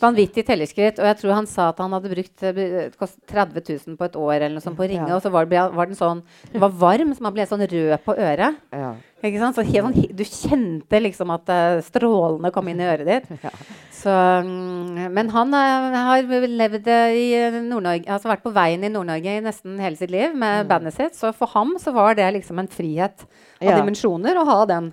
Vanvittig 0.00 0.44
telleskritt. 0.48 0.98
Og 1.02 1.06
jeg 1.10 1.18
tror 1.20 1.34
han 1.36 1.48
sa 1.50 1.68
at 1.70 1.80
han 1.82 1.92
hadde 1.94 2.12
brukt 2.12 2.44
eh, 2.46 2.56
det 2.56 2.86
kostet 3.00 3.22
30 3.30 3.64
000 3.86 3.98
på 4.00 4.08
et 4.08 4.18
år 4.18 4.34
eller 4.38 4.56
noe 4.56 4.64
sånt 4.64 4.78
på 4.78 4.86
å 4.86 4.90
ringe, 4.90 5.08
Ja. 5.08 5.18
og 5.18 5.22
så 5.24 5.32
var, 5.32 5.46
det, 5.50 5.60
var 5.76 5.90
den 5.90 5.98
sånn 5.98 6.22
Den 6.52 6.64
var 6.64 6.74
varm, 6.80 7.14
så 7.14 7.26
man 7.26 7.34
ble 7.36 7.46
sånn 7.46 7.66
rød 7.66 7.96
på 8.06 8.16
øret. 8.16 8.58
Ja. 8.72 8.94
Ikke 9.20 9.40
sant? 9.42 9.58
Så 9.58 9.64
sånn, 9.68 9.92
du 10.16 10.24
kjente 10.24 11.00
liksom 11.04 11.32
at 11.34 11.52
eh, 11.52 11.82
strålene 11.84 12.52
kom 12.54 12.70
inn 12.72 12.80
i 12.80 12.88
øret 12.88 13.08
ditt. 13.08 13.30
Ja. 13.50 13.52
Så, 14.00 14.12
mm, 14.46 15.10
men 15.12 15.28
han 15.34 15.52
eh, 15.52 15.96
har 16.06 16.30
levd 16.48 16.86
eh, 16.88 17.16
i 17.20 17.26
Nord-Norge, 17.66 18.08
altså 18.08 18.30
vært 18.30 18.44
på 18.46 18.52
veien 18.54 18.84
i 18.86 18.88
Nord-Norge 18.92 19.34
i 19.36 19.42
nesten 19.44 19.76
hele 19.82 19.98
sitt 20.00 20.12
liv 20.12 20.32
med 20.32 20.70
bandet 20.70 20.96
sitt. 20.96 21.18
Så 21.18 21.34
for 21.36 21.52
ham 21.52 21.74
så 21.82 21.92
var 21.92 22.16
det 22.16 22.30
liksom 22.38 22.62
en 22.62 22.70
frihet 22.70 23.26
av 23.60 23.74
dimensjoner 23.76 24.40
å 24.40 24.46
ha 24.48 24.58
den 24.70 24.92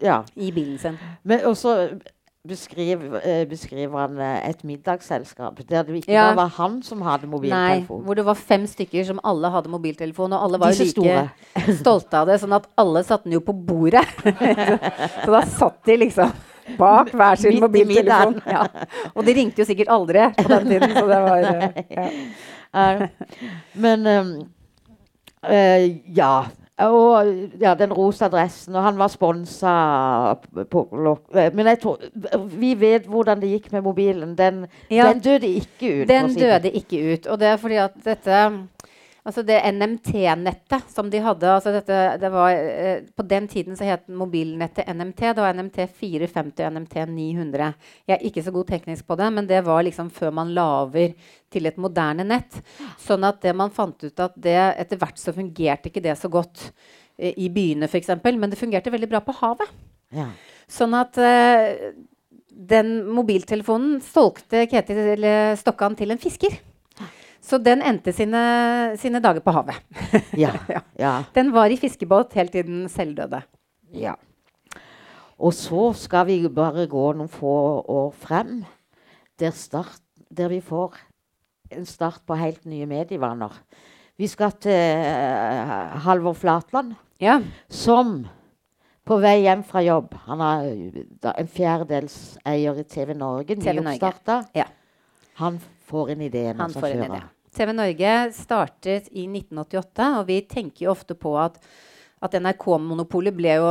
ja. 0.00 0.22
i 0.34 0.48
bilen 0.56 0.78
sin. 0.80 0.96
Men 1.28 1.44
også 1.50 1.76
beskriver, 2.48 3.20
eh, 3.20 3.44
beskriver 3.48 3.98
han 3.98 4.18
eh, 4.18 4.48
et 4.48 4.64
middagsselskap 4.64 5.60
der 5.68 5.82
det 5.82 6.02
ikke 6.02 6.12
Ja. 6.12 6.28
bare 6.30 6.36
var 6.36 6.48
han 6.56 6.82
som 6.82 7.02
hadde 7.02 7.26
Nei, 7.26 7.80
hvor 7.88 8.14
det 8.14 8.24
var 8.24 8.34
fem 8.34 8.66
stykker 8.66 9.04
som 9.04 9.20
alle 9.24 9.50
hadde 9.50 9.68
mobiltelefon, 9.68 10.32
og 10.32 10.42
alle 10.44 10.60
var 10.60 10.72
Disse 10.74 10.94
like 10.96 11.76
stolte 11.80 12.16
av 12.16 12.26
det, 12.26 12.40
sånn 12.40 12.52
at 12.56 12.66
alle 12.76 13.02
satte 13.04 13.24
den 13.24 13.32
jo 13.32 13.40
på 13.40 13.52
bordet. 13.52 14.04
så 15.24 15.30
da 15.30 15.42
satt 15.42 15.84
de 15.84 15.96
liksom 15.96 16.32
bak 16.78 17.12
hver 17.14 17.38
sin 17.40 17.60
mobiltelefon. 17.60 18.40
Ja. 18.46 18.66
Og 19.14 19.24
de 19.26 19.34
ringte 19.36 19.62
jo 19.62 19.68
sikkert 19.68 19.90
aldri 19.92 20.28
på 20.36 20.48
den 20.50 20.68
tiden, 20.68 20.94
så 20.96 21.06
det 21.06 21.22
var 21.26 21.48
eh, 21.52 21.82
ja. 21.90 22.10
Men 23.84 24.06
um, 24.06 24.32
uh, 25.46 26.16
ja. 26.16 26.46
Og 26.78 27.26
ja, 27.60 27.74
den 27.74 27.92
rosa 27.96 28.28
dressen, 28.28 28.74
og 28.76 28.82
han 28.84 28.98
var 29.00 29.08
sponsa 29.08 29.70
eh, 30.60 31.46
Men 31.56 31.70
jeg 31.70 31.78
tror 31.80 32.02
Vi 32.52 32.74
vet 32.76 33.06
hvordan 33.08 33.40
det 33.40 33.48
gikk 33.54 33.70
med 33.72 33.82
mobilen. 33.86 34.34
Den, 34.36 34.66
Ja. 34.90 35.08
den 35.08 35.22
døde 35.24 35.46
ikke 35.48 36.02
ut. 36.02 36.08
Den 36.08 36.34
døde 36.34 36.70
ikke 36.70 37.00
ut. 37.14 37.26
Og 37.26 37.40
det 37.40 37.48
er 37.48 37.56
fordi 37.56 37.74
at 37.80 37.96
dette 38.04 38.42
Altså 39.26 39.42
det 39.42 39.56
NMT-nettet 39.74 40.90
som 40.92 41.08
de 41.10 41.18
hadde 41.18 41.48
altså 41.50 41.72
dette, 41.74 41.96
det 42.22 42.28
var, 42.30 42.50
eh, 42.54 43.00
På 43.16 43.24
den 43.26 43.48
tiden 43.50 43.76
så 43.76 43.88
het 43.88 44.06
mobilnettet 44.06 44.86
NMT. 44.86 45.32
Det 45.34 45.42
var 45.42 45.54
NMT 45.54 45.78
450 45.90 46.62
og 46.62 46.76
NMT 46.76 46.94
900. 47.10 47.72
Jeg 48.06 48.14
er 48.14 48.26
ikke 48.28 48.44
så 48.46 48.52
god 48.54 48.68
teknisk 48.68 49.06
på 49.06 49.16
det, 49.18 49.32
men 49.32 49.46
det 49.46 49.64
var 49.66 49.82
liksom 49.82 50.10
før 50.10 50.30
man 50.30 50.54
laver 50.54 51.16
til 51.50 51.66
et 51.66 51.76
moderne 51.76 52.22
nett. 52.22 52.60
Sånn 53.02 53.26
at 53.26 53.40
det 53.42 53.56
man 53.56 53.74
fant 53.74 53.98
ut 54.04 54.20
at 54.20 54.38
det 54.38 54.54
etter 54.78 54.96
hvert 55.00 55.18
så 55.18 55.34
fungerte 55.34 55.90
ikke 55.90 56.04
det 56.06 56.14
så 56.18 56.30
godt 56.30 56.70
eh, 57.18 57.34
i 57.34 57.50
byene 57.50 57.90
f.eks., 57.90 58.14
men 58.22 58.50
det 58.50 58.60
fungerte 58.60 58.94
veldig 58.94 59.10
bra 59.10 59.24
på 59.26 59.34
havet. 59.42 59.74
Ja. 60.14 60.30
Sånn 60.70 60.94
at 60.94 61.18
eh, 61.18 61.90
den 62.46 63.02
mobiltelefonen 63.10 63.98
solgte 64.00 64.68
Ketil 64.70 65.26
Stokkan 65.58 65.98
til 65.98 66.14
en 66.14 66.22
fisker. 66.22 66.54
Så 67.46 67.58
den 67.62 67.82
endte 67.86 68.10
sine, 68.14 68.40
sine 68.98 69.20
dager 69.22 69.44
på 69.44 69.54
havet. 69.54 69.82
Ja. 70.38 70.54
Ja. 70.98 71.12
Den 71.36 71.52
var 71.52 71.70
i 71.70 71.76
fiskebåt 71.78 72.32
helt 72.34 72.54
til 72.56 72.64
den 72.66 72.88
selv 72.88 73.16
døde. 73.18 73.42
ja. 73.92 74.14
Og 75.36 75.52
så 75.52 75.90
skal 75.92 76.24
vi 76.30 76.38
bare 76.48 76.86
gå 76.88 77.02
noen 77.12 77.28
få 77.28 77.82
år 77.92 78.14
frem, 78.16 78.62
der, 79.38 79.52
start, 79.52 80.00
der 80.32 80.48
vi 80.48 80.62
får 80.64 80.96
en 81.76 81.84
start 81.84 82.22
på 82.26 82.38
helt 82.40 82.64
nye 82.64 82.86
medievaner. 82.88 83.52
Vi 84.16 84.30
skal 84.32 84.54
til 84.56 84.72
uh, 84.72 86.00
Halvor 86.06 86.32
Flatland. 86.32 86.94
Ja. 87.20 87.38
som 87.68 88.26
på 89.06 89.16
vei 89.22 89.38
hjem 89.46 89.62
fra 89.64 89.80
jobb 89.80 90.10
Han 90.26 90.42
er 90.44 91.30
en 91.30 91.48
fjerdedelseier 91.48 92.80
i 92.82 92.84
TV 92.84 93.14
Norge, 93.16 93.56
TV 93.56 93.78
Norge. 93.78 93.84
nyoppstarta. 93.86 94.42
Ja. 94.54 94.66
Han 95.40 95.60
får 95.88 96.10
en 96.16 96.20
idé. 96.20 96.44
Han 96.58 96.72
får 96.72 96.86
en 96.96 97.04
idé. 97.10 97.22
TV 97.56 97.72
Norge 97.76 98.14
startet 98.36 99.10
i 99.12 99.26
1988, 99.26 100.08
og 100.20 100.30
vi 100.30 100.40
tenker 100.48 100.86
jo 100.86 100.94
ofte 100.94 101.16
på 101.18 101.34
at, 101.40 101.58
at 102.24 102.36
NRK-monopolet 102.38 103.36
ble 103.36 103.58
jo 103.58 103.70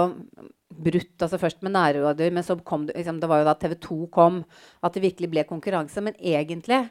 brutt 0.75 1.23
altså 1.23 1.39
først 1.39 1.61
med 1.63 1.75
nærradioer, 1.75 2.33
men 2.35 2.43
så 2.43 2.57
kom 2.65 2.87
det, 2.87 2.97
liksom, 2.97 3.19
det 3.21 3.29
var 3.31 3.41
jo 3.41 3.49
da 3.49 3.55
TV 3.59 3.75
2 3.85 3.99
kom, 4.13 4.41
at 4.83 4.95
det 4.95 5.05
virkelig 5.05 5.31
ble 5.31 5.45
konkurranse. 5.47 6.03
Men 6.03 6.17
egentlig 6.19 6.85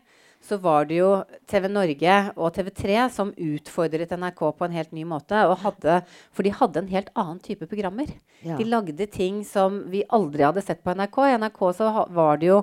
så 0.44 0.58
var 0.60 0.88
det 0.88 0.98
jo 0.98 1.10
TV 1.48 1.68
Norge 1.72 2.16
og 2.34 2.50
TV3 2.56 3.04
som 3.12 3.30
utfordret 3.32 4.12
NRK 4.12 4.42
på 4.58 4.66
en 4.66 4.76
helt 4.76 4.92
ny 4.96 5.06
måte. 5.08 5.38
Og 5.48 5.62
hadde, 5.62 6.02
for 6.36 6.44
de 6.44 6.52
hadde 6.52 6.82
en 6.82 6.90
helt 6.92 7.08
annen 7.16 7.40
type 7.44 7.68
programmer. 7.70 8.12
Ja. 8.44 8.58
De 8.58 8.66
lagde 8.68 9.08
ting 9.08 9.40
som 9.48 9.82
vi 9.92 10.04
aldri 10.12 10.44
hadde 10.44 10.64
sett 10.64 10.84
på 10.84 10.92
NRK. 10.96 11.20
I 11.30 11.38
NRK 11.40 11.62
så 11.80 11.90
var 12.12 12.42
det 12.42 12.52
jo 12.52 12.60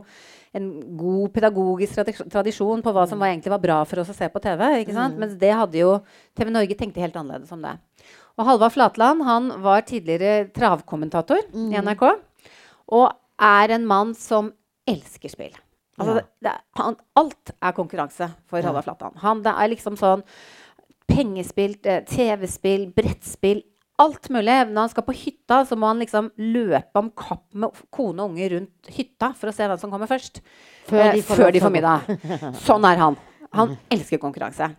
en 0.53 0.97
god 0.99 1.31
pedagogisk 1.33 1.95
tradisjon 2.31 2.81
på 2.83 2.91
hva 2.91 3.05
som 3.07 3.21
var, 3.21 3.31
egentlig 3.31 3.53
var 3.53 3.61
bra 3.63 3.77
for 3.87 4.01
oss 4.01 4.09
å 4.11 4.15
se 4.17 4.27
på 4.29 4.41
TV. 4.43 4.65
ikke 4.81 4.95
sant? 4.97 5.17
Mens 5.21 5.37
det 5.39 5.53
hadde 5.55 5.79
jo 5.79 5.93
TV 6.35 6.51
Norge 6.51 6.75
tenkte 6.75 6.99
helt 7.03 7.15
annerledes 7.15 7.51
om 7.55 7.61
det. 7.63 7.77
Og 8.39 8.45
Halvard 8.47 8.73
Flatland 8.75 9.23
han 9.23 9.49
var 9.63 9.81
tidligere 9.87 10.49
travkommentator 10.55 11.39
i 11.55 11.79
NRK. 11.79 12.03
Og 12.91 13.11
er 13.41 13.75
en 13.77 13.85
mann 13.87 14.11
som 14.15 14.51
elsker 14.87 15.29
spill. 15.31 15.55
Altså, 15.99 16.17
Ja. 16.19 16.25
det, 16.49 16.51
han, 16.79 16.95
alt 17.15 17.51
er 17.61 17.71
konkurranse 17.77 18.27
for. 18.49 18.61
Halvard 18.61 18.83
Flatland. 18.83 19.17
Han, 19.23 19.41
det 19.45 19.53
er 19.55 19.71
liksom 19.71 19.95
sånn 19.99 20.23
pengespill, 21.11 21.75
eh, 21.83 22.03
TV-spill, 22.07 22.87
brettspill 22.95 23.63
Alt 23.99 24.30
mulig. 24.34 24.56
Når 24.71 24.80
han 24.86 24.93
skal 24.93 25.06
på 25.06 25.15
hytta, 25.17 25.62
så 25.67 25.77
må 25.77 25.91
han 25.91 26.01
liksom 26.01 26.32
løpe 26.39 27.01
om 27.01 27.12
kapp 27.12 27.45
med 27.54 27.75
kone 27.93 28.23
og 28.23 28.32
unge 28.32 28.49
rundt 28.56 28.93
hytta 28.95 29.34
for 29.38 29.51
å 29.51 29.56
se 29.56 29.67
hvem 29.67 29.82
som 29.82 29.91
kommer 29.93 30.10
først. 30.10 30.41
Før 30.89 31.12
de 31.12 31.19
Eh, 31.19 31.25
får 31.27 31.41
før 31.43 31.51
de 31.54 31.62
får 31.62 31.75
middag. 31.75 32.12
Sånn 32.65 32.88
er 32.88 33.01
han. 33.01 33.19
Han 33.54 33.75
elsker 33.91 34.21
konkurranse. 34.21 34.71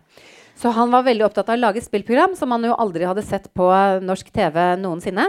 Så 0.59 0.69
han 0.73 0.91
var 0.93 1.05
veldig 1.05 1.25
opptatt 1.25 1.49
av 1.49 1.57
å 1.57 1.61
lage 1.61 1.81
et 1.81 1.87
spillprogram 1.87 2.35
som 2.37 2.51
han 2.53 2.65
jo 2.67 2.77
aldri 2.77 3.07
hadde 3.09 3.25
sett 3.25 3.49
på 3.57 3.69
norsk 4.03 4.29
TV 4.33 4.59
noensinne. 4.81 5.27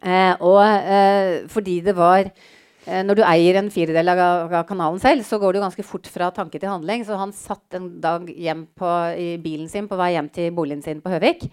Eh, 0.00 0.34
og 0.44 0.60
eh, 0.64 1.44
fordi 1.48 1.78
det 1.84 1.94
var 1.96 2.26
eh, 2.26 3.00
Når 3.06 3.16
du 3.16 3.22
eier 3.24 3.56
en 3.56 3.70
firedel 3.72 4.10
av, 4.12 4.18
av, 4.50 4.56
kanalen 4.68 4.98
selv, 5.00 5.24
så 5.24 5.38
går 5.40 5.54
det 5.54 5.60
jo 5.60 5.64
ganske 5.64 5.86
fort 5.86 6.10
fra 6.12 6.28
tanke 6.34 6.58
til 6.58 6.68
handling. 6.68 7.06
Så 7.06 7.18
han 7.20 7.32
satt 7.36 7.78
en 7.78 7.88
dag 8.02 8.28
hjem 8.28 8.66
på, 8.76 8.90
i 9.16 9.34
bilen 9.42 9.70
sin 9.72 9.88
på 9.88 9.98
vei 10.00 10.12
hjem 10.16 10.28
til 10.34 10.52
boligen 10.56 10.84
sin 10.84 11.00
på 11.04 11.14
Høvik 11.14 11.46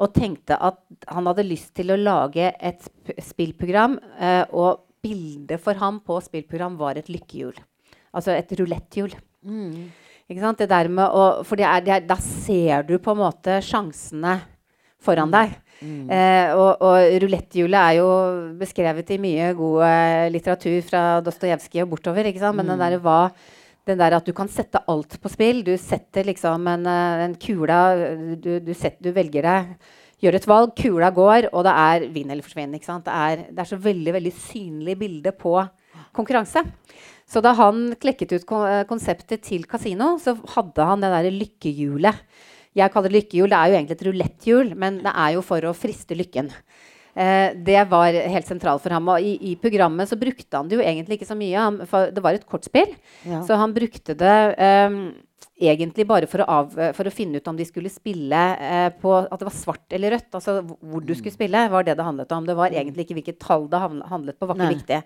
og 0.00 0.12
tenkte 0.16 0.56
at 0.56 0.80
han 1.12 1.28
hadde 1.28 1.44
lyst 1.44 1.74
til 1.76 1.92
å 1.92 1.98
lage 2.00 2.52
et 2.56 2.86
spillprogram. 3.20 3.98
Eh, 4.16 4.44
og 4.56 4.86
bildet 5.04 5.60
for 5.62 5.76
ham 5.80 6.00
på 6.04 6.18
spillprogram 6.24 6.78
var 6.80 7.00
et 7.00 7.10
lykkehjul. 7.12 7.58
Altså 8.16 8.34
et 8.34 8.52
ruletthjul. 8.58 9.14
Mm. 9.44 9.90
Det 10.30 10.68
der 10.70 10.88
med 10.92 11.10
å, 11.10 11.42
for 11.46 11.58
det 11.58 11.66
er, 11.66 11.82
det 11.82 11.92
er, 11.94 12.06
da 12.06 12.16
ser 12.22 12.84
du 12.86 12.96
på 13.02 13.12
en 13.16 13.22
måte 13.24 13.58
sjansene 13.66 14.38
foran 15.02 15.30
mm. 15.30 15.34
deg. 15.34 15.56
Mm. 15.80 16.10
Eh, 16.12 16.50
og, 16.54 16.84
og 16.84 17.14
ruletthjulet 17.24 17.80
er 17.80 17.96
jo 17.98 18.10
beskrevet 18.60 19.14
i 19.14 19.20
mye 19.20 19.48
god 19.58 19.86
eh, 19.88 20.26
litteratur 20.32 20.78
fra 20.86 21.02
Dostojevskij 21.24 21.84
og 21.84 21.96
bortover. 21.96 22.28
ikke 22.30 22.42
sant? 22.42 22.56
Men 22.60 22.68
mm. 22.68 22.72
den 22.74 22.84
der 22.84 23.02
var 23.04 23.34
den 23.88 24.00
der 24.00 24.16
at 24.18 24.26
du 24.26 24.34
kan 24.36 24.50
sette 24.52 24.82
alt 24.90 25.16
på 25.22 25.32
spill. 25.32 25.62
Du 25.66 25.72
setter 25.80 26.28
liksom 26.28 26.68
en, 26.68 26.86
eh, 26.86 27.24
en 27.26 27.36
kula 27.40 27.80
du, 28.36 28.52
du, 28.60 28.72
setter, 28.74 29.00
du, 29.08 29.12
velger 29.16 29.46
deg 29.46 29.74
Gjør 30.20 30.36
et 30.36 30.46
valg, 30.50 30.72
kula 30.76 31.08
går, 31.16 31.46
og 31.56 31.62
det 31.64 31.72
er 31.72 32.02
vinn 32.12 32.28
eller 32.28 32.44
forsvinn. 32.44 32.74
Det 32.76 32.84
er, 33.08 33.46
det 33.48 33.62
er 33.62 33.68
så 33.70 33.78
veldig 33.80 34.12
veldig 34.18 34.32
synlig 34.36 34.98
bilde 35.00 35.32
på 35.32 35.54
konkurranse. 36.12 36.60
Så 37.24 37.40
da 37.40 37.54
han 37.56 37.94
klekket 37.96 38.34
ut 38.34 38.52
eh, 38.58 38.82
konseptet 38.90 39.40
til 39.48 39.64
kasino, 39.64 40.18
så 40.20 40.36
hadde 40.58 40.84
han 40.84 41.00
det 41.00 41.14
derre 41.14 41.32
lykkehjulet 41.32 42.20
jeg 42.78 42.92
kaller 42.94 43.10
det 43.10 43.18
lykkehjul. 43.18 43.50
Det 43.50 43.58
er 43.58 43.70
jo 43.70 43.76
egentlig 43.78 43.96
et 43.96 44.06
ruletthjul, 44.06 44.72
men 44.78 45.00
det 45.02 45.10
er 45.10 45.34
jo 45.34 45.42
for 45.42 45.66
å 45.66 45.74
friste 45.74 46.14
lykken. 46.18 46.52
Eh, 47.14 47.56
det 47.56 47.82
var 47.90 48.14
helt 48.14 48.48
sentralt 48.48 48.82
for 48.84 48.94
ham. 48.94 49.08
Og 49.14 49.24
i, 49.24 49.34
i, 49.52 49.56
programmet 49.60 50.10
så 50.10 50.18
brukte 50.20 50.56
han 50.56 50.70
det 50.70 50.78
jo 50.78 50.84
egentlig 50.84 51.18
ikke 51.18 51.30
så 51.30 51.38
mye. 51.38 51.56
Han, 51.56 51.80
det 52.14 52.24
var 52.24 52.36
et 52.36 52.46
kortspill, 52.48 52.94
ja. 53.26 53.42
så 53.46 53.58
han 53.60 53.74
brukte 53.76 54.16
det 54.18 54.38
um, 54.88 55.02
egentlig 55.60 56.06
bare 56.08 56.28
for 56.30 56.42
å, 56.42 56.48
av, 56.48 56.76
for 56.96 57.08
å, 57.08 57.12
finne 57.12 57.40
ut 57.40 57.48
om 57.50 57.58
de 57.58 57.66
skulle 57.68 57.92
spille 57.92 58.40
eh, 58.56 58.88
på 59.00 59.12
at 59.20 59.40
det 59.40 59.48
var 59.48 59.56
svart 59.56 59.96
eller 59.96 60.16
rødt. 60.16 60.30
Altså 60.38 60.60
hvor 60.64 61.04
du 61.04 61.14
skulle 61.14 61.34
spille, 61.34 61.66
var 61.72 61.86
det 61.86 61.98
det 61.98 62.06
handlet 62.06 62.36
om. 62.36 62.46
Det 62.48 62.56
var 62.58 62.72
egentlig 62.72 63.06
ikke 63.06 63.18
hvilket 63.20 63.40
tall 63.42 63.68
det 63.70 63.82
handlet 63.82 64.38
på, 64.38 64.48
var 64.48 64.60
ikke 64.60 64.76
viktig. 64.78 65.00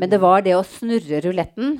Men 0.00 0.12
det 0.12 0.22
var 0.22 0.46
det 0.46 0.56
å 0.58 0.66
snurre 0.66 1.22
ruletten 1.26 1.78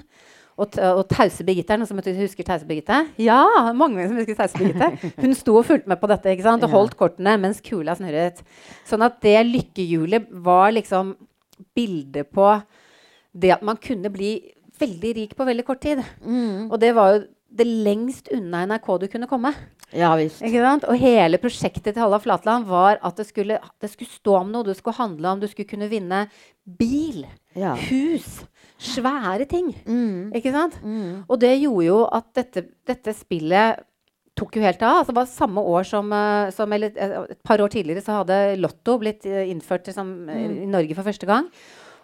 og, 0.58 0.76
og 0.76 1.02
Tause 1.08 1.44
Birgitte, 1.46 1.76
noen 1.78 1.88
som 1.88 2.00
husker 2.00 2.46
Tause 2.46 2.68
Birgitte? 2.68 2.98
Ja, 3.22 3.40
mange 3.76 4.06
som 4.08 4.18
husker 4.18 4.38
Tause 4.38 4.58
Birgitte. 4.60 4.90
Hun 5.22 5.34
sto 5.38 5.56
og 5.60 5.66
fulgte 5.68 5.90
med 5.92 6.00
på 6.02 6.10
dette 6.10 6.34
ikke 6.34 6.46
sant? 6.46 6.66
og 6.66 6.74
holdt 6.74 6.96
kortene 7.00 7.36
mens 7.40 7.62
kula 7.64 7.96
snurret. 7.98 8.42
Sånn 8.88 9.06
at 9.06 9.20
det 9.24 9.38
lykkehjulet 9.48 10.30
var 10.44 10.74
liksom 10.76 11.14
bildet 11.76 12.30
på 12.34 12.52
det 13.32 13.52
at 13.54 13.64
man 13.64 13.78
kunne 13.80 14.10
bli 14.12 14.34
veldig 14.80 15.12
rik 15.16 15.36
på 15.36 15.46
veldig 15.46 15.66
kort 15.66 15.82
tid. 15.84 16.00
Mm. 16.24 16.70
Og 16.70 16.80
det 16.82 16.94
var 16.96 17.14
jo 17.14 17.20
det 17.50 17.66
lengst 17.66 18.30
unna 18.34 18.64
NRK 18.68 18.88
du 19.02 19.06
kunne 19.10 19.28
komme. 19.30 19.52
Ja, 19.90 20.12
visst. 20.14 20.42
Og 20.42 20.94
hele 21.00 21.40
prosjektet 21.42 21.94
til 21.94 22.02
Halla 22.02 22.20
Flatland 22.22 22.68
var 22.70 23.00
at 23.02 23.18
det 23.18 23.26
skulle, 23.26 23.58
det 23.82 23.90
skulle, 23.90 24.10
stå 24.10 24.36
om 24.44 24.52
noe. 24.52 24.66
Det 24.66 24.76
skulle 24.78 25.00
handle 25.00 25.32
om 25.32 25.40
Du 25.42 25.48
skulle 25.50 25.68
kunne 25.68 25.90
vinne 25.90 26.28
bil, 26.64 27.24
ja. 27.58 27.74
hus, 27.88 28.44
svære 28.80 29.46
ting. 29.48 29.70
Mm. 29.84 30.32
Ikke 30.36 30.52
sant? 30.54 30.78
Mm. 30.82 31.22
Og 31.28 31.40
det 31.42 31.52
gjorde 31.60 31.86
jo 31.86 32.00
at 32.08 32.28
dette, 32.36 32.64
dette, 32.88 33.14
spillet 33.16 33.82
tok 34.38 34.56
jo 34.56 34.64
helt 34.64 34.80
av. 34.86 35.02
Altså, 35.02 35.12
det 35.12 35.20
var 35.20 35.28
samme 35.28 35.64
år 35.74 35.86
som, 35.88 36.12
eh, 36.16 36.50
som 36.56 36.72
eller, 36.72 36.92
eh, 36.96 37.26
Et 37.30 37.42
par 37.44 37.60
år 37.60 37.68
tidligere 37.68 38.02
så 38.02 38.22
hadde 38.22 38.56
Lotto 38.58 38.98
blitt 38.98 39.26
eh, 39.26 39.50
innført 39.50 39.86
liksom, 39.86 40.06
mm. 40.28 40.62
i 40.64 40.66
Norge 40.66 40.94
for 40.96 41.04
første 41.04 41.26
gang. 41.26 41.50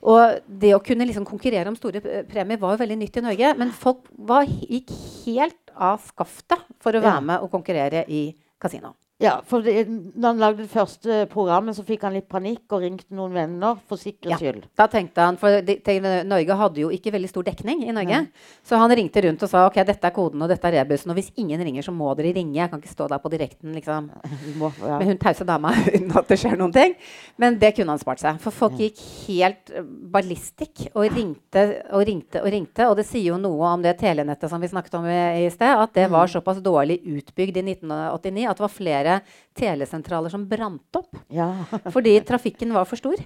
Og 0.02 0.40
det 0.46 0.74
å 0.76 0.84
kunne 0.84 1.06
liksom 1.06 1.24
konkurrere 1.24 1.68
om 1.68 1.76
store 1.76 2.00
premier 2.28 2.58
var 2.58 2.76
jo 2.76 2.84
veldig 2.84 2.98
nytt 2.98 3.16
i 3.16 3.24
Norge. 3.24 3.54
Men 3.56 3.72
folk 3.72 4.04
var, 4.12 4.44
gikk 4.44 4.92
helt 5.24 5.72
av 5.74 6.04
skaftet 6.04 6.60
for 6.78 6.92
å 6.92 7.00
være 7.00 7.24
med 7.24 7.40
og 7.40 7.50
konkurrere 7.50 8.04
i 8.08 8.28
kasino. 8.60 8.94
Ja, 9.16 9.38
for 9.48 9.64
det, 9.64 9.86
når 9.88 10.26
han 10.28 10.40
lagde 10.42 10.60
det 10.60 10.68
første 10.68 11.22
programmet, 11.32 11.72
så 11.72 11.80
fikk 11.88 12.02
han 12.04 12.12
litt 12.12 12.26
panikk 12.28 12.68
og 12.76 12.82
ringte 12.84 13.16
noen 13.16 13.32
venner 13.32 13.78
for 13.88 13.96
sikkerhets 13.96 14.42
skyld. 14.42 14.66
Ja, 14.66 14.72
da 14.82 14.86
tenkte 14.92 15.24
han, 15.24 15.38
for 15.40 15.62
de, 15.64 15.94
Norge 16.28 16.56
hadde 16.60 16.82
jo 16.82 16.90
ikke 16.92 17.14
veldig 17.14 17.30
stor 17.30 17.46
dekning 17.46 17.86
i 17.86 17.94
Norge. 17.96 18.18
Nei. 18.26 18.50
Så 18.60 18.76
han 18.76 18.92
ringte 18.92 19.22
rundt 19.24 19.46
og 19.46 19.48
sa 19.48 19.62
ok, 19.70 19.78
dette 19.88 20.04
er 20.04 20.12
koden 20.12 20.44
og 20.44 20.50
dette 20.52 20.68
er 20.68 20.76
rebusen. 20.82 21.14
Og 21.14 21.16
hvis 21.16 21.30
ingen 21.40 21.64
ringer, 21.64 21.86
så 21.86 21.94
må 21.96 22.10
dere 22.18 22.34
ringe. 22.36 22.58
Jeg 22.58 22.68
kan 22.68 22.82
ikke 22.82 22.92
stå 22.92 23.06
der 23.08 23.22
på 23.24 23.32
direkten 23.32 23.72
liksom, 23.78 24.10
må, 24.60 24.70
ja. 24.82 24.98
med 25.00 25.08
hun 25.14 25.22
tause 25.24 25.48
dama 25.48 25.72
uten 25.96 26.12
at 26.12 26.28
det 26.28 26.38
skjer 26.42 26.60
noen 26.60 26.76
ting. 26.76 26.92
Men 27.40 27.56
det 27.64 27.72
kunne 27.78 27.96
han 27.96 28.04
spart 28.04 28.20
seg. 28.20 28.42
For 28.44 28.52
folk 28.52 28.76
gikk 28.84 29.00
helt 29.30 29.72
ballistikk 30.12 30.90
og 30.92 31.08
ringte 31.16 31.64
og 31.88 32.04
ringte 32.04 32.44
og 32.44 32.52
ringte. 32.52 32.90
Og 32.90 33.00
det 33.00 33.08
sier 33.08 33.30
jo 33.30 33.40
noe 33.40 33.72
om 33.72 33.88
det 33.88 33.96
telenettet 34.04 34.52
som 34.52 34.60
vi 34.60 34.68
snakket 34.74 35.00
om 35.00 35.08
i, 35.08 35.18
i 35.46 35.48
sted, 35.56 35.72
at 35.72 35.96
det 35.96 36.10
var 36.10 36.28
mm. 36.28 36.34
såpass 36.36 36.60
dårlig 36.60 37.00
utbygd 37.00 37.62
i 37.64 37.66
1989 37.72 38.44
at 38.52 38.60
det 38.60 38.68
var 38.68 38.76
flere 38.76 39.05
flere 39.06 39.20
telesentraler 39.56 40.32
som 40.32 40.44
brant 40.48 40.98
opp. 40.98 41.16
Ja. 41.32 41.48
fordi 41.94 42.18
trafikken 42.26 42.74
var 42.74 42.86
for 42.88 43.00
stor. 43.00 43.20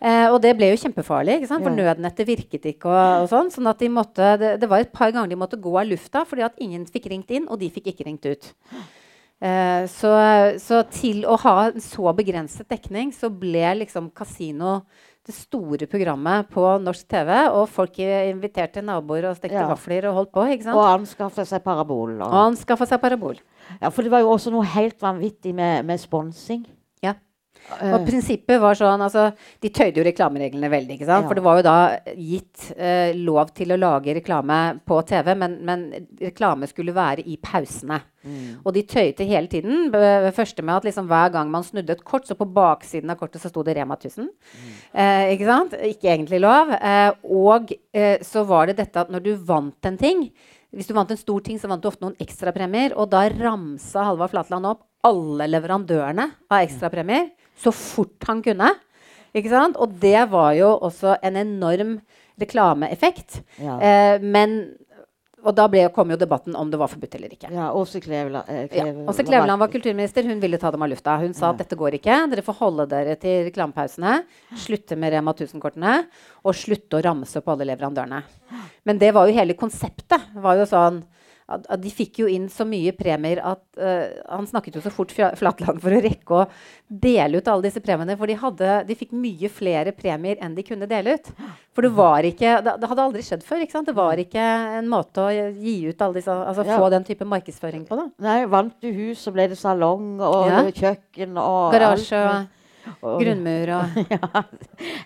Eh, 0.00 0.26
og 0.28 0.40
det 0.42 0.54
ble 0.58 0.72
jo 0.72 0.80
kjempefarlig, 0.82 1.40
for 1.48 1.70
nødnettet 1.74 2.28
virket 2.28 2.70
ikke. 2.72 2.90
og, 2.90 3.24
og 3.24 3.28
sånn, 3.30 3.52
sånn 3.54 3.70
at 3.70 3.82
de 3.82 3.90
måtte, 3.92 4.36
det, 4.40 4.56
det, 4.62 4.70
var 4.70 4.82
et 4.82 4.94
par 4.94 5.12
ganger 5.12 5.30
de 5.30 5.40
måtte 5.40 5.60
gå 5.60 5.74
av 5.78 5.88
lufta 5.88 6.24
fordi 6.28 6.46
at 6.46 6.58
ingen 6.62 6.86
fikk 6.88 7.10
ringt 7.12 7.30
inn, 7.30 7.48
og 7.48 7.60
de 7.60 7.70
fikk 7.72 7.92
ikke 7.92 8.08
ringt 8.08 8.26
ut. 8.26 8.50
Eh, 9.38 9.84
så, 9.92 10.12
så, 10.58 10.82
til 10.90 11.22
å 11.28 11.36
ha 11.44 11.56
en 11.68 11.82
så 11.82 12.10
begrenset 12.16 12.68
dekning, 12.70 13.12
så 13.14 13.30
ble 13.30 13.76
liksom 13.84 14.10
kasino 14.16 14.80
det 15.28 15.34
store 15.36 15.86
programmet 15.90 16.48
på 16.52 16.64
norsk 16.80 17.04
TV. 17.10 17.34
Og 17.52 17.68
folk 17.70 18.00
inviterte 18.00 18.82
naboer 18.84 19.28
og 19.30 19.36
stekte 19.38 19.60
ja. 19.60 19.68
vafler 19.68 20.08
og 20.08 20.22
holdt 20.22 20.32
på. 20.34 20.46
ikke 20.54 20.68
sant? 20.70 20.78
Og 20.78 20.88
anskaffa 20.88 21.44
seg 21.48 21.62
parabol. 21.66 22.16
Og, 22.16 22.26
og 22.26 22.40
anskaffa 22.46 22.88
seg 22.88 23.02
parabol. 23.02 23.38
Ja, 23.78 23.92
for 23.92 24.02
det 24.04 24.12
var 24.14 24.24
jo 24.24 24.32
også 24.32 24.52
noe 24.54 24.66
helt 24.76 24.98
vanvittig 25.04 25.52
med, 25.56 25.84
med 25.88 26.00
sponsing. 26.00 26.64
Og 27.78 28.04
prinsippet 28.06 28.60
var 28.62 28.76
sånn 28.78 29.02
altså, 29.04 29.28
De 29.60 29.70
tøyde 29.74 30.00
jo 30.00 30.04
reklamereglene 30.06 30.70
veldig. 30.72 30.96
ikke 30.96 31.08
sant? 31.08 31.26
Ja. 31.26 31.28
For 31.28 31.38
det 31.38 31.44
var 31.44 31.58
jo 31.58 31.66
da 31.66 31.78
gitt 32.16 32.68
eh, 32.76 33.14
lov 33.18 33.52
til 33.56 33.74
å 33.74 33.80
lage 33.80 34.14
reklame 34.16 34.58
på 34.88 35.00
TV, 35.08 35.34
men, 35.38 35.58
men 35.68 35.84
reklame 36.22 36.68
skulle 36.70 36.96
være 36.96 37.26
i 37.28 37.38
pausene. 37.42 38.00
Mm. 38.24 38.64
Og 38.64 38.72
de 38.74 38.84
tøyte 38.88 39.28
hele 39.28 39.50
tiden. 39.52 39.88
Første 40.36 40.64
med 40.64 40.78
at 40.78 40.88
liksom, 40.88 41.08
hver 41.10 41.32
gang 41.36 41.52
man 41.52 41.66
snudde 41.66 41.96
et 41.96 42.04
kort, 42.04 42.26
så 42.28 42.36
på 42.38 42.48
baksiden 42.56 43.12
av 43.12 43.20
kortet 43.20 43.44
så 43.44 43.52
sto 43.52 43.64
det 43.66 43.76
Rema 43.78 43.98
1000. 43.98 44.28
Mm. 44.28 44.76
Eh, 44.92 45.24
ikke 45.36 45.48
sant? 45.48 45.78
Ikke 45.92 46.12
egentlig 46.14 46.42
lov. 46.44 46.74
og 47.24 47.74
så 48.24 48.42
var 48.46 48.68
det 48.68 48.78
dette 48.78 49.00
at 49.00 49.10
når 49.12 49.24
du 49.24 49.34
vant 49.48 49.88
en 49.88 49.98
ting 49.98 50.28
hvis 50.76 50.88
du 50.88 50.92
vant 50.92 51.08
en 51.08 51.16
stor 51.16 51.40
ting, 51.40 51.56
så 51.56 51.68
vant 51.70 51.80
du 51.80 51.88
ofte 51.88 52.04
noen 52.04 52.18
ekstrapremier. 52.20 52.92
Og 53.00 53.08
da 53.08 53.22
ramsa 53.32 54.04
Halvard 54.04 54.34
Flatland 54.34 54.68
opp 54.68 54.84
alle 55.08 55.46
leverandørene 55.48 56.26
av 56.50 56.60
ekstrapremier 56.60 57.30
så 57.58 57.72
fort 57.74 58.28
han 58.28 58.42
kunne. 58.44 58.72
Ikke 59.36 59.52
sant? 59.52 59.78
Og 59.80 59.96
det 60.00 60.20
var 60.32 60.54
jo 60.58 60.72
også 60.76 61.18
en 61.22 61.38
enorm 61.40 61.98
reklameeffekt. 62.38 63.42
Ja. 63.60 63.78
Eh, 63.82 64.22
men 64.22 64.60
og 65.46 65.54
da 65.54 65.68
ble, 65.70 65.84
kom 65.94 66.10
jo 66.10 66.18
debatten 66.18 66.56
om 66.58 66.70
det 66.70 66.78
var 66.80 66.90
forbudt 66.90 67.14
eller 67.14 67.34
ikke. 67.34 67.50
Ja, 67.54 67.68
Åse 67.76 68.00
Kleveland, 68.02 68.48
eh, 68.50 68.64
Kleveland, 68.72 69.06
ja, 69.06 69.24
Kleveland 69.28 69.62
var 69.62 69.70
kulturminister. 69.70 70.26
Hun 70.26 70.40
ville 70.42 70.58
ta 70.58 70.72
dem 70.74 70.82
av 70.82 70.90
lufta. 70.90 71.14
Hun 71.22 71.34
sa 71.36 71.52
at 71.52 71.60
dette 71.62 71.78
går 71.78 71.94
ikke. 72.00 72.16
Dere 72.32 72.42
får 72.42 72.58
holde 72.58 72.88
dere 72.90 73.14
til 73.22 73.46
reklamepausene. 73.46 74.16
Slutte 74.58 74.98
med 74.98 75.14
Rema 75.14 75.32
1000-kortene. 75.32 76.00
Og 76.42 76.58
slutte 76.58 76.98
å 76.98 77.04
ramse 77.06 77.42
på 77.44 77.54
alle 77.54 77.68
leverandørene. 77.70 78.22
Men 78.88 78.98
det 78.98 79.12
var 79.14 79.28
jo 79.28 79.38
hele 79.38 79.54
konseptet. 79.58 80.26
var 80.34 80.58
jo 80.58 80.66
sånn 80.66 81.04
at, 81.48 81.64
at, 81.64 81.80
de 81.80 81.90
fikk 81.92 82.20
jo 82.22 82.28
inn 82.28 82.48
så 82.52 82.66
mye 82.68 82.92
premier 82.96 83.40
at 83.40 83.62
uh, 83.80 84.18
Han 84.34 84.48
snakket 84.48 84.76
jo 84.76 84.82
så 84.84 84.92
fort 84.92 85.14
Flatland 85.14 85.80
for 85.80 85.94
å 85.96 86.00
rekke 86.04 86.34
å 86.36 86.42
dele 86.88 87.40
ut 87.40 87.48
alle 87.48 87.68
disse 87.68 87.80
premiene. 87.84 88.16
For 88.20 88.28
de, 88.28 88.36
hadde, 88.40 88.74
de, 88.88 88.96
fikk 88.98 89.14
mye 89.16 89.48
flere 89.52 89.94
premier 89.96 90.40
enn 90.44 90.56
de 90.56 90.64
kunne 90.66 90.88
dele 90.90 91.16
ut. 91.16 91.30
For 91.76 91.86
det 91.86 91.92
var 91.96 92.28
ikke 92.28 92.58
Det, 92.64 92.76
det 92.82 92.90
hadde 92.90 93.06
aldri 93.08 93.24
skjedd 93.24 93.46
før. 93.46 93.64
ikke 93.64 93.78
sant? 93.78 93.88
Det 93.88 93.96
var 93.96 94.20
ikke 94.20 94.44
en 94.80 94.92
måte 94.92 95.24
å 95.24 95.32
gi 95.32 95.78
ut 95.88 96.04
alle 96.04 96.20
disse 96.20 96.36
Altså 96.36 96.66
ja. 96.68 96.76
få 96.76 96.92
den 96.92 97.08
type 97.08 97.28
markedsføring 97.28 97.88
på. 97.88 97.96
da. 97.96 98.08
Nei, 98.28 98.38
Vant 98.52 98.76
du 98.84 98.92
hus, 98.92 99.24
så 99.24 99.32
ble 99.32 99.48
det 99.48 99.58
salong 99.60 100.18
og 100.20 100.52
ja. 100.52 100.62
kjøkken 100.68 101.40
og 101.40 101.74
Garasje. 101.74 102.22
Alt. 102.28 102.54
Og, 103.02 103.20
Grunnmur 103.22 103.72
og 103.76 103.98
ja, 104.14 104.42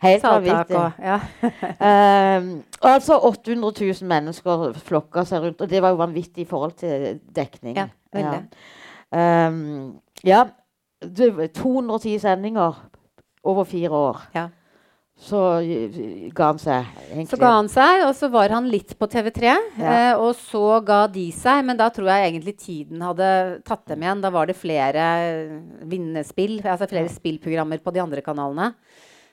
Helt 0.03 0.25
vanvittig. 0.27 0.79
Og, 0.79 1.03
ja. 1.03 1.19
um, 2.39 2.49
altså 2.93 3.19
800 3.29 3.73
000 4.01 4.09
mennesker 4.15 4.65
flokka 4.87 5.27
seg 5.29 5.47
rundt, 5.47 5.61
og 5.61 5.71
det 5.71 5.83
var 5.83 5.95
jo 5.95 6.01
vanvittig 6.03 6.47
i 6.47 6.49
forhold 6.49 6.75
til 6.81 7.21
dekning. 7.37 7.77
Ja. 7.79 7.89
Ja. 8.15 8.41
Um, 9.49 10.01
ja 10.25 10.45
210 11.03 12.19
sendinger 12.23 12.83
over 13.43 13.65
fire 13.65 13.91
år. 13.91 14.27
Ja 14.35 14.49
så 15.23 15.41
ga 16.35 16.49
han 16.51 16.59
seg. 16.59 16.89
Egentlig. 17.07 17.29
Så 17.31 17.39
ga 17.39 17.53
han 17.55 17.69
seg, 17.71 18.03
og 18.09 18.15
så 18.19 18.29
var 18.33 18.51
han 18.57 18.67
litt 18.71 18.97
på 18.99 19.07
TV3. 19.11 19.53
Ja. 19.79 19.93
Eh, 19.93 20.15
og 20.19 20.35
så 20.39 20.81
ga 20.87 21.05
de 21.13 21.29
seg, 21.37 21.63
men 21.69 21.79
da 21.79 21.87
tror 21.95 22.11
jeg 22.11 22.33
egentlig 22.33 22.57
tiden 22.59 23.05
hadde 23.07 23.29
tatt 23.67 23.85
dem 23.93 24.03
igjen. 24.03 24.25
Da 24.25 24.33
var 24.35 24.51
det 24.51 24.59
flere 24.59 25.07
vinnespill, 25.87 26.59
altså 26.65 26.91
flere 26.91 27.13
spillprogrammer 27.13 27.83
på 27.85 27.95
de 27.95 28.03
andre 28.03 28.25
kanalene. 28.25 28.73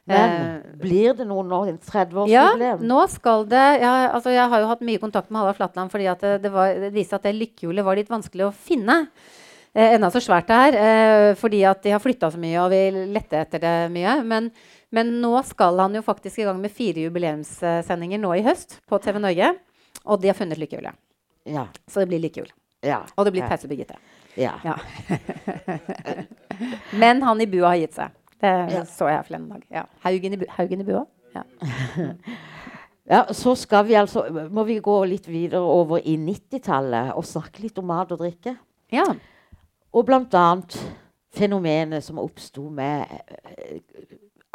Men 0.10 0.30
Eh, 0.30 0.78
blir 0.82 1.14
det 1.18 1.26
noe 1.28 1.44
nå? 1.46 1.60
En 1.70 1.76
ja, 1.78 1.90
30-årsjubileum? 1.92 2.86
nå 2.90 3.02
skal 3.14 3.44
det 3.50 3.66
jeg, 3.82 4.08
altså 4.10 4.32
jeg 4.34 4.50
har 4.50 4.64
jo 4.64 4.70
hatt 4.72 4.82
mye 4.88 5.02
kontakt 5.02 5.30
med 5.30 5.38
Halvard 5.42 5.60
Flatland 5.60 5.92
fordi 5.94 6.08
at 6.10 6.24
det, 6.24 6.32
det, 6.48 6.52
var, 6.54 6.72
det 6.82 6.90
viste 6.96 7.20
at 7.20 7.28
det 7.28 7.36
lykkehjulet 7.38 7.86
var 7.86 8.00
litt 8.00 8.10
vanskelig 8.10 8.48
å 8.48 8.56
finne. 8.56 9.04
Eh, 9.70 9.94
enda 9.94 10.10
så 10.10 10.22
svært 10.24 10.50
det 10.50 10.58
er, 10.58 10.80
eh, 10.82 11.36
fordi 11.38 11.62
at 11.70 11.84
de 11.86 11.94
har 11.94 12.02
flytta 12.02 12.32
så 12.34 12.42
mye 12.42 12.58
og 12.64 12.72
vi 12.74 13.06
lette 13.14 13.44
etter 13.44 13.62
det 13.62 13.76
mye. 13.94 14.16
Men, 14.26 14.50
men 14.92 15.12
nå 15.22 15.32
skal 15.46 15.78
han 15.80 15.94
jo 15.98 16.02
faktisk 16.06 16.40
i 16.42 16.46
gang 16.48 16.60
med 16.62 16.72
fire 16.74 17.04
jubileumssendinger 17.08 18.20
nå 18.22 18.32
i 18.40 18.44
høst 18.46 18.80
på 18.90 18.98
TV 19.04 19.20
Norge. 19.22 19.52
Og 20.06 20.22
de 20.22 20.30
har 20.32 20.38
funnet 20.38 20.58
lykkehjulet. 20.62 20.96
Ja. 21.50 21.68
Så 21.88 22.00
det 22.02 22.08
blir 22.12 22.22
lykkehjul. 22.24 22.50
ja. 22.86 23.02
Og 23.18 23.26
det 23.28 23.34
blir 23.36 23.48
pause, 23.50 23.68
Birgitte. 23.68 23.96
ja. 24.38 24.54
Ja. 24.64 24.78
Men 27.04 27.22
han 27.22 27.42
i 27.42 27.48
bua 27.48 27.68
har 27.74 27.76
gitt 27.82 27.94
seg. 27.98 28.16
Det 28.40 28.54
Ja. 28.72 28.84
så 28.88 29.10
jeg 29.12 29.26
forleden 29.28 29.50
dag. 29.50 29.66
Ja. 29.70 29.84
Haugen, 30.04 30.34
i 30.34 30.38
bu 30.38 30.46
Haugen 30.56 30.82
i 30.82 30.88
bua. 30.88 31.06
Ja. 31.36 31.44
Ja, 33.10 33.24
så 33.34 33.56
skal 33.58 33.88
vi 33.88 33.96
altså, 33.98 34.22
må 34.54 34.62
vi 34.68 34.76
gå 34.86 34.94
litt 35.10 35.26
videre 35.28 35.64
over 35.66 35.98
i 36.06 36.12
90-tallet 36.22 37.16
og 37.18 37.26
snakke 37.26 37.64
litt 37.64 37.80
om 37.82 37.88
mat 37.90 38.12
og 38.14 38.20
drikke. 38.22 38.54
ja. 38.94 39.06
Og 39.92 40.06
bl.a. 40.06 40.44
fenomenet 41.34 42.04
som 42.06 42.20
oppsto 42.22 42.68
med 42.70 43.08
eh, 43.10 43.80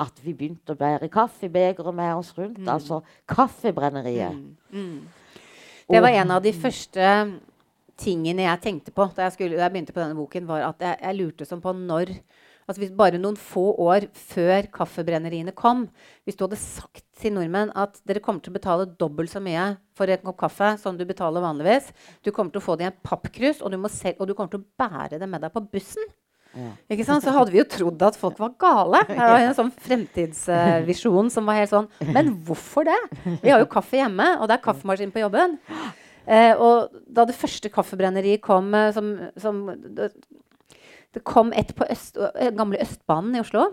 at 0.02 0.22
vi 0.24 0.34
begynte 0.34 0.74
å 0.74 0.78
bære 0.78 1.10
kaffebegre 1.12 1.92
med 1.94 2.14
oss 2.18 2.32
rundt. 2.36 2.58
Mm. 2.58 2.70
Altså 2.70 3.00
Kaffebrenneriet. 3.30 4.38
Det 5.90 6.00
var 6.00 6.16
en 6.16 6.32
av 6.34 6.42
de 6.42 6.52
første 6.56 7.10
tingene 8.00 8.48
jeg 8.48 8.62
tenkte 8.64 8.94
på 8.94 9.06
da 9.14 9.28
jeg, 9.28 9.36
skulle, 9.36 9.58
da 9.58 9.68
jeg 9.68 9.74
begynte 9.76 9.94
på 9.94 10.02
denne 10.02 10.18
boken. 10.18 10.48
var 10.48 10.66
at 10.70 10.82
Jeg, 10.82 10.98
jeg 11.02 11.18
lurte 11.20 11.46
sånn 11.46 11.62
på 11.62 11.74
når 11.76 12.16
altså 12.64 12.88
Bare 12.96 13.20
noen 13.20 13.36
få 13.38 13.74
år 13.84 14.08
før 14.16 14.66
kaffebrenneriene 14.72 15.52
kom 15.56 15.84
Hvis 16.24 16.38
du 16.38 16.46
hadde 16.46 16.58
sagt 16.60 17.04
til 17.20 17.36
nordmenn 17.36 17.70
at 17.76 18.00
dere 18.08 18.22
kommer 18.24 18.40
til 18.42 18.54
å 18.54 18.56
betale 18.56 18.88
dobbelt 18.98 19.30
så 19.30 19.42
mye 19.44 19.74
for 19.94 20.10
en 20.10 20.24
kopp 20.24 20.40
kaffe 20.46 20.72
som 20.80 20.96
du 20.98 21.04
betaler 21.06 21.44
vanligvis 21.44 21.92
Du 22.24 22.32
kommer 22.32 22.54
til 22.54 22.62
å 22.62 22.66
få 22.66 22.78
det 22.80 22.88
i 22.88 22.90
en 22.90 23.00
pappkrus, 23.04 23.60
og 23.60 23.70
du, 23.70 23.78
selv, 23.92 24.18
og 24.18 24.28
du 24.28 24.34
kommer 24.34 24.54
til 24.54 24.64
å 24.64 24.68
bære 24.80 25.20
det 25.20 25.28
med 25.28 25.44
deg 25.44 25.52
på 25.54 25.62
bussen. 25.70 26.08
Ikke 26.92 27.06
sant? 27.06 27.24
Så 27.24 27.32
hadde 27.34 27.54
vi 27.54 27.60
jo 27.60 27.66
trodd 27.68 28.02
at 28.06 28.18
folk 28.18 28.38
var 28.40 28.54
gale. 28.60 29.02
Det 29.08 29.18
var 29.18 29.42
en 29.42 29.56
sånn 29.56 29.72
fremtidsvisjon 29.86 31.30
som 31.32 31.48
var 31.48 31.58
helt 31.58 31.72
sånn 31.72 31.88
Men 32.14 32.32
hvorfor 32.46 32.86
det? 32.88 33.00
Vi 33.42 33.50
har 33.50 33.62
jo 33.62 33.70
kaffe 33.70 33.98
hjemme, 33.98 34.34
og 34.38 34.48
det 34.48 34.58
er 34.58 34.64
kaffemaskin 34.64 35.12
på 35.14 35.24
jobben. 35.24 35.58
Eh, 36.24 36.54
og 36.56 36.94
da 37.12 37.26
det 37.28 37.36
første 37.36 37.68
kaffebrenneriet 37.72 38.40
kom 38.44 38.70
eh, 38.76 38.90
som, 38.96 39.10
som 39.36 39.66
det, 39.76 40.08
kom 41.28 41.52
et 41.52 41.74
på 41.76 41.84
øst, 41.92 42.16
eh, 42.16 42.52
gamle 42.56 42.80
Østbanen 42.80 43.36
i 43.36 43.42
Oslo. 43.44 43.68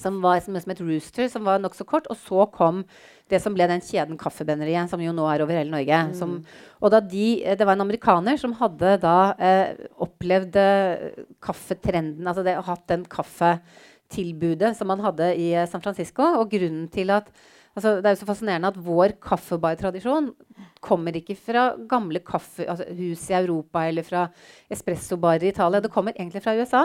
Som 0.00 0.22
var 0.24 0.40
som, 0.40 0.56
som 0.56 0.72
et 0.72 0.80
Rooster, 0.80 1.28
som 1.28 1.44
var 1.46 1.60
nokså 1.60 1.84
kort. 1.86 2.08
Og 2.10 2.18
så 2.18 2.46
kom 2.54 2.84
det 3.30 3.40
som 3.42 3.54
ble 3.54 3.66
den 3.70 3.82
kjeden 3.84 4.18
Kaffebrenneriet, 4.20 4.90
som 4.90 5.02
jo 5.02 5.14
nå 5.14 5.26
er 5.30 5.44
over 5.44 5.56
hele 5.56 5.72
Norge. 5.72 6.00
Som, 6.18 6.40
og 6.80 6.92
da 6.94 7.00
de, 7.04 7.28
det 7.56 7.66
var 7.66 7.78
en 7.78 7.86
amerikaner 7.86 8.40
som 8.40 8.56
hadde 8.58 8.96
da 9.02 9.16
eh, 9.38 9.86
opplevd 10.02 10.58
eh, 10.60 11.22
kaffetrenden, 11.42 12.26
altså 12.26 12.44
det, 12.46 12.58
hatt 12.66 12.84
den 12.90 13.06
kaffetilbudet 13.10 14.74
som 14.78 14.90
man 14.90 15.04
hadde 15.04 15.32
i 15.38 15.52
eh, 15.54 15.68
San 15.70 15.84
Francisco. 15.84 16.26
Og 16.40 16.50
grunnen 16.52 16.90
til 16.92 17.14
at 17.14 17.30
altså 17.76 18.00
Det 18.00 18.08
er 18.08 18.14
jo 18.14 18.20
så 18.22 18.28
fascinerende 18.28 18.70
at 18.72 18.78
vår 18.82 19.14
kaffebartradisjon 19.22 20.32
kommer 20.80 21.14
ikke 21.16 21.36
fra 21.36 21.64
gamle 21.88 22.22
kaffehus 22.24 22.68
altså 22.72 22.86
hus 22.96 23.26
i 23.30 23.36
Europa 23.36 23.82
eller 23.86 24.04
fra 24.06 24.24
espressobarer 24.72 25.44
i 25.44 25.52
Italia. 25.52 25.80
Det 25.80 25.92
kommer 25.92 26.16
egentlig 26.16 26.42
fra 26.42 26.54
USA. 26.56 26.82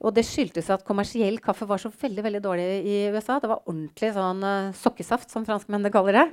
Og 0.00 0.14
det 0.16 0.24
skyldtes 0.26 0.70
at 0.72 0.86
kommersiell 0.88 1.38
kaffe 1.44 1.68
var 1.68 1.82
så 1.82 1.92
veldig 1.92 2.24
veldig 2.24 2.42
dårlig 2.42 2.66
i 2.88 2.96
USA. 3.12 3.38
Det 3.38 3.52
var 3.52 3.62
ordentlig 3.66 4.12
sånn 4.16 4.42
uh, 4.42 4.72
sokkesaft, 4.76 5.30
som 5.30 5.44
franskmennene 5.44 5.92
kaller 5.92 6.16
det. 6.16 6.26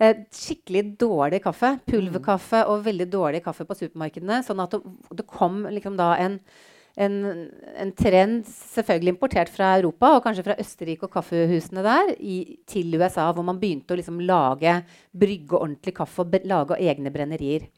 Eh, 0.00 0.24
skikkelig 0.32 0.96
dårlig 1.00 1.42
kaffe. 1.44 1.76
Pulverkaffe 1.88 2.64
og 2.72 2.86
veldig 2.88 3.10
dårlig 3.12 3.44
kaffe 3.44 3.68
på 3.68 3.76
supermarkedene. 3.76 4.40
Sånn 4.46 4.62
at 4.64 4.72
det, 4.72 4.82
det 5.20 5.28
kom 5.28 5.66
liksom 5.68 6.00
da 6.00 6.14
en 6.16 6.40
en, 7.00 7.14
en 7.80 7.92
trend, 7.96 8.44
selvfølgelig 8.46 9.14
importert 9.14 9.52
fra 9.52 9.70
Europa 9.78 10.10
og 10.16 10.24
kanskje 10.26 10.44
fra 10.44 10.56
Østerrike 10.60 11.06
og 11.06 11.14
kaffehusene 11.14 11.84
der, 11.86 12.12
i, 12.20 12.58
til 12.68 12.92
USA, 12.98 13.30
hvor 13.32 13.46
man 13.46 13.60
begynte 13.62 13.94
å 13.94 13.98
liksom 14.00 14.20
lage, 14.28 14.74
brygge 15.16 15.56
ordentlig 15.56 15.94
kaffe 15.96 16.24
og 16.24 16.36
lage 16.48 16.78
egne 16.80 17.12
brennerier. 17.14 17.68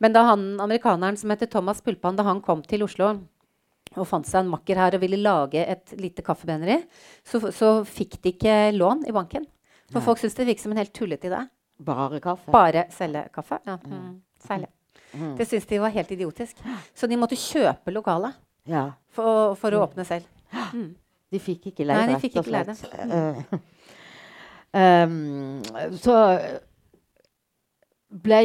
Men 0.00 0.14
da 0.16 0.24
han 0.30 0.46
amerikaneren 0.64 1.18
som 1.20 1.32
heter 1.32 1.50
Thomas 1.52 1.82
Pulpan, 1.84 2.16
da 2.16 2.26
han 2.26 2.42
kom 2.44 2.64
til 2.64 2.86
Oslo 2.86 3.14
og 3.94 4.08
fant 4.10 4.26
seg 4.26 4.42
en 4.42 4.50
makker 4.50 4.78
her 4.80 4.96
og 4.96 5.02
ville 5.04 5.20
lage 5.20 5.60
et 5.60 5.92
lite 6.00 6.24
kaffebrenneri, 6.26 6.80
så, 7.22 7.38
så 7.54 7.76
fikk 7.86 8.16
de 8.24 8.32
ikke 8.34 8.56
lån 8.74 9.04
i 9.06 9.14
banken. 9.14 9.44
For 9.92 10.00
Nei. 10.00 10.06
folk 10.08 10.22
syntes 10.22 10.38
det 10.40 10.48
virket 10.48 10.64
som 10.64 10.72
en 10.74 10.80
helt 10.80 10.94
tullete 10.96 11.28
idé. 11.30 11.42
Bare 11.84 12.18
kaffe. 12.24 12.50
Bare 12.54 12.86
selge 12.94 13.26
kaffe. 13.34 13.60
Ja. 13.68 13.76
Mm. 13.84 14.16
Selge. 14.42 14.72
Det 15.38 15.46
syntes 15.46 15.68
de 15.70 15.78
var 15.78 15.92
helt 15.94 16.10
idiotisk. 16.10 16.58
Så 16.94 17.06
de 17.06 17.18
måtte 17.20 17.38
kjøpe 17.38 17.92
lokalet 17.94 18.34
Ja. 18.68 18.84
for, 19.12 19.54
for 19.60 19.76
å 19.76 19.84
åpne 19.84 20.06
selv. 20.08 20.28
De 21.34 21.40
fikk 21.42 21.70
ikke 21.72 21.86
leie, 21.88 21.98
Nei, 21.98 22.14
de 22.14 22.22
fikk 22.22 22.38
ikke 22.40 22.54
leie 22.54 22.76
slett. 22.78 23.60
Eh, 24.74 25.04
um, 25.04 25.94
så 25.98 26.16
ble 28.24 28.40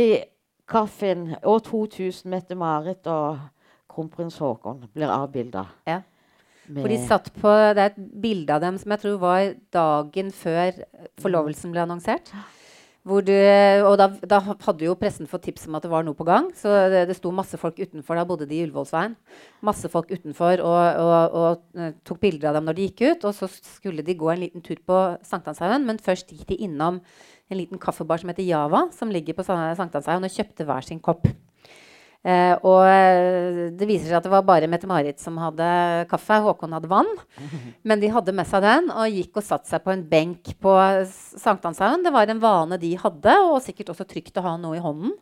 kaffen 0.70 1.36
År 1.42 1.64
2000 1.66 2.30
Mette-Marit 2.30 3.08
og 3.10 3.40
kronprins 3.90 4.38
Haakon 4.42 4.84
blir 4.94 5.12
avbilda. 5.14 5.66
Ja. 5.90 6.02
For 6.70 6.92
de 6.92 7.00
satt 7.02 7.32
på, 7.34 7.50
Det 7.50 7.82
er 7.82 7.90
et 7.90 8.02
bilde 8.22 8.54
av 8.54 8.62
dem 8.62 8.78
som 8.78 8.94
jeg 8.94 9.02
tror 9.02 9.18
var 9.22 9.54
dagen 9.74 10.30
før 10.32 10.84
forlovelsen 11.22 11.74
ble 11.74 11.82
annonsert. 11.82 12.30
Du, 13.10 13.34
og 13.90 13.96
da, 13.98 14.06
da 14.30 14.38
hadde 14.46 14.86
jo 14.86 14.94
pressen 15.00 15.26
fått 15.30 15.48
tips 15.48 15.66
om 15.68 15.78
at 15.80 15.86
det 15.86 15.90
var 15.90 16.04
noe 16.06 16.14
på 16.18 16.28
gang. 16.28 16.52
Så 16.54 16.70
det, 16.94 17.08
det 17.10 17.16
sto 17.18 17.32
masse 17.34 17.58
folk 17.58 17.80
utenfor. 17.82 18.20
Da 18.20 18.26
bodde 18.30 18.46
de 18.50 18.60
i 18.60 18.62
Ullevålsveien. 18.68 19.16
Masse 19.66 19.90
folk 19.90 20.12
utenfor 20.14 20.62
og, 20.62 21.02
og, 21.02 21.38
og 21.42 21.80
eh, 21.82 21.96
tok 22.06 22.22
bilder 22.22 22.52
av 22.52 22.60
dem 22.60 22.70
når 22.70 22.78
de 22.78 22.88
gikk 22.90 23.04
ut. 23.08 23.28
Og 23.32 23.36
så 23.40 23.50
skulle 23.56 24.06
de 24.06 24.18
gå 24.20 24.30
en 24.30 24.44
liten 24.46 24.62
tur 24.66 24.78
på 24.86 25.02
Sankthanshaugen, 25.26 25.88
men 25.90 25.98
først 26.06 26.36
gikk 26.36 26.46
de 26.54 26.60
innom 26.68 27.02
en 27.50 27.58
liten 27.58 27.82
kaffebar 27.82 28.22
som 28.22 28.30
heter 28.30 28.46
Java, 28.46 28.86
som 28.94 29.10
ligger 29.10 29.34
på 29.40 29.48
Sa- 29.48 29.74
Sankthanshaugen, 29.80 30.30
og 30.30 30.36
kjøpte 30.36 30.68
hver 30.70 30.86
sin 30.86 31.02
kopp. 31.02 31.26
Eh, 32.20 32.52
og 32.68 32.82
eh, 32.84 33.70
det 33.80 33.88
viser 33.88 34.10
seg 34.10 34.18
at 34.18 34.26
det 34.26 34.32
var 34.34 34.44
bare 34.44 34.68
Mette-Marit 34.72 35.22
som 35.24 35.38
hadde 35.40 35.68
kaffe. 36.12 36.42
Håkon 36.44 36.76
hadde 36.76 36.92
vann. 36.92 37.10
Men 37.88 38.02
de 38.02 38.12
hadde 38.12 38.36
med 38.36 38.50
seg 38.50 38.66
den 38.66 38.90
og 38.92 39.16
gikk 39.16 39.40
og 39.40 39.46
satte 39.46 39.72
seg 39.72 39.84
på 39.86 39.94
en 39.94 40.04
benk 40.10 40.52
på 40.60 40.76
Sankthanshaugen. 41.10 42.04
Det 42.04 42.14
var 42.16 42.32
en 42.32 42.44
vane 42.44 42.80
de 42.82 42.92
hadde, 43.00 43.38
og 43.48 43.62
sikkert 43.64 43.94
også 43.96 44.08
trygt 44.10 44.40
å 44.40 44.46
ha 44.46 44.58
noe 44.60 44.80
i 44.80 44.84
hånden 44.84 45.16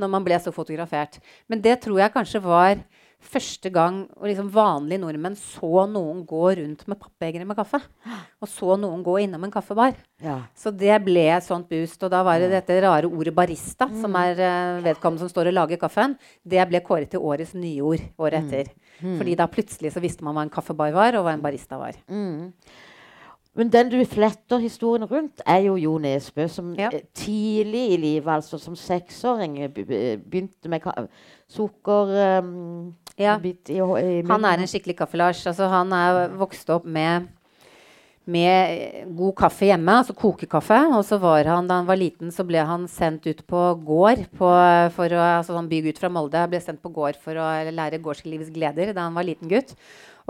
når 0.00 0.10
man 0.12 0.24
ble 0.26 0.36
så 0.42 0.52
fotografert. 0.52 1.16
Men 1.48 1.62
det 1.64 1.78
tror 1.86 2.02
jeg 2.02 2.14
kanskje 2.14 2.42
var 2.44 2.82
første 3.22 3.70
gang 3.72 4.02
og 4.18 4.26
liksom 4.28 4.48
vanlige 4.52 5.00
nordmenn 5.00 5.36
så 5.38 5.84
noen 5.88 6.24
gå 6.28 6.40
rundt 6.58 6.82
med 6.90 6.98
pappbegre 7.00 7.46
med 7.48 7.56
kaffe. 7.56 7.80
Og 8.42 8.48
så 8.50 8.76
noen 8.80 9.02
gå 9.06 9.14
innom 9.22 9.44
en 9.46 9.54
kaffebar. 9.54 9.94
Ja. 10.22 10.40
Så 10.58 10.72
det 10.76 10.98
ble 11.04 11.24
et 11.36 11.46
sånt 11.46 11.68
boost. 11.70 12.02
Og 12.02 12.10
da 12.12 12.22
var 12.26 12.38
det 12.42 12.50
dette 12.50 12.80
rare 12.82 13.06
ordet 13.08 13.34
barista, 13.34 13.88
som 14.00 14.14
er 14.20 14.38
eh, 14.42 14.82
vedkommende 14.84 15.22
som 15.24 15.30
står 15.32 15.52
og 15.52 15.58
lager 15.60 15.80
kaffen. 15.80 16.16
Det 16.44 16.62
ble 16.68 16.80
kåret 16.84 17.10
til 17.14 17.20
årets 17.22 17.54
nyord 17.54 18.02
året 18.18 18.42
etter. 18.42 18.72
Fordi 19.02 19.34
da 19.38 19.46
plutselig 19.50 19.94
så 19.94 20.02
visste 20.02 20.22
man 20.26 20.34
hva 20.36 20.42
en 20.46 20.52
kaffebar 20.52 20.92
var, 20.94 21.16
og 21.18 21.24
hva 21.26 21.32
en 21.34 21.42
barista 21.42 21.78
var. 21.80 21.96
Men 23.52 23.68
den 23.68 23.90
du 23.92 23.98
fletter 24.08 24.62
historien 24.62 25.04
rundt, 25.04 25.42
er 25.44 25.66
jo 25.66 25.74
Jo 25.76 25.98
Nesbø, 26.00 26.46
som 26.48 26.70
Ja. 26.78 26.88
tidlig 27.12 27.82
i 27.92 27.96
livet, 28.00 28.26
altså 28.32 28.58
som 28.58 28.74
seksåring, 28.74 29.58
eh, 29.60 29.68
be- 29.68 29.84
be- 29.84 30.16
begynte 30.16 30.68
med 30.72 30.80
sukker 31.52 32.38
um, 32.40 32.94
Ja. 33.20 33.36
i, 33.42 33.54
i 33.76 34.22
Han 34.28 34.48
er 34.48 34.62
en 34.62 34.70
skikkelig 34.70 34.96
kaffelasj. 35.02 35.46
Altså, 35.50 35.68
han 35.70 35.92
er 35.96 36.34
vokst 36.40 36.70
opp 36.72 36.86
med, 36.88 37.28
med 38.24 39.08
god 39.18 39.34
kaffe 39.42 39.68
hjemme, 39.68 39.98
altså 40.00 40.16
kokekaffe. 40.16 40.78
Og 40.96 41.04
så 41.08 41.18
var 41.22 41.48
han, 41.50 41.68
da 41.68 41.80
han 41.80 41.88
var 41.90 42.00
liten, 42.00 42.32
så 42.34 42.46
ble 42.48 42.64
han 42.66 42.86
sendt 42.90 43.28
ut 43.28 43.44
på 43.48 43.64
gård. 43.84 44.24
På, 44.38 44.52
for 44.96 45.16
å, 45.16 45.24
altså, 45.38 45.56
han 45.58 45.70
bygutt 45.70 46.00
fra 46.02 46.12
Molde 46.12 46.46
ble 46.50 46.62
sendt 46.64 46.82
på 46.84 46.92
gård 46.94 47.20
for 47.20 47.36
å 47.36 47.50
lære 47.70 48.02
gårdslivets 48.02 48.52
gleder 48.54 48.94
da 48.96 49.08
han 49.08 49.18
var 49.18 49.28
liten 49.28 49.50
gutt. 49.52 49.76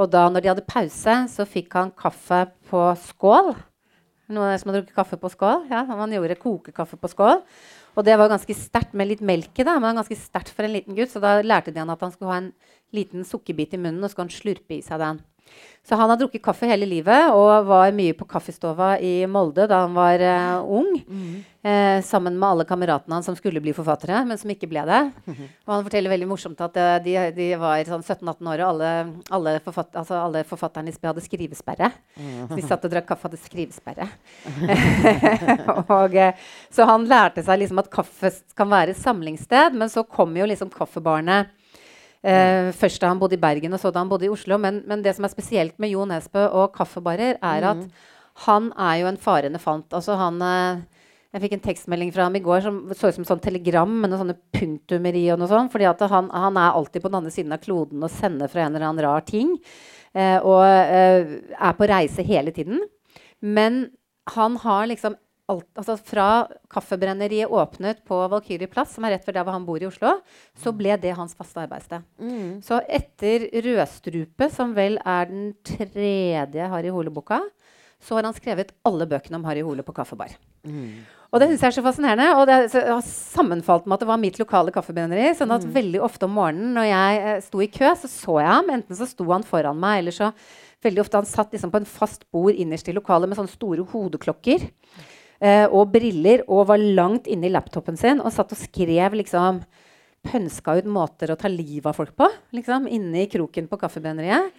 Og 0.01 0.09
da 0.11 0.25
når 0.33 0.43
de 0.43 0.51
hadde 0.55 0.71
pause, 0.71 1.19
så 1.29 1.47
fikk 1.49 1.77
han 1.77 1.93
kaffe 1.95 2.47
på 2.71 2.87
skål. 3.11 3.55
Noen 4.33 4.57
som 4.57 4.71
har 4.71 4.79
drukket 4.79 4.97
kaffe 4.97 5.19
på 5.21 5.29
skål? 5.33 5.67
Ja, 5.69 5.83
han 5.85 6.15
gjorde 6.15 6.39
kokekaffe 6.41 6.97
på 6.97 7.11
skål. 7.13 7.43
Og 7.93 8.07
det 8.07 8.15
var 8.17 8.31
ganske 8.33 8.55
sterkt 8.57 8.95
med 8.97 9.11
litt 9.11 9.25
melk 9.25 9.59
i, 9.59 9.67
da, 9.69 9.77
men 9.83 9.99
ganske 9.99 10.17
sterkt 10.17 10.55
for 10.55 10.65
en 10.65 10.73
liten 10.73 10.97
gutt. 10.97 11.13
Så 11.13 11.21
da 11.21 11.41
lærte 11.45 11.75
de 11.75 11.83
han 11.83 11.93
at 11.93 12.01
han 12.01 12.15
skulle 12.15 12.33
ha 12.33 12.41
en 12.41 12.53
liten 12.97 13.27
sukkerbit 13.29 13.77
i 13.77 13.81
munnen, 13.81 14.01
og 14.01 14.09
så 14.09 14.17
skulle 14.17 14.31
han 14.31 14.39
slurpe 14.39 14.79
i 14.79 14.85
seg 14.85 15.03
den. 15.03 15.21
Så 15.83 15.97
han 15.99 16.11
har 16.13 16.17
drukket 16.17 16.45
kaffe 16.45 16.69
hele 16.71 16.87
livet 16.87 17.33
og 17.35 17.67
var 17.67 17.95
mye 17.95 18.15
på 18.15 18.27
kaffestova 18.31 18.95
i 19.03 19.25
Molde 19.27 19.65
da 19.67 19.81
han 19.83 19.97
var 19.97 20.23
uh, 20.23 20.77
ung. 20.79 20.93
Eh, 21.63 22.03
sammen 22.03 22.35
med 22.39 22.47
alle 22.49 22.65
kameratene 22.67 23.15
hans 23.15 23.27
som 23.27 23.37
skulle 23.39 23.61
bli 23.63 23.71
forfattere, 23.75 24.21
men 24.27 24.39
som 24.39 24.51
ikke 24.51 24.67
ble 24.71 24.83
det. 24.87 25.01
Og 25.67 25.71
han 25.71 25.85
forteller 25.87 26.11
veldig 26.11 26.27
morsomt 26.31 26.63
at 26.63 26.79
uh, 26.79 26.97
de, 27.03 27.17
de 27.35 27.49
var 27.59 27.83
sånn 27.87 28.03
17-18 28.03 28.51
år, 28.51 28.63
og 28.63 28.69
alle, 28.73 28.91
alle, 29.39 29.55
forfatter, 29.63 30.01
altså 30.03 30.19
alle 30.19 30.43
forfatterne 30.47 30.95
hadde 31.03 31.23
skrivesperre. 31.23 31.91
Så 32.15 32.59
de 32.59 32.67
satt 32.67 32.87
og 32.87 32.95
drakk 32.95 33.07
kaffe 33.11 33.27
hadde 33.29 33.43
skrivesperre. 33.43 34.07
og, 35.99 36.15
eh, 36.15 36.47
så 36.71 36.87
han 36.91 37.07
lærte 37.11 37.43
seg 37.47 37.63
liksom 37.63 37.83
at 37.83 37.91
kaffe 37.95 38.31
kan 38.59 38.71
være 38.71 38.95
samlingssted, 38.99 39.79
men 39.79 39.91
så 39.91 40.07
kom 40.07 40.35
jo 40.39 40.47
liksom 40.51 40.71
kaffebarene 40.75 41.45
Eh, 42.23 42.71
først 42.79 43.03
da 43.03 43.11
han 43.11 43.19
bodde 43.19 43.35
i 43.35 43.43
Bergen, 43.43 43.75
og 43.75 43.81
så 43.83 43.91
da 43.91 44.03
han 44.03 44.11
bodde 44.11 44.29
i 44.29 44.33
Oslo. 44.33 44.59
Men, 44.63 44.83
men 44.87 45.03
det 45.03 45.17
som 45.17 45.27
er 45.27 45.33
spesielt 45.33 45.79
med 45.83 45.91
Jo 45.91 46.07
Nesbø 46.07 46.47
og 46.49 46.75
kaffebarer, 46.77 47.39
er 47.43 47.69
at 47.73 47.87
han 48.47 48.71
er 48.79 49.01
jo 49.03 49.09
en 49.11 49.21
farende 49.21 49.61
fant. 49.63 49.89
Altså 49.93 50.17
han 50.17 50.41
eh, 50.47 50.83
Jeg 51.33 51.43
fikk 51.47 51.57
en 51.57 51.65
tekstmelding 51.65 52.13
fra 52.13 52.27
ham 52.29 52.37
i 52.37 52.45
går 52.45 52.61
som 52.61 52.79
så 52.93 53.09
ut 53.09 53.17
som 53.17 53.25
sånn 53.25 53.41
telegram 53.41 53.89
med 53.89 54.11
noen 54.13 54.21
sånne 54.21 54.39
punktummer 54.53 55.17
i. 55.17 55.25
og 55.33 55.41
noe 55.41 55.49
sånt, 55.49 55.73
fordi 55.73 55.89
at 55.89 56.05
han, 56.13 56.29
han, 56.29 56.59
er 56.61 56.77
alltid 56.77 57.03
på 57.03 57.09
den 57.09 57.19
andre 57.23 57.33
siden 57.33 57.57
av 57.57 57.63
kloden 57.63 58.05
og 58.05 58.13
sender 58.13 58.53
fra 58.53 58.67
en 58.67 58.77
eller 58.77 58.91
annen 58.91 59.05
rar 59.07 59.25
ting. 59.25 59.57
Eh, 60.13 60.39
og 60.39 60.61
eh, 60.63 61.39
er 61.57 61.79
på 61.79 61.89
reise 61.89 62.25
hele 62.29 62.53
tiden. 62.55 62.85
Men 63.41 63.87
han 64.37 64.57
har 64.63 64.87
liksom 64.87 65.17
alt, 65.51 65.67
altså 65.77 65.97
Fra 65.99 66.27
kaffebrenneriet 66.73 67.51
åpnet 67.51 68.05
på 68.09 68.19
Valkyrie 68.31 68.71
plass, 68.71 68.95
som 68.95 69.05
er 69.05 69.17
rett 69.17 69.27
ved 69.27 69.35
der 69.35 69.45
hvor 69.45 69.53
han 69.57 69.67
bor 69.67 69.83
i 69.83 69.89
Oslo, 69.89 70.15
så 70.57 70.73
ble 70.77 70.95
det 71.03 71.15
hans 71.19 71.35
faste 71.35 71.61
arbeidssted. 71.65 72.05
Mm. 72.23 72.61
Så 72.65 72.79
etter 72.89 73.49
Rødstrupe, 73.65 74.49
som 74.55 74.75
vel 74.77 74.99
er 75.05 75.27
den 75.27 75.51
tredje 75.67 76.69
Harry 76.73 76.93
Hole-boka, 76.95 77.41
så 78.03 78.17
har 78.17 78.27
han 78.27 78.35
skrevet 78.35 78.73
alle 78.85 79.07
bøkene 79.07 79.39
om 79.39 79.45
Harry 79.47 79.63
Hole 79.63 79.85
på 79.87 79.95
kaffebar. 79.95 80.33
Mm. 80.67 81.05
Og 81.33 81.41
det 81.41 81.47
synes 81.49 81.63
jeg 81.63 81.69
er 81.71 81.77
så 81.79 81.85
fascinerende. 81.87 82.25
Og 82.37 82.47
det 82.49 82.57
har 82.75 83.05
sammenfalt 83.07 83.87
med 83.87 83.95
at 83.95 84.03
det 84.03 84.09
var 84.11 84.19
mitt 84.21 84.39
lokale 84.41 84.73
kaffebrenneri. 84.75 85.31
sånn 85.39 85.55
at 85.55 85.63
Mm. 85.65 85.73
veldig 85.73 86.01
ofte 86.03 86.25
om 86.25 86.35
morgenen 86.35 86.75
når 86.75 86.87
jeg 86.91 87.23
eh, 87.23 87.41
sto 87.41 87.61
i 87.61 87.69
kø, 87.69 87.95
så 87.95 88.09
så 88.11 88.41
jeg 88.41 88.49
ham. 88.49 88.71
Enten 88.71 88.97
så 88.97 89.07
sto 89.07 89.25
han 89.31 89.43
foran 89.43 89.79
meg, 89.79 90.01
eller 90.01 90.11
så 90.13 90.33
veldig 90.83 91.01
ofte 91.01 91.15
han 91.15 91.25
satt 91.25 91.53
liksom 91.53 91.71
på 91.71 91.77
en 91.79 91.87
fast 91.87 92.25
bord 92.31 92.53
innerst 92.55 92.89
i 92.89 92.93
lokalet 92.93 93.29
med 93.29 93.39
sånne 93.39 93.55
store 93.55 93.87
hodeklokker. 93.87 94.69
Eh, 95.43 95.67
og 95.67 95.91
briller 95.91 96.45
og 96.47 96.69
var 96.71 96.79
langt 96.79 97.27
inne 97.27 97.49
i 97.49 97.53
laptopen 97.53 97.97
sin 97.99 98.21
og 98.23 98.31
satt 98.31 98.55
og 98.55 98.61
skrev 98.61 99.19
liksom 99.19 99.65
Pønska 100.23 100.77
ut 100.79 100.87
måter 100.87 101.33
å 101.33 101.35
ta 101.35 101.49
livet 101.51 101.89
av 101.91 101.97
folk 101.99 102.13
på 102.15 102.29
liksom, 102.55 102.85
inne 102.87 103.25
i 103.25 103.27
kroken 103.27 103.67
på 103.67 103.79
kaffebrenneriet. 103.81 104.53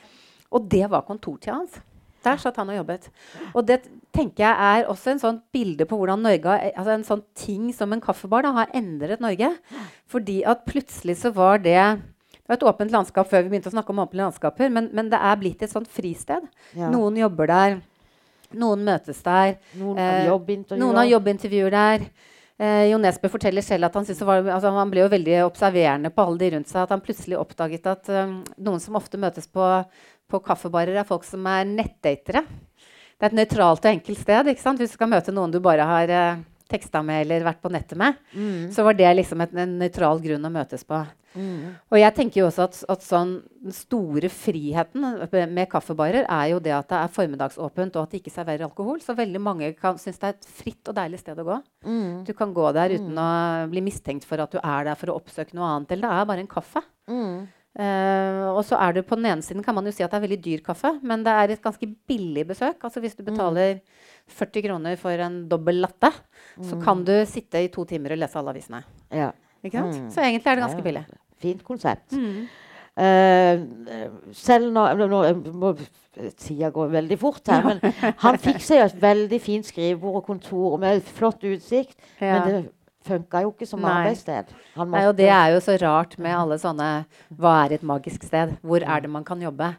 Og 0.52 0.66
det 0.68 0.84
var 0.92 1.06
kontortida 1.08 1.56
hans. 1.56 1.78
Der 2.24 2.40
satt 2.40 2.60
han 2.60 2.72
og 2.72 2.82
jobbet. 2.82 3.08
Og 3.54 3.64
det 3.68 3.78
tenker 4.16 4.44
jeg 4.44 4.68
er 4.84 4.90
også 4.92 5.14
en 5.14 5.22
sånn 5.22 5.40
bilde 5.56 5.88
på 5.88 5.96
hvordan 6.00 6.20
Norge 6.24 6.58
altså 6.74 6.98
en 6.98 7.08
sånn 7.08 7.24
ting 7.40 7.72
som 7.76 7.96
en 7.96 8.04
kaffebar 8.04 8.44
da, 8.44 8.52
har 8.60 8.76
endret 8.76 9.24
Norge. 9.24 9.54
Fordi 10.12 10.42
at 10.48 10.68
plutselig 10.68 11.22
så 11.24 11.32
var 11.36 11.64
det 11.64 11.80
det 11.80 12.52
var 12.52 12.60
et 12.60 12.68
åpent 12.68 12.92
landskap 12.92 13.32
før 13.32 13.46
vi 13.46 13.54
begynte 13.54 13.72
å 13.72 13.76
snakke 13.78 13.94
om 13.94 14.02
åpne 14.04 14.26
landskaper, 14.26 14.68
men, 14.68 14.90
men 14.92 15.08
det 15.08 15.16
er 15.16 15.38
blitt 15.40 15.62
et 15.64 15.72
sånt 15.72 15.88
fristed. 15.88 16.44
Ja. 16.76 16.90
Noen 16.92 17.16
jobber 17.22 17.48
der. 17.48 17.78
Noen 18.60 18.86
møtes 18.86 19.20
der. 19.26 19.58
Noen 19.80 20.00
eh, 20.00 20.10
har 20.10 20.30
jobbintervjuer. 20.32 20.82
Noen 20.82 21.02
har 21.02 21.10
jobbintervjuer 21.10 21.76
der. 21.76 22.06
Eh, 22.62 22.86
Jo 22.92 23.00
Nesbø 23.02 23.32
forteller 23.34 23.66
selv 23.66 23.90
at 23.90 23.98
han, 23.98 24.08
var, 24.28 24.46
altså 24.56 24.74
han 24.76 24.92
ble 24.94 25.04
jo 25.04 25.12
veldig 25.14 25.40
observerende 25.48 26.14
på 26.14 26.26
alle 26.26 26.42
de 26.42 26.52
rundt 26.56 26.70
seg. 26.72 26.86
At 26.86 26.94
han 26.94 27.04
plutselig 27.04 27.40
oppdaget 27.40 27.90
at 27.90 28.14
um, 28.14 28.40
noen 28.62 28.84
som 28.84 29.00
ofte 29.00 29.20
møtes 29.22 29.50
på, 29.50 29.68
på 30.30 30.44
kaffebarer, 30.46 30.96
er 31.00 31.10
folk 31.10 31.26
som 31.28 31.46
er 31.50 31.66
nettdatere. 31.70 32.46
Det 33.14 33.28
er 33.28 33.32
et 33.32 33.40
nøytralt 33.42 33.86
og 33.86 33.92
enkelt 33.94 34.22
sted. 34.22 34.52
ikke 34.52 34.64
sant? 34.64 34.82
Hvis 34.82 34.94
du 34.94 35.00
skal 35.00 35.12
møte 35.12 35.34
noen 35.34 35.54
du 35.54 35.60
bare 35.64 35.88
har 35.90 36.14
uh, 36.14 36.44
teksta 36.72 37.02
med 37.06 37.26
eller 37.26 37.46
vært 37.48 37.62
på 37.64 37.72
nettet 37.74 37.98
med, 38.00 38.16
Mm. 38.34 38.72
så 38.72 38.84
var 38.84 38.94
det 38.98 39.16
liksom 39.18 39.42
et, 39.42 39.54
en 39.56 39.78
nøytral 39.80 40.22
grunn 40.24 40.46
å 40.46 40.52
møtes 40.54 40.84
på. 40.88 41.02
Mm. 41.34 41.74
Og 41.90 41.98
jeg 41.98 42.14
tenker 42.14 42.40
jo 42.42 42.46
også 42.48 42.66
at, 42.68 42.78
at 42.94 43.02
sånn, 43.06 43.32
den 43.64 43.74
store 43.74 44.30
friheten 44.30 45.02
med 45.50 45.70
kaffebarer 45.72 46.28
er 46.28 46.52
jo 46.52 46.60
det 46.62 46.76
at 46.76 46.92
det 46.92 47.00
er 47.00 47.16
formiddagsåpent 47.16 47.98
og 47.98 48.04
at 48.04 48.14
de 48.14 48.20
ikke 48.22 48.34
serverer 48.34 48.68
alkohol. 48.68 49.02
Så 49.02 49.16
veldig 49.18 49.42
mange 49.42 49.72
kan 49.80 49.98
synes 49.98 50.22
det 50.22 50.30
er 50.30 50.38
et 50.38 50.46
fritt 50.62 50.92
og 50.92 50.98
deilig 51.00 51.24
sted 51.24 51.42
å 51.42 51.48
gå. 51.48 51.58
Mm. 51.90 52.24
Du 52.28 52.34
kan 52.38 52.54
gå 52.54 52.70
der 52.78 52.94
uten 53.00 53.18
å 53.18 53.28
bli 53.72 53.82
mistenkt 53.82 54.28
for 54.30 54.46
at 54.46 54.54
du 54.54 54.62
er 54.62 54.86
der 54.92 55.00
for 55.00 55.10
å 55.10 55.18
oppsøke 55.18 55.58
noe 55.58 55.72
annet. 55.72 55.96
Eller 55.96 56.06
det 56.06 56.22
er 56.22 56.30
bare 56.30 56.46
en 56.46 56.54
kaffe. 56.54 56.86
Mm. 57.10 57.48
Uh, 57.74 58.54
og 58.54 58.62
så 58.68 58.78
er 58.78 58.94
det 58.94 59.08
på 59.10 59.18
den 59.18 59.26
ene 59.32 59.42
siden 59.42 59.64
kan 59.66 59.74
man 59.74 59.88
jo 59.90 59.92
si 59.96 60.04
at 60.06 60.12
det 60.14 60.20
er 60.20 60.26
veldig 60.28 60.42
dyr 60.46 60.62
kaffe, 60.62 60.92
men 61.02 61.24
det 61.26 61.34
er 61.34 61.56
et 61.56 61.64
ganske 61.64 61.88
billig 62.06 62.46
besøk. 62.52 62.78
Altså 62.86 63.02
Hvis 63.02 63.18
du 63.18 63.24
betaler 63.26 63.80
40 64.30 64.64
kroner 64.68 64.96
for 65.00 65.24
en 65.26 65.48
dobbel 65.50 65.82
latte, 65.84 66.12
så 66.64 66.78
kan 66.82 67.04
du 67.06 67.14
sitte 67.30 67.62
i 67.64 67.72
to 67.74 67.86
timer 67.90 68.16
og 68.16 68.22
lese 68.22 68.40
alle 68.40 68.54
avisene. 68.54 68.84
Ja. 69.14 69.32
Ikke? 69.64 69.84
Mm. 69.84 70.10
Så 70.12 70.22
egentlig 70.24 70.48
er 70.52 70.56
det 70.56 70.66
ganske 70.66 70.78
Ja. 70.84 70.84
billig. 70.84 71.04
Fint 71.44 71.64
konsept. 71.64 72.12
Mm. 72.12 72.48
Uh, 72.94 74.34
selv 74.38 74.70
når, 74.72 74.96
nå, 75.02 75.08
nå 75.10 75.52
må 75.58 75.74
Tida 76.38 76.70
går 76.70 76.92
veldig 76.94 77.18
fort 77.18 77.48
her, 77.50 77.64
men 77.66 77.80
han 78.24 78.38
fikk 78.38 78.62
seg 78.62 78.84
et 78.84 79.00
veldig 79.02 79.40
fint 79.42 79.66
skrivebord 79.66 80.20
og 80.22 80.28
kontor 80.28 80.78
med 80.78 81.02
flott 81.02 81.42
utsikt. 81.42 81.98
Ja. 82.22 82.38
Men 82.38 82.50
det 82.50 82.72
funka 83.04 83.42
jo 83.44 83.52
ikke 83.52 83.68
som 83.68 83.82
Nei. 83.84 83.92
arbeidssted. 83.92 84.52
Nei, 84.78 85.06
og 85.10 85.16
det 85.18 85.30
er 85.34 85.54
jo 85.56 85.62
så 85.64 85.76
rart 85.82 86.16
med 86.22 86.36
alle 86.38 86.56
sånne 86.62 86.90
Hva 87.36 87.56
er 87.66 87.76
et 87.76 87.84
magisk 87.84 88.24
sted? 88.30 88.54
Hvor 88.64 88.86
er 88.86 89.04
det 89.04 89.12
man 89.12 89.26
kan 89.28 89.42
jobbe? 89.44 89.74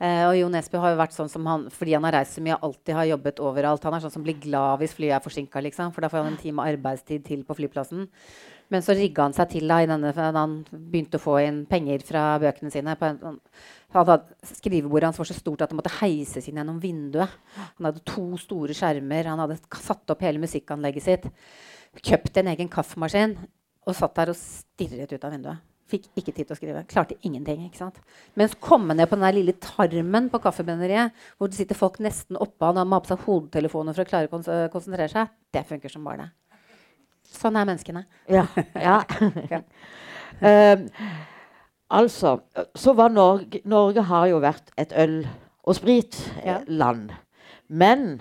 Eh, 0.00 0.22
og 0.24 0.34
Jo 0.38 0.46
Nesbø 0.48 0.80
har 0.80 0.94
jo 0.94 1.00
vært 1.02 1.12
sånn 1.12 1.28
som 1.28 1.44
han 1.44 1.66
fordi 1.74 1.92
han 1.92 2.06
har 2.08 2.14
reist 2.16 2.38
så 2.38 2.44
mye, 2.44 2.56
alltid 2.64 2.96
har 2.96 3.10
jobbet 3.10 3.42
overalt. 3.44 3.84
Han 3.84 3.96
er 3.98 4.04
sånn 4.06 4.14
som 4.14 4.24
blir 4.24 4.38
glad 4.40 4.80
hvis 4.80 4.94
flyet 4.96 5.18
er 5.18 5.24
forsinka, 5.24 5.60
liksom, 5.66 5.92
for 5.92 6.00
da 6.00 6.08
får 6.08 6.24
han 6.24 6.32
en 6.32 6.40
time 6.40 6.64
arbeidstid 6.64 7.26
til 7.26 7.42
på 7.44 7.58
flyplassen. 7.58 8.06
Men 8.70 8.84
så 8.86 8.94
rigga 8.94 9.26
han 9.26 9.34
seg 9.36 9.50
til 9.50 9.66
da, 9.68 9.80
i 9.82 9.88
denne, 9.90 10.12
han 10.14 10.56
begynte 10.70 11.18
å 11.18 11.22
få 11.24 11.36
inn 11.42 11.64
penger 11.68 12.04
fra 12.06 12.24
bøkene 12.40 12.70
sine. 12.72 12.94
På 12.96 13.08
en, 13.08 13.18
sånn- 13.18 13.40
han 13.90 14.06
hadde, 14.06 14.36
skrivebordet 14.54 15.08
hans 15.10 15.18
var 15.18 15.26
så 15.26 15.34
stort 15.34 15.64
at 15.66 15.72
det 15.72 15.78
måtte 15.80 15.96
heises 15.98 16.46
inn 16.48 16.60
gjennom 16.62 16.78
vinduet. 16.80 17.34
Han 17.80 17.88
hadde 17.90 18.04
to 18.06 18.28
store 18.38 18.76
skjermer. 18.78 19.26
Han 19.26 19.42
hadde 19.42 19.58
satt 19.74 20.14
opp 20.14 20.22
hele 20.22 20.38
musikkanlegget 20.38 21.02
sitt. 21.08 21.26
Kjøpt 21.98 22.38
en 22.38 22.52
egen 22.54 22.70
kaffemaskin 22.70 23.34
og 23.88 23.98
satt 23.98 24.14
der 24.20 24.30
og 24.30 24.38
stirret 24.38 25.10
ut 25.10 25.26
av 25.26 25.34
vinduet. 25.34 25.69
Fikk 25.90 26.06
ikke 26.14 26.32
tid 26.36 26.46
til 26.46 26.54
å 26.54 26.58
skrive. 26.58 26.82
Klarte 26.90 27.16
ingenting. 27.26 27.64
ikke 27.66 27.80
sant? 27.80 27.96
Mens 28.38 28.54
komme 28.62 28.94
ned 28.94 29.08
på 29.10 29.16
den 29.18 29.26
der 29.26 29.36
lille 29.36 29.54
tarmen 29.62 30.28
på 30.30 30.40
kaffebrenneriet, 30.42 31.16
hvor 31.38 31.50
det 31.50 31.58
sitter 31.58 31.78
folk 31.78 31.98
nesten 32.04 32.38
oppå 32.38 32.70
han 32.70 32.78
og 32.78 32.94
har 32.94 33.02
på 33.04 33.10
seg 33.12 33.24
hodetelefoner 33.26 33.96
for 33.96 34.06
å 34.06 34.10
klare 34.12 34.30
å 34.30 34.32
kons 34.32 34.50
konsentrere 34.72 35.10
seg, 35.10 35.32
det 35.52 35.64
funker 35.66 35.92
som 35.92 36.06
bare 36.06 36.24
det. 36.28 36.30
Sånn 37.30 37.58
er 37.58 37.66
menneskene. 37.68 38.04
Ja. 38.30 38.46
ja. 38.74 39.00
Ja. 39.54 39.62
Eh, 40.40 40.78
altså, 41.92 42.30
så 42.78 42.92
var 42.96 43.10
Norge 43.12 43.58
Norge 43.68 44.00
har 44.08 44.28
jo 44.30 44.38
vært 44.40 44.70
et 44.80 44.92
øl- 44.96 45.26
og 45.66 45.74
spritland. 45.76 47.10
Men 47.68 48.20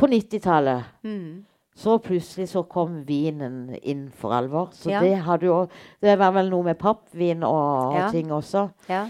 på 0.00 0.08
90-tallet 0.10 0.88
Mm. 1.04 1.44
Så 1.74 1.98
plutselig 1.98 2.48
så 2.52 2.62
kom 2.70 3.00
vinen 3.06 3.74
inn 3.82 4.06
for 4.14 4.34
alvor. 4.36 4.68
Så 4.72 4.90
Ja. 4.90 5.00
det 5.00 5.16
hadde 5.26 5.46
jo 5.46 5.68
Det 6.00 6.18
var 6.18 6.32
vel 6.32 6.50
noe 6.50 6.62
med 6.62 6.78
pappvin 6.78 7.42
og, 7.42 7.92
og 7.92 7.96
Ja. 7.98 8.10
ting 8.10 8.30
også. 8.30 8.70
Ja. 8.88 9.08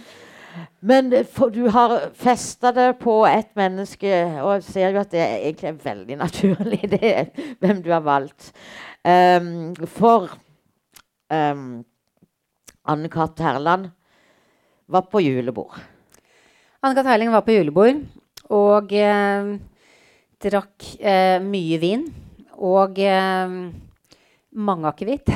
Men 0.80 1.10
for, 1.24 1.50
du 1.50 1.68
har 1.68 2.10
festa 2.14 2.70
det 2.72 2.98
på 3.00 3.26
et 3.26 3.50
menneske, 3.56 4.40
og 4.40 4.54
jeg 4.54 4.62
ser 4.62 4.92
jo 4.94 5.00
at 5.00 5.10
det 5.10 5.20
er 5.20 5.36
egentlig 5.50 5.68
er 5.68 5.80
veldig 5.84 6.18
naturlig, 6.18 6.90
det 6.94 7.56
hvem 7.60 7.82
du 7.82 7.90
har 7.90 8.00
valgt. 8.00 8.52
Um, 9.04 9.74
for 9.86 10.30
um, 11.30 11.84
Anne-Kat. 12.86 13.38
Herland 13.40 13.90
var 14.88 15.02
på 15.10 15.20
julebord. 15.20 15.74
Anne-Kat. 16.84 17.06
Herling 17.08 17.32
var 17.32 17.40
på 17.44 17.56
julebord 17.56 18.04
og 18.52 18.92
eh, 18.92 19.54
drakk 20.44 20.90
eh, 21.00 21.38
mye 21.42 21.78
vin. 21.80 22.04
Og 22.58 22.98
eh, 23.02 23.54
mange 24.54 24.90
akevitt. 24.90 25.30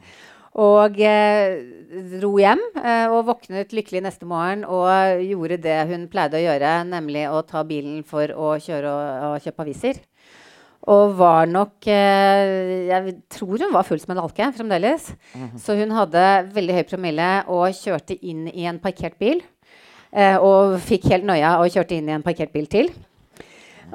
og 0.66 0.98
eh, 1.02 1.56
dro 2.20 2.34
hjem 2.38 2.62
eh, 2.78 3.06
og 3.10 3.26
våknet 3.30 3.74
lykkelig 3.74 4.04
neste 4.06 4.28
morgen 4.28 4.62
og 4.66 5.22
gjorde 5.24 5.60
det 5.64 5.78
hun 5.90 6.06
pleide 6.10 6.38
å 6.38 6.44
gjøre, 6.44 6.76
nemlig 6.90 7.26
å 7.30 7.42
ta 7.46 7.64
bilen 7.66 8.04
for 8.06 8.30
å 8.34 8.54
kjøre 8.62 8.94
og, 8.94 9.26
og 9.30 9.44
kjøpe 9.46 9.66
aviser. 9.66 10.00
Og 10.88 11.12
var 11.18 11.44
nok 11.44 11.84
eh, 11.92 12.88
Jeg 12.88 13.16
tror 13.28 13.60
hun 13.60 13.74
var 13.74 13.84
full 13.84 14.00
som 14.00 14.14
en 14.14 14.22
alke 14.22 14.48
fremdeles. 14.56 15.10
Så 15.60 15.76
hun 15.76 15.92
hadde 15.92 16.26
veldig 16.54 16.78
høy 16.78 16.84
promille 16.88 17.30
og 17.52 17.76
kjørte 17.76 18.16
inn 18.24 18.46
i 18.48 18.64
en 18.70 18.80
parkert 18.80 19.18
bil. 19.20 19.42
Eh, 20.10 20.36
og 20.40 20.80
fikk 20.82 21.10
helt 21.12 21.28
nøya 21.28 21.58
og 21.60 21.70
kjørte 21.70 21.98
inn 21.98 22.08
i 22.08 22.16
en 22.16 22.24
parkert 22.24 22.54
bil 22.54 22.66
til. 22.70 22.90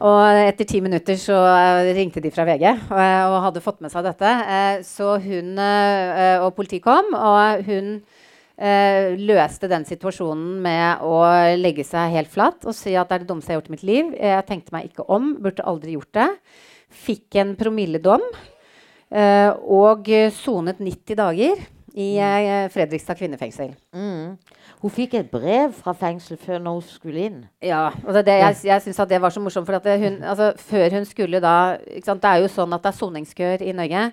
Og 0.03 0.39
etter 0.43 0.67
ti 0.67 0.81
minutter 0.83 1.15
så 1.19 1.37
eh, 1.47 1.93
ringte 1.95 2.19
de 2.23 2.31
fra 2.33 2.43
VG 2.47 2.65
og, 2.67 2.99
og 2.99 3.37
hadde 3.47 3.63
fått 3.63 3.81
med 3.83 3.93
seg 3.93 4.03
dette. 4.07 4.27
Eh, 4.27 4.77
så 4.83 5.15
hun 5.23 5.59
eh, 5.61 6.43
og 6.43 6.51
politiet 6.57 6.83
kom, 6.83 7.13
og 7.15 7.63
hun 7.67 7.93
eh, 8.59 9.15
løste 9.15 9.69
den 9.71 9.87
situasjonen 9.87 10.57
med 10.65 11.05
å 11.05 11.21
legge 11.59 11.85
seg 11.87 12.15
helt 12.15 12.33
flatt 12.33 12.67
og 12.67 12.75
si 12.75 12.95
at 12.95 13.07
det 13.07 13.19
er 13.19 13.23
det 13.23 13.29
dummeste 13.31 13.53
jeg 13.53 13.55
har 13.55 13.63
gjort 13.63 13.71
i 13.71 13.75
mitt 13.77 13.87
liv. 13.87 14.11
Jeg 14.19 14.49
tenkte 14.49 14.75
meg 14.75 14.89
ikke 14.91 15.07
om, 15.15 15.31
burde 15.43 15.67
aldri 15.67 15.95
gjort 15.95 16.11
det. 16.19 16.27
Fikk 17.05 17.39
en 17.39 17.55
promilledom 17.59 18.27
eh, 19.15 19.51
og 19.55 20.11
sonet 20.35 20.83
90 20.83 21.23
dager 21.23 21.63
i 21.95 22.17
eh, 22.19 22.67
Fredrikstad 22.71 23.15
kvinnefengsel. 23.15 23.71
Mm. 23.95 24.35
Hun 24.85 24.91
fikk 24.93 25.15
et 25.17 25.31
brev 25.31 25.71
fra 25.73 25.95
fengsel 25.97 26.37
før 26.37 26.59
når 26.61 26.75
hun 26.77 26.83
skulle 26.85 27.21
inn. 27.25 27.37
Ja, 27.65 27.87
og 28.03 28.11
det, 28.13 28.19
er 28.21 28.25
det, 28.27 28.33
jeg, 28.37 28.57
jeg 28.67 28.81
syns 28.83 28.99
det 29.09 29.17
var 29.23 29.31
så 29.33 29.41
morsomt. 29.41 29.65
For 29.65 29.73
at 29.79 29.87
hun, 29.97 30.19
altså, 30.21 30.51
før 30.61 30.93
hun 30.93 31.07
skulle 31.09 31.41
da 31.41 31.81
Det 31.81 32.05
er 32.05 32.37
jo 32.43 32.51
sånn 32.53 32.75
at 32.77 32.83
det 32.83 32.91
er 32.91 32.99
soningskøer 32.99 33.63
i 33.65 33.73
Norge. 33.73 34.03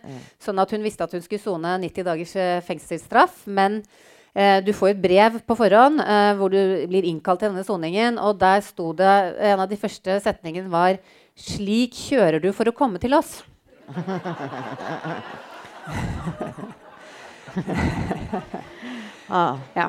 Sånn 0.41 0.63
at 0.65 0.73
hun 0.73 0.81
visste 0.87 1.05
at 1.05 1.13
hun 1.13 1.21
skulle 1.21 1.45
sone 1.45 1.75
90 1.85 2.09
dagers 2.09 2.33
eh, 2.41 2.65
fengselsstraff. 2.65 3.45
Men 3.45 3.85
eh, 4.33 4.65
du 4.65 4.73
får 4.73 4.95
et 4.95 5.05
brev 5.05 5.37
på 5.45 5.59
forhånd 5.61 6.01
eh, 6.07 6.33
hvor 6.41 6.49
du 6.57 6.89
blir 6.89 7.05
innkalt 7.05 7.45
til 7.45 7.53
denne 7.53 7.69
soningen. 7.69 8.17
Og 8.17 8.41
der 8.41 8.65
sto 8.65 8.97
det 8.97 9.13
En 9.53 9.61
av 9.61 9.69
de 9.69 9.77
første 9.77 10.25
setningene 10.25 10.73
var 10.73 10.97
'Slik 11.37 11.93
kjører 11.93 12.41
du 12.41 12.49
for 12.57 12.65
å 12.65 12.73
komme 12.73 12.97
til 12.97 13.13
oss'. 13.13 13.45
Ah. 19.33 19.57
Ja. 19.77 19.89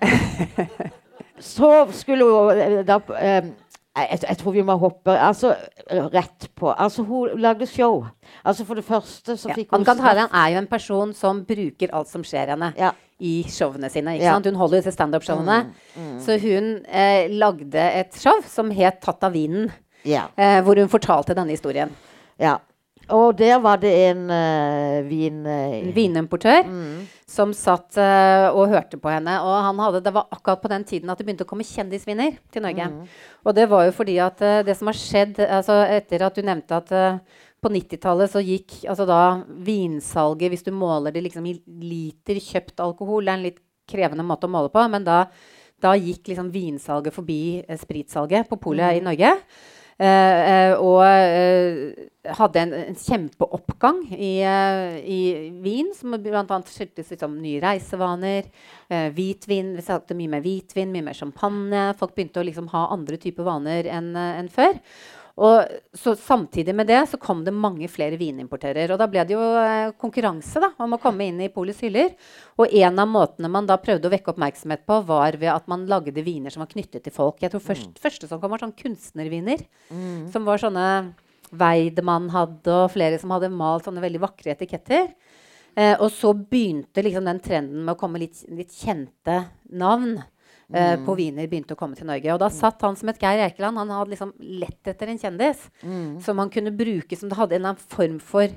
Så 1.38 1.86
skulle 1.92 2.24
hun 2.24 2.50
eh, 2.58 2.80
da 2.86 3.00
eh, 3.18 3.50
jeg, 3.94 4.18
jeg 4.28 4.38
tror 4.40 4.54
vi 4.56 4.62
må 4.66 4.74
hoppe 4.80 5.14
altså, 5.14 5.52
rett 5.90 6.48
på. 6.58 6.72
Altså, 6.72 7.04
hun 7.06 7.36
lagde 7.38 7.66
show. 7.70 8.00
Altså, 8.44 8.64
for 8.66 8.74
det 8.78 8.84
første 8.84 9.36
så 9.38 9.48
Ja. 9.52 9.54
hun 9.54 9.78
Ankan 9.80 10.00
Haran 10.02 10.32
er 10.34 10.48
jo 10.54 10.58
en 10.58 10.66
person 10.66 11.12
som 11.14 11.44
bruker 11.46 11.92
alt 11.94 12.08
som 12.10 12.24
skjer 12.26 12.50
henne, 12.54 12.72
Ja. 12.76 12.90
i 13.20 13.44
showene 13.48 13.90
sine. 13.90 14.16
Ja. 14.18 14.34
Hun 14.34 14.54
holder 14.58 14.80
disse 14.80 14.92
standup-showene. 14.96 15.60
Så 16.20 16.38
hun 16.42 16.84
eh, 16.90 17.28
lagde 17.30 17.78
et 18.00 18.14
show 18.18 18.42
som 18.46 18.70
het 18.70 19.00
'Tatt 19.00 19.22
av 19.22 19.32
vinen', 19.32 19.70
Ja. 20.04 20.24
eh, 20.36 20.60
hvor 20.62 20.74
hun 20.74 20.88
fortalte 20.88 21.34
denne 21.34 21.50
historien. 21.50 21.90
ja. 22.38 22.56
Og 23.08 23.36
der 23.38 23.58
var 23.60 23.76
det 23.76 23.92
en 24.10 24.30
uh, 24.30 25.10
vin... 25.10 25.44
Uh, 25.46 25.88
En 25.88 25.94
vinimportør 25.94 26.64
som 27.30 27.54
satt 27.56 27.96
uh, 27.96 28.52
og 28.52 28.68
hørte 28.72 28.98
på 29.00 29.08
henne. 29.08 29.38
Og 29.40 29.54
han 29.66 29.80
hadde, 29.80 30.02
det 30.04 30.12
var 30.14 30.28
akkurat 30.34 30.60
på 30.60 30.70
den 30.72 30.84
tiden 30.88 31.10
at 31.10 31.20
det 31.20 31.26
begynte 31.26 31.46
å 31.46 31.48
komme 31.48 31.66
kjendisvinner 31.66 32.36
til 32.52 32.64
Norge. 32.66 32.90
Og 33.44 33.56
det 33.56 33.66
var 33.70 33.86
jo 33.86 33.96
fordi 33.96 34.18
at 34.22 34.44
uh, 34.44 34.60
det 34.66 34.76
som 34.78 34.90
har 34.90 35.00
skjedd 35.00 35.40
altså 35.46 35.80
etter 35.88 36.26
at 36.26 36.36
du 36.36 36.44
nevnte 36.44 36.80
at 36.80 36.94
uh, 36.94 37.42
på 37.64 37.72
90-tallet 37.72 38.28
så 38.28 38.44
gikk 38.44 38.82
altså 38.92 39.06
da 39.08 39.20
vinsalget, 39.64 40.50
hvis 40.52 40.66
du 40.66 40.72
måler 40.76 41.14
det 41.14 41.24
liksom 41.24 41.46
i 41.48 41.56
liter 41.64 42.36
kjøpt 42.44 42.82
alkohol 42.84 43.24
Det 43.24 43.32
er 43.32 43.38
en 43.40 43.46
litt 43.46 43.62
krevende 43.88 44.26
måte 44.26 44.48
å 44.48 44.52
måle 44.52 44.68
på, 44.72 44.82
men 44.92 45.04
da, 45.04 45.22
da 45.80 45.94
gikk 45.96 46.28
liksom 46.28 46.52
vinsalget 46.52 47.16
forbi 47.16 47.64
spritsalget 47.80 48.50
på 48.50 48.60
polet 48.60 48.98
i 48.98 49.02
Norge. 49.04 49.32
Og 50.80 51.00
hadde 52.38 52.60
en, 52.62 52.72
en 52.78 52.96
kjempeoppgang 52.96 53.98
i, 54.16 54.32
eh, 54.42 54.98
i 55.04 55.18
vin, 55.64 55.90
som 55.96 56.16
bl.a. 56.16 56.60
skyldtes 56.70 57.10
liksom, 57.12 57.36
nye 57.42 57.60
reisevaner. 57.64 58.48
eh, 58.88 59.10
hvitvin, 59.12 59.74
Vi 59.76 59.82
solgte 59.84 60.16
mye 60.16 60.32
mer 60.36 60.44
hvitvin, 60.44 60.92
mye 60.92 61.04
mer 61.10 61.18
champagne. 61.18 61.90
Folk 61.98 62.14
begynte 62.14 62.40
å 62.40 62.46
liksom, 62.46 62.70
ha 62.72 62.88
andre 62.94 63.20
typer 63.20 63.44
vaner 63.44 63.90
enn 63.92 64.14
eh, 64.16 64.38
enn 64.40 64.48
før. 64.48 64.80
Og 65.34 65.66
så 65.98 66.12
Samtidig 66.14 66.74
med 66.78 66.86
det 66.86 67.00
så 67.10 67.18
kom 67.18 67.40
det 67.44 67.50
mange 67.50 67.88
flere 67.90 68.16
vinimportører. 68.16 68.92
Og 68.94 69.00
da 69.00 69.08
ble 69.10 69.24
det 69.26 69.34
jo 69.34 69.42
eh, 69.58 69.90
konkurranse 69.98 70.62
da, 70.62 70.70
om 70.78 70.94
å 70.94 71.00
komme 71.02 71.26
inn 71.26 71.40
i 71.42 71.50
Polets 71.52 71.82
hyller. 71.82 72.14
Og 72.56 72.70
en 72.70 73.02
av 73.02 73.10
måtene 73.10 73.50
man 73.50 73.66
da 73.66 73.76
prøvde 73.82 74.06
å 74.08 74.14
vekke 74.14 74.30
oppmerksomhet 74.30 74.86
på, 74.86 75.00
var 75.08 75.36
ved 75.40 75.50
at 75.50 75.66
man 75.68 75.88
lagde 75.90 76.22
viner 76.22 76.54
som 76.54 76.62
var 76.62 76.70
knyttet 76.70 77.02
til 77.04 77.14
folk. 77.14 77.42
Jeg 77.42 77.50
tror 77.52 77.64
først, 77.66 77.98
første 78.00 78.30
som 78.30 78.40
kom, 78.40 78.54
var 78.54 78.62
sånn 78.62 78.76
kunstnerviner. 78.78 79.66
Som 80.32 80.46
var 80.46 80.62
sånne 80.62 80.86
Weidemann 81.60 82.28
hadde, 82.34 82.74
og 82.74 82.92
flere 82.94 83.18
som 83.20 83.32
hadde 83.34 83.52
malt 83.52 83.88
sånne 83.88 84.02
veldig 84.04 84.20
vakre 84.22 84.54
etiketter. 84.54 85.10
Eh, 85.74 85.96
og 85.98 86.06
så 86.14 86.30
begynte 86.34 87.02
liksom 87.02 87.26
den 87.26 87.42
trenden 87.42 87.82
med 87.82 87.96
å 87.96 87.98
komme 87.98 88.20
litt, 88.22 88.44
litt 88.54 88.74
kjente 88.76 89.40
navn 89.74 90.12
eh, 90.70 90.94
på 91.02 91.16
viner 91.18 91.48
begynte 91.50 91.74
å 91.74 91.80
komme 91.80 91.98
til 91.98 92.06
Norge. 92.10 92.30
Og 92.34 92.42
da 92.42 92.50
satt 92.52 92.84
han 92.86 92.98
som 92.98 93.10
et 93.10 93.18
Geir 93.22 93.42
Eikeland. 93.48 93.80
Han 93.82 93.90
hadde 93.94 94.14
liksom 94.14 94.34
lett 94.62 94.92
etter 94.92 95.10
en 95.10 95.20
kjendis 95.20 95.66
som 96.24 96.42
han 96.42 96.52
kunne 96.54 96.74
bruke 96.74 97.18
som 97.18 97.32
det 97.32 97.40
hadde 97.40 97.58
en 97.58 97.72
form 97.80 98.20
for 98.22 98.54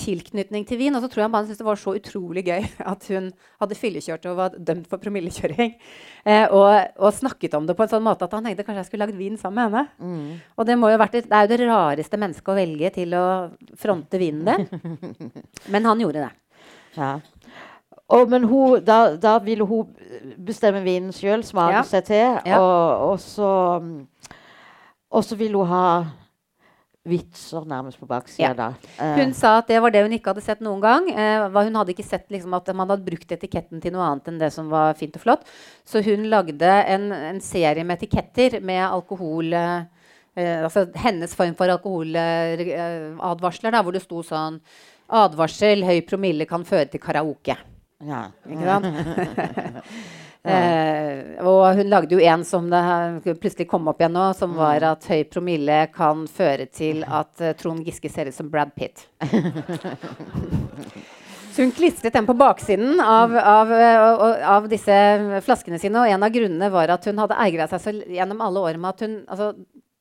tilknytning 0.00 0.64
til 0.68 0.78
vin. 0.80 0.94
Og 0.96 1.02
så 1.04 1.08
tror 1.12 1.24
jeg 1.24 1.30
han 1.32 1.46
syntes 1.46 1.60
det 1.60 1.66
var 1.68 1.80
så 1.80 1.94
utrolig 1.98 2.44
gøy 2.46 2.66
at 2.92 3.06
hun 3.12 3.30
hadde 3.62 3.78
fyllekjørt 3.78 4.26
og 4.30 4.36
var 4.40 4.58
dømt 4.58 4.90
for 4.90 5.02
promillekjøring. 5.02 5.76
Eh, 6.24 6.46
og, 6.56 6.72
og 7.04 7.10
snakket 7.12 7.52
om 7.52 7.66
det 7.68 7.74
på 7.76 7.84
en 7.84 7.90
sånn 7.90 8.00
måte 8.06 8.24
at 8.24 8.32
han 8.32 8.46
tenkte 8.46 8.64
kanskje 8.64 8.80
jeg 8.80 8.86
skulle 8.88 9.04
lagd 9.04 9.18
vin 9.18 9.34
sammen 9.36 9.58
med 9.68 9.74
henne. 10.00 10.38
Og 10.56 10.64
det, 10.64 10.78
må 10.80 10.88
jo 10.88 10.96
vært, 11.02 11.18
det 11.20 11.36
er 11.36 11.44
jo 11.44 11.50
det 11.50 11.66
rareste 11.68 12.16
mennesket 12.22 12.48
å 12.48 12.54
velge 12.56 12.90
til 12.94 13.12
å 13.18 13.24
fronte 13.76 14.16
vinen 14.22 14.48
din. 14.48 14.64
Men 15.74 15.84
han 15.90 16.00
gjorde 16.00 16.22
det. 16.24 16.30
Ja. 16.96 17.10
Og, 18.08 18.24
men 18.32 18.44
hun, 18.48 18.78
da, 18.84 18.98
da 19.20 19.34
ville 19.44 19.64
hun 19.68 19.92
bestemme 20.48 20.80
vinen 20.84 21.12
sjøl, 21.12 21.44
smake 21.44 21.76
Ja. 21.76 21.84
seg 21.88 22.08
til. 22.08 22.40
Ja. 22.48 22.62
Og, 22.64 23.04
og, 23.10 23.20
så, 23.20 23.52
mm, 23.84 24.32
og 25.12 25.24
så 25.28 25.38
ville 25.40 25.60
hun 25.60 25.68
ha 25.76 25.84
vitser 27.04 27.66
nærmest 27.68 28.00
på 28.00 28.06
baksida. 28.08 28.48
Ja. 28.48 28.54
da. 28.56 28.72
Eh, 28.96 29.18
Hun 29.20 29.34
sa 29.36 29.58
at 29.60 29.68
det 29.68 29.76
var 29.84 29.92
det 29.92 30.00
hun 30.06 30.12
ikke 30.16 30.32
hadde 30.32 30.40
sett 30.44 30.60
noen 30.64 30.80
gang. 30.80 31.04
Eh, 31.12 31.44
hun 31.52 31.76
hadde 31.76 31.92
ikke 31.92 32.04
sett 32.06 32.24
liksom, 32.32 32.54
at 32.56 32.64
man 32.74 32.88
hadde 32.88 33.04
brukt 33.04 33.28
etiketten 33.36 33.76
til 33.84 33.92
noe 33.92 34.06
annet 34.08 34.28
enn 34.32 34.38
det 34.40 34.48
som 34.54 34.70
var 34.72 34.94
fint 34.96 35.12
og 35.18 35.22
flott. 35.26 35.44
Så 35.84 36.00
hun 36.06 36.24
lagde 36.32 36.64
en, 36.64 37.12
en 37.12 37.40
serie 37.44 37.84
med 37.84 38.00
etiketter 38.00 38.56
med 38.64 38.80
alkohol 38.86 39.52
eh, 39.52 39.84
eh, 40.40 40.64
Altså 40.64 40.86
hennes 41.04 41.34
form 41.36 41.52
for 41.58 41.68
alkoholadvarsler, 41.76 43.76
hvor 43.82 43.92
det 43.92 44.00
sto 44.06 44.24
sånn 44.24 44.56
Advarsel 45.14 45.84
høy 45.84 46.00
promille 46.08 46.46
kan 46.48 46.64
føre 46.64 46.88
til 46.88 47.00
karaoke. 47.04 47.52
ja. 48.00 48.30
Ikke 48.48 48.64
sant? 48.64 48.86
Eh, 50.44 51.40
og 51.40 51.78
hun 51.78 51.88
lagde 51.88 52.12
jo 52.12 52.20
en 52.20 52.42
som 52.44 52.66
det 52.68 52.82
plutselig 53.40 53.64
kom 53.70 53.88
opp 53.88 54.02
igjen 54.02 54.12
nå, 54.12 54.26
som 54.36 54.52
var 54.58 54.84
at 54.84 55.06
høy 55.08 55.22
promille 55.30 55.86
kan 55.94 56.26
føre 56.28 56.66
til 56.68 57.00
at 57.08 57.32
uh, 57.40 57.54
Trond 57.56 57.80
Giske 57.86 58.10
ser 58.12 58.28
ut 58.28 58.36
som 58.36 58.50
Brad 58.52 58.74
Pitt. 58.76 59.06
Så 61.54 61.62
hun 61.62 61.70
klistret 61.70 62.12
den 62.12 62.26
på 62.26 62.34
baksiden 62.34 62.98
av, 63.00 63.36
av, 63.38 63.72
eh, 63.72 64.48
av 64.50 64.64
disse 64.66 64.94
flaskene 65.46 65.78
sine. 65.78 66.00
Og 66.02 66.10
en 66.10 66.26
av 66.26 66.32
grunnene 66.34 66.70
var 66.74 66.90
at 66.90 67.06
hun 67.06 67.20
hadde 67.22 67.36
eigra 67.44 67.68
seg 67.70 67.82
så 67.84 67.92
gjennom 68.10 68.42
alle 68.42 68.64
år 68.66 68.80
med 68.82 68.90
at 68.90 69.04
hun 69.06 69.12
altså, 69.30 69.52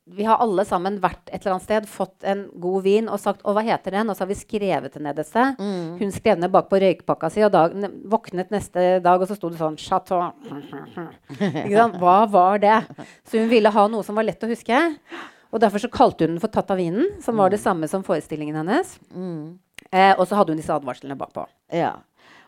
Vi 0.06 0.26
har 0.28 0.38
alle 0.44 0.66
sammen 0.68 0.98
vært 1.00 1.30
et 1.32 1.42
eller 1.46 1.54
annet 1.56 1.64
sted, 1.64 1.86
fått 1.88 2.26
en 2.28 2.50
god 2.60 2.84
vin 2.84 3.08
og 3.08 3.20
sagt 3.20 3.42
'Å, 3.44 3.54
hva 3.56 3.64
heter 3.64 3.92
den?' 3.92 4.10
Og 4.10 4.16
så 4.18 4.26
har 4.26 4.28
vi 4.28 4.36
skrevet 4.36 4.94
det 4.94 5.02
ned 5.02 5.20
et 5.20 5.26
sted. 5.28 5.56
Hun 6.00 6.12
skrev 6.12 6.38
ned 6.40 6.52
bakpå 6.52 6.76
røykpakka 6.82 7.30
si, 7.32 7.42
og 7.42 7.52
dag, 7.52 7.72
våknet 8.04 8.52
neste 8.52 9.02
dag, 9.02 9.22
og 9.22 9.28
så 9.28 9.36
sto 9.36 9.50
det 9.50 9.60
sånn 9.60 9.78
'Chateau'. 9.80 10.34
Ikke 11.40 11.78
sant? 11.78 11.96
Hva 12.02 12.30
var 12.30 12.58
det? 12.60 12.84
Så 13.24 13.40
hun 13.40 13.50
ville 13.50 13.70
ha 13.72 13.88
noe 13.88 14.04
som 14.04 14.16
var 14.16 14.24
lett 14.28 14.44
å 14.44 14.48
huske. 14.52 14.98
Og 15.54 15.60
derfor 15.62 15.78
så 15.80 15.90
kalte 15.90 16.26
hun 16.26 16.36
den 16.36 16.40
for 16.40 16.50
'Tatt 16.50 16.72
av 16.72 16.78
vinen', 16.78 17.22
som 17.22 17.38
var 17.38 17.50
det 17.50 17.60
samme 17.62 17.88
som 17.88 18.04
forestillingen 18.04 18.56
hennes. 18.56 19.00
Eh, 19.92 20.16
og 20.20 20.28
så 20.28 20.36
hadde 20.36 20.50
hun 20.52 20.58
disse 20.58 20.74
advarslene 20.74 21.16
bakpå. 21.16 21.46
Ja. 21.72 21.96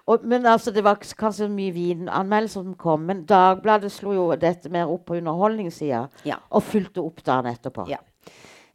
Og, 0.05 0.25
men 0.27 0.45
altså, 0.45 0.69
det 0.71 0.83
var 0.85 0.99
kanskje 1.01 1.47
mye 1.49 1.73
vinanmeldelser 1.73 2.61
som 2.61 2.75
kom, 2.77 3.07
men 3.09 3.23
Dagbladet 3.25 3.89
slo 3.93 4.13
jo 4.13 4.27
dette 4.37 4.69
mer 4.69 4.91
opp 4.91 5.07
på 5.09 5.17
underholdningssida 5.17 6.03
Ja. 6.27 6.37
og 6.51 6.63
fulgte 6.63 7.01
opp 7.01 7.23
dagen 7.25 7.49
etterpå. 7.49 7.87
Ja. 7.89 7.97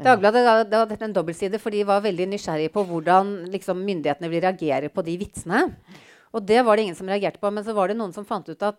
Dagbladet 0.01 0.71
det 0.71 0.79
hadde 0.81 1.05
en 1.05 1.15
dobbeltside, 1.15 1.61
for 1.61 1.71
de 1.71 1.85
var 1.85 2.03
veldig 2.03 2.27
nysgjerrige 2.33 2.73
på 2.73 2.85
hvordan 2.89 3.35
liksom, 3.53 3.83
myndighetene 3.85 4.31
vil 4.33 4.43
reagere 4.43 4.89
på 4.89 5.05
de 5.05 5.17
vitsene. 5.21 5.67
Og 6.33 6.47
det 6.47 6.63
var 6.65 6.77
det 6.77 6.87
ingen 6.87 6.97
som 6.99 7.11
reagerte 7.11 7.41
på. 7.43 7.51
Men 7.53 7.67
så 7.67 7.75
var 7.77 7.91
det 7.91 7.99
noen 7.99 8.15
som 8.15 8.25
fant 8.27 8.49
ut 8.49 8.63
at 8.65 8.79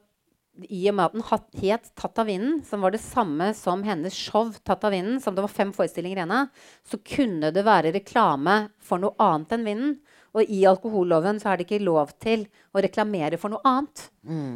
i 0.67 0.81
og 0.89 0.95
med 0.97 1.05
at 1.05 1.13
den 1.13 1.61
het 1.61 1.91
'Tatt 1.95 2.19
av 2.19 2.27
vinden', 2.27 2.63
som 2.65 2.81
var 2.81 2.91
det 2.91 2.99
samme 2.99 3.53
som 3.55 3.83
hennes 3.83 4.13
show 4.13 4.51
'Tatt 4.51 4.83
av 4.83 4.91
vinden', 4.91 5.21
som 5.21 5.35
det 5.35 5.41
var 5.41 5.47
fem 5.47 5.71
forestillinger 5.71 6.17
igjen 6.17 6.31
av, 6.31 6.47
så 6.83 6.97
kunne 6.97 7.53
det 7.53 7.63
være 7.63 7.93
reklame 7.93 8.69
for 8.79 8.97
noe 8.97 9.15
annet 9.17 9.51
enn 9.51 9.63
vinden. 9.63 9.99
Og 10.31 10.47
i 10.47 10.61
alkoholloven 10.69 11.41
så 11.41 11.49
er 11.51 11.59
det 11.59 11.65
ikke 11.67 11.83
lov 11.83 12.13
til 12.23 12.45
å 12.71 12.79
reklamere 12.83 13.35
for 13.41 13.51
noe 13.51 13.59
annet 13.67 14.05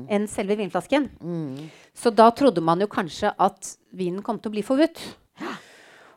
enn 0.07 0.27
selve 0.31 0.55
vinflasken. 0.55 1.09
Så 1.93 2.11
da 2.15 2.29
trodde 2.31 2.63
man 2.63 2.79
jo 2.79 2.87
kanskje 2.87 3.33
at 3.37 3.73
vinen 3.91 4.21
kom 4.23 4.39
til 4.39 4.53
å 4.53 4.55
bli 4.55 4.63
forbudt. 4.63 5.01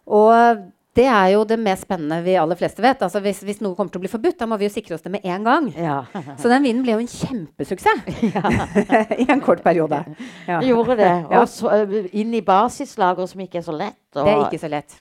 Og 0.07 0.67
det 0.99 1.05
er 1.07 1.29
jo 1.35 1.45
det 1.47 1.59
mest 1.63 1.85
spennende 1.87 2.23
vi 2.25 2.33
aller 2.41 2.59
fleste 2.59 2.83
vet. 2.83 3.03
Altså 3.07 3.21
hvis, 3.23 3.43
hvis 3.47 3.61
noe 3.63 3.77
kommer 3.79 3.93
til 3.93 4.01
å 4.01 4.05
bli 4.07 4.11
forbudt, 4.11 4.39
da 4.41 4.49
må 4.51 4.57
vi 4.59 4.67
jo 4.67 4.73
sikre 4.75 4.97
oss 4.97 5.05
det 5.05 5.13
med 5.15 5.27
en 5.27 5.45
gang. 5.47 5.69
Ja. 5.77 5.99
Så 6.41 6.51
den 6.51 6.65
vinen 6.67 6.83
ble 6.87 6.97
jo 6.97 7.03
en 7.05 7.11
kjempesuksess 7.13 8.07
i 9.23 9.27
en 9.31 9.43
kort 9.45 9.63
periode. 9.67 10.01
Ja. 10.49 10.59
Gjorde 10.65 10.97
det. 10.99 11.13
Og 11.39 11.47
så 11.51 11.83
inn 12.11 12.35
i 12.35 12.43
basislager, 12.43 13.31
som 13.31 13.45
ikke 13.45 13.61
er 13.61 13.67
så 13.69 13.77
lett. 13.77 14.01
Og, 14.17 14.25
Det 14.25 14.33
er 14.33 14.47
ikke 14.49 14.63
så 14.65 14.73
lett. 14.73 14.99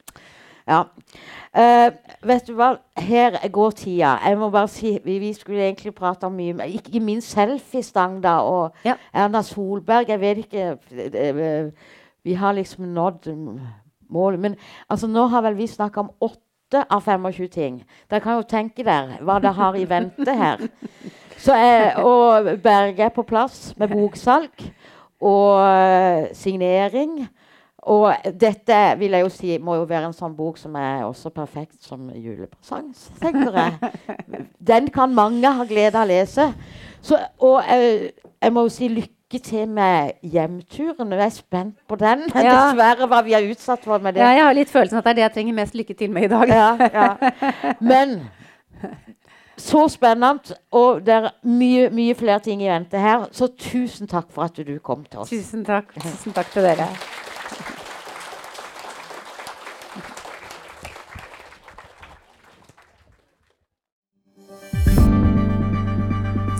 Ja. 0.68 0.84
Uh, 1.58 1.94
vet 2.28 2.48
du 2.48 2.54
hva, 2.58 2.74
her 3.00 3.38
går 3.50 3.72
tida. 3.72 4.18
Jeg 4.26 4.38
må 4.38 4.50
bare 4.54 4.68
si, 4.68 4.98
Vi, 5.04 5.18
vi 5.20 5.34
skulle 5.34 5.64
egentlig 5.64 5.96
prate 5.96 6.30
mye 6.30 6.54
om 6.54 6.62
Ikke 6.68 7.00
minst 7.00 7.32
selfiestang, 7.32 8.20
da. 8.24 8.40
Og 8.44 8.76
Ja. 8.86 8.98
Erna 9.14 9.42
Solberg. 9.42 10.10
Jeg 10.10 10.22
vet 10.22 10.38
ikke 10.38 10.78
eh, 10.92 11.72
Vi 12.24 12.34
har 12.34 12.52
liksom 12.54 12.86
nådd 12.86 13.32
målet. 14.10 14.40
Men 14.40 14.56
altså, 14.90 15.08
nå 15.08 15.28
har 15.28 15.42
vel 15.42 15.58
vi 15.58 15.68
snakka 15.68 16.00
om 16.00 16.12
åtte 16.22 16.84
av 16.90 17.02
25 17.02 17.48
ting. 17.50 17.84
Dere 18.10 18.20
kan 18.20 18.36
jo 18.36 18.44
tenke 18.44 18.84
dere 18.84 19.22
hva 19.24 19.40
det 19.40 19.54
har 19.56 19.76
i 19.76 19.86
vente 19.90 20.34
her. 20.36 20.68
Så 21.38 21.56
jeg, 21.56 21.94
og 22.04 22.50
Berge 22.64 23.04
er 23.04 23.14
på 23.16 23.24
plass 23.24 23.74
med 23.78 23.88
boksalg 23.88 24.52
og 25.22 25.62
eh, 25.64 26.28
signering. 26.34 27.28
Og 27.88 28.32
dette 28.36 28.78
vil 29.00 29.16
jeg 29.16 29.24
jo 29.24 29.30
si 29.32 29.58
må 29.64 29.78
jo 29.78 29.86
være 29.88 30.10
en 30.10 30.16
sånn 30.16 30.34
bok 30.36 30.58
som 30.60 30.76
er 30.76 31.06
også 31.08 31.32
perfekt 31.32 31.80
som 31.88 32.10
julepresang, 32.12 32.90
tenker 33.22 33.56
jeg. 33.56 33.92
Den 34.72 34.90
kan 34.92 35.14
mange 35.16 35.48
ha 35.48 35.66
glede 35.68 35.96
av 35.96 36.04
å 36.04 36.10
lese. 36.10 36.50
Så, 37.00 37.20
og 37.40 37.62
jeg, 37.64 38.10
jeg 38.44 38.54
må 38.54 38.66
jo 38.68 38.74
si 38.76 38.90
lykke 38.92 39.40
til 39.44 39.70
med 39.72 40.18
hjemturen. 40.24 41.14
Jeg 41.16 41.24
er 41.30 41.36
spent 41.36 41.78
på 41.88 42.00
den. 42.00 42.26
Ja. 42.36 42.58
Dessverre 42.58 43.08
hva 43.08 43.22
vi 43.24 43.36
er 43.38 43.48
utsatt 43.54 43.88
for 43.88 44.04
med 44.04 44.18
det. 44.18 44.24
Ja, 44.26 44.34
jeg 44.36 44.44
har 44.50 44.58
litt 44.58 44.74
følelsen 44.74 45.00
at 45.00 45.08
det 45.08 45.14
er 45.14 45.20
det 45.22 45.26
jeg 45.30 45.36
trenger 45.38 45.58
mest 45.62 45.78
lykke 45.80 45.96
til 46.02 46.12
med 46.12 46.28
i 46.28 46.32
dag. 46.34 46.52
Ja, 46.52 46.90
ja. 46.92 47.08
Men 47.80 48.20
så 49.58 49.88
spennende, 49.90 50.58
og 50.76 51.00
det 51.08 51.16
er 51.16 51.30
mye, 51.48 51.88
mye 51.90 52.18
flere 52.20 52.44
ting 52.44 52.62
i 52.62 52.70
vente 52.70 53.00
her. 53.02 53.30
Så 53.32 53.48
tusen 53.56 54.12
takk 54.12 54.28
for 54.36 54.46
at 54.46 54.60
du 54.60 54.76
kom 54.84 55.08
til 55.08 55.24
oss. 55.24 55.32
Tusen 55.32 55.64
takk. 55.66 55.96
Tusen 56.04 56.36
takk 56.36 56.52
til 56.54 56.68
dere. 56.68 56.92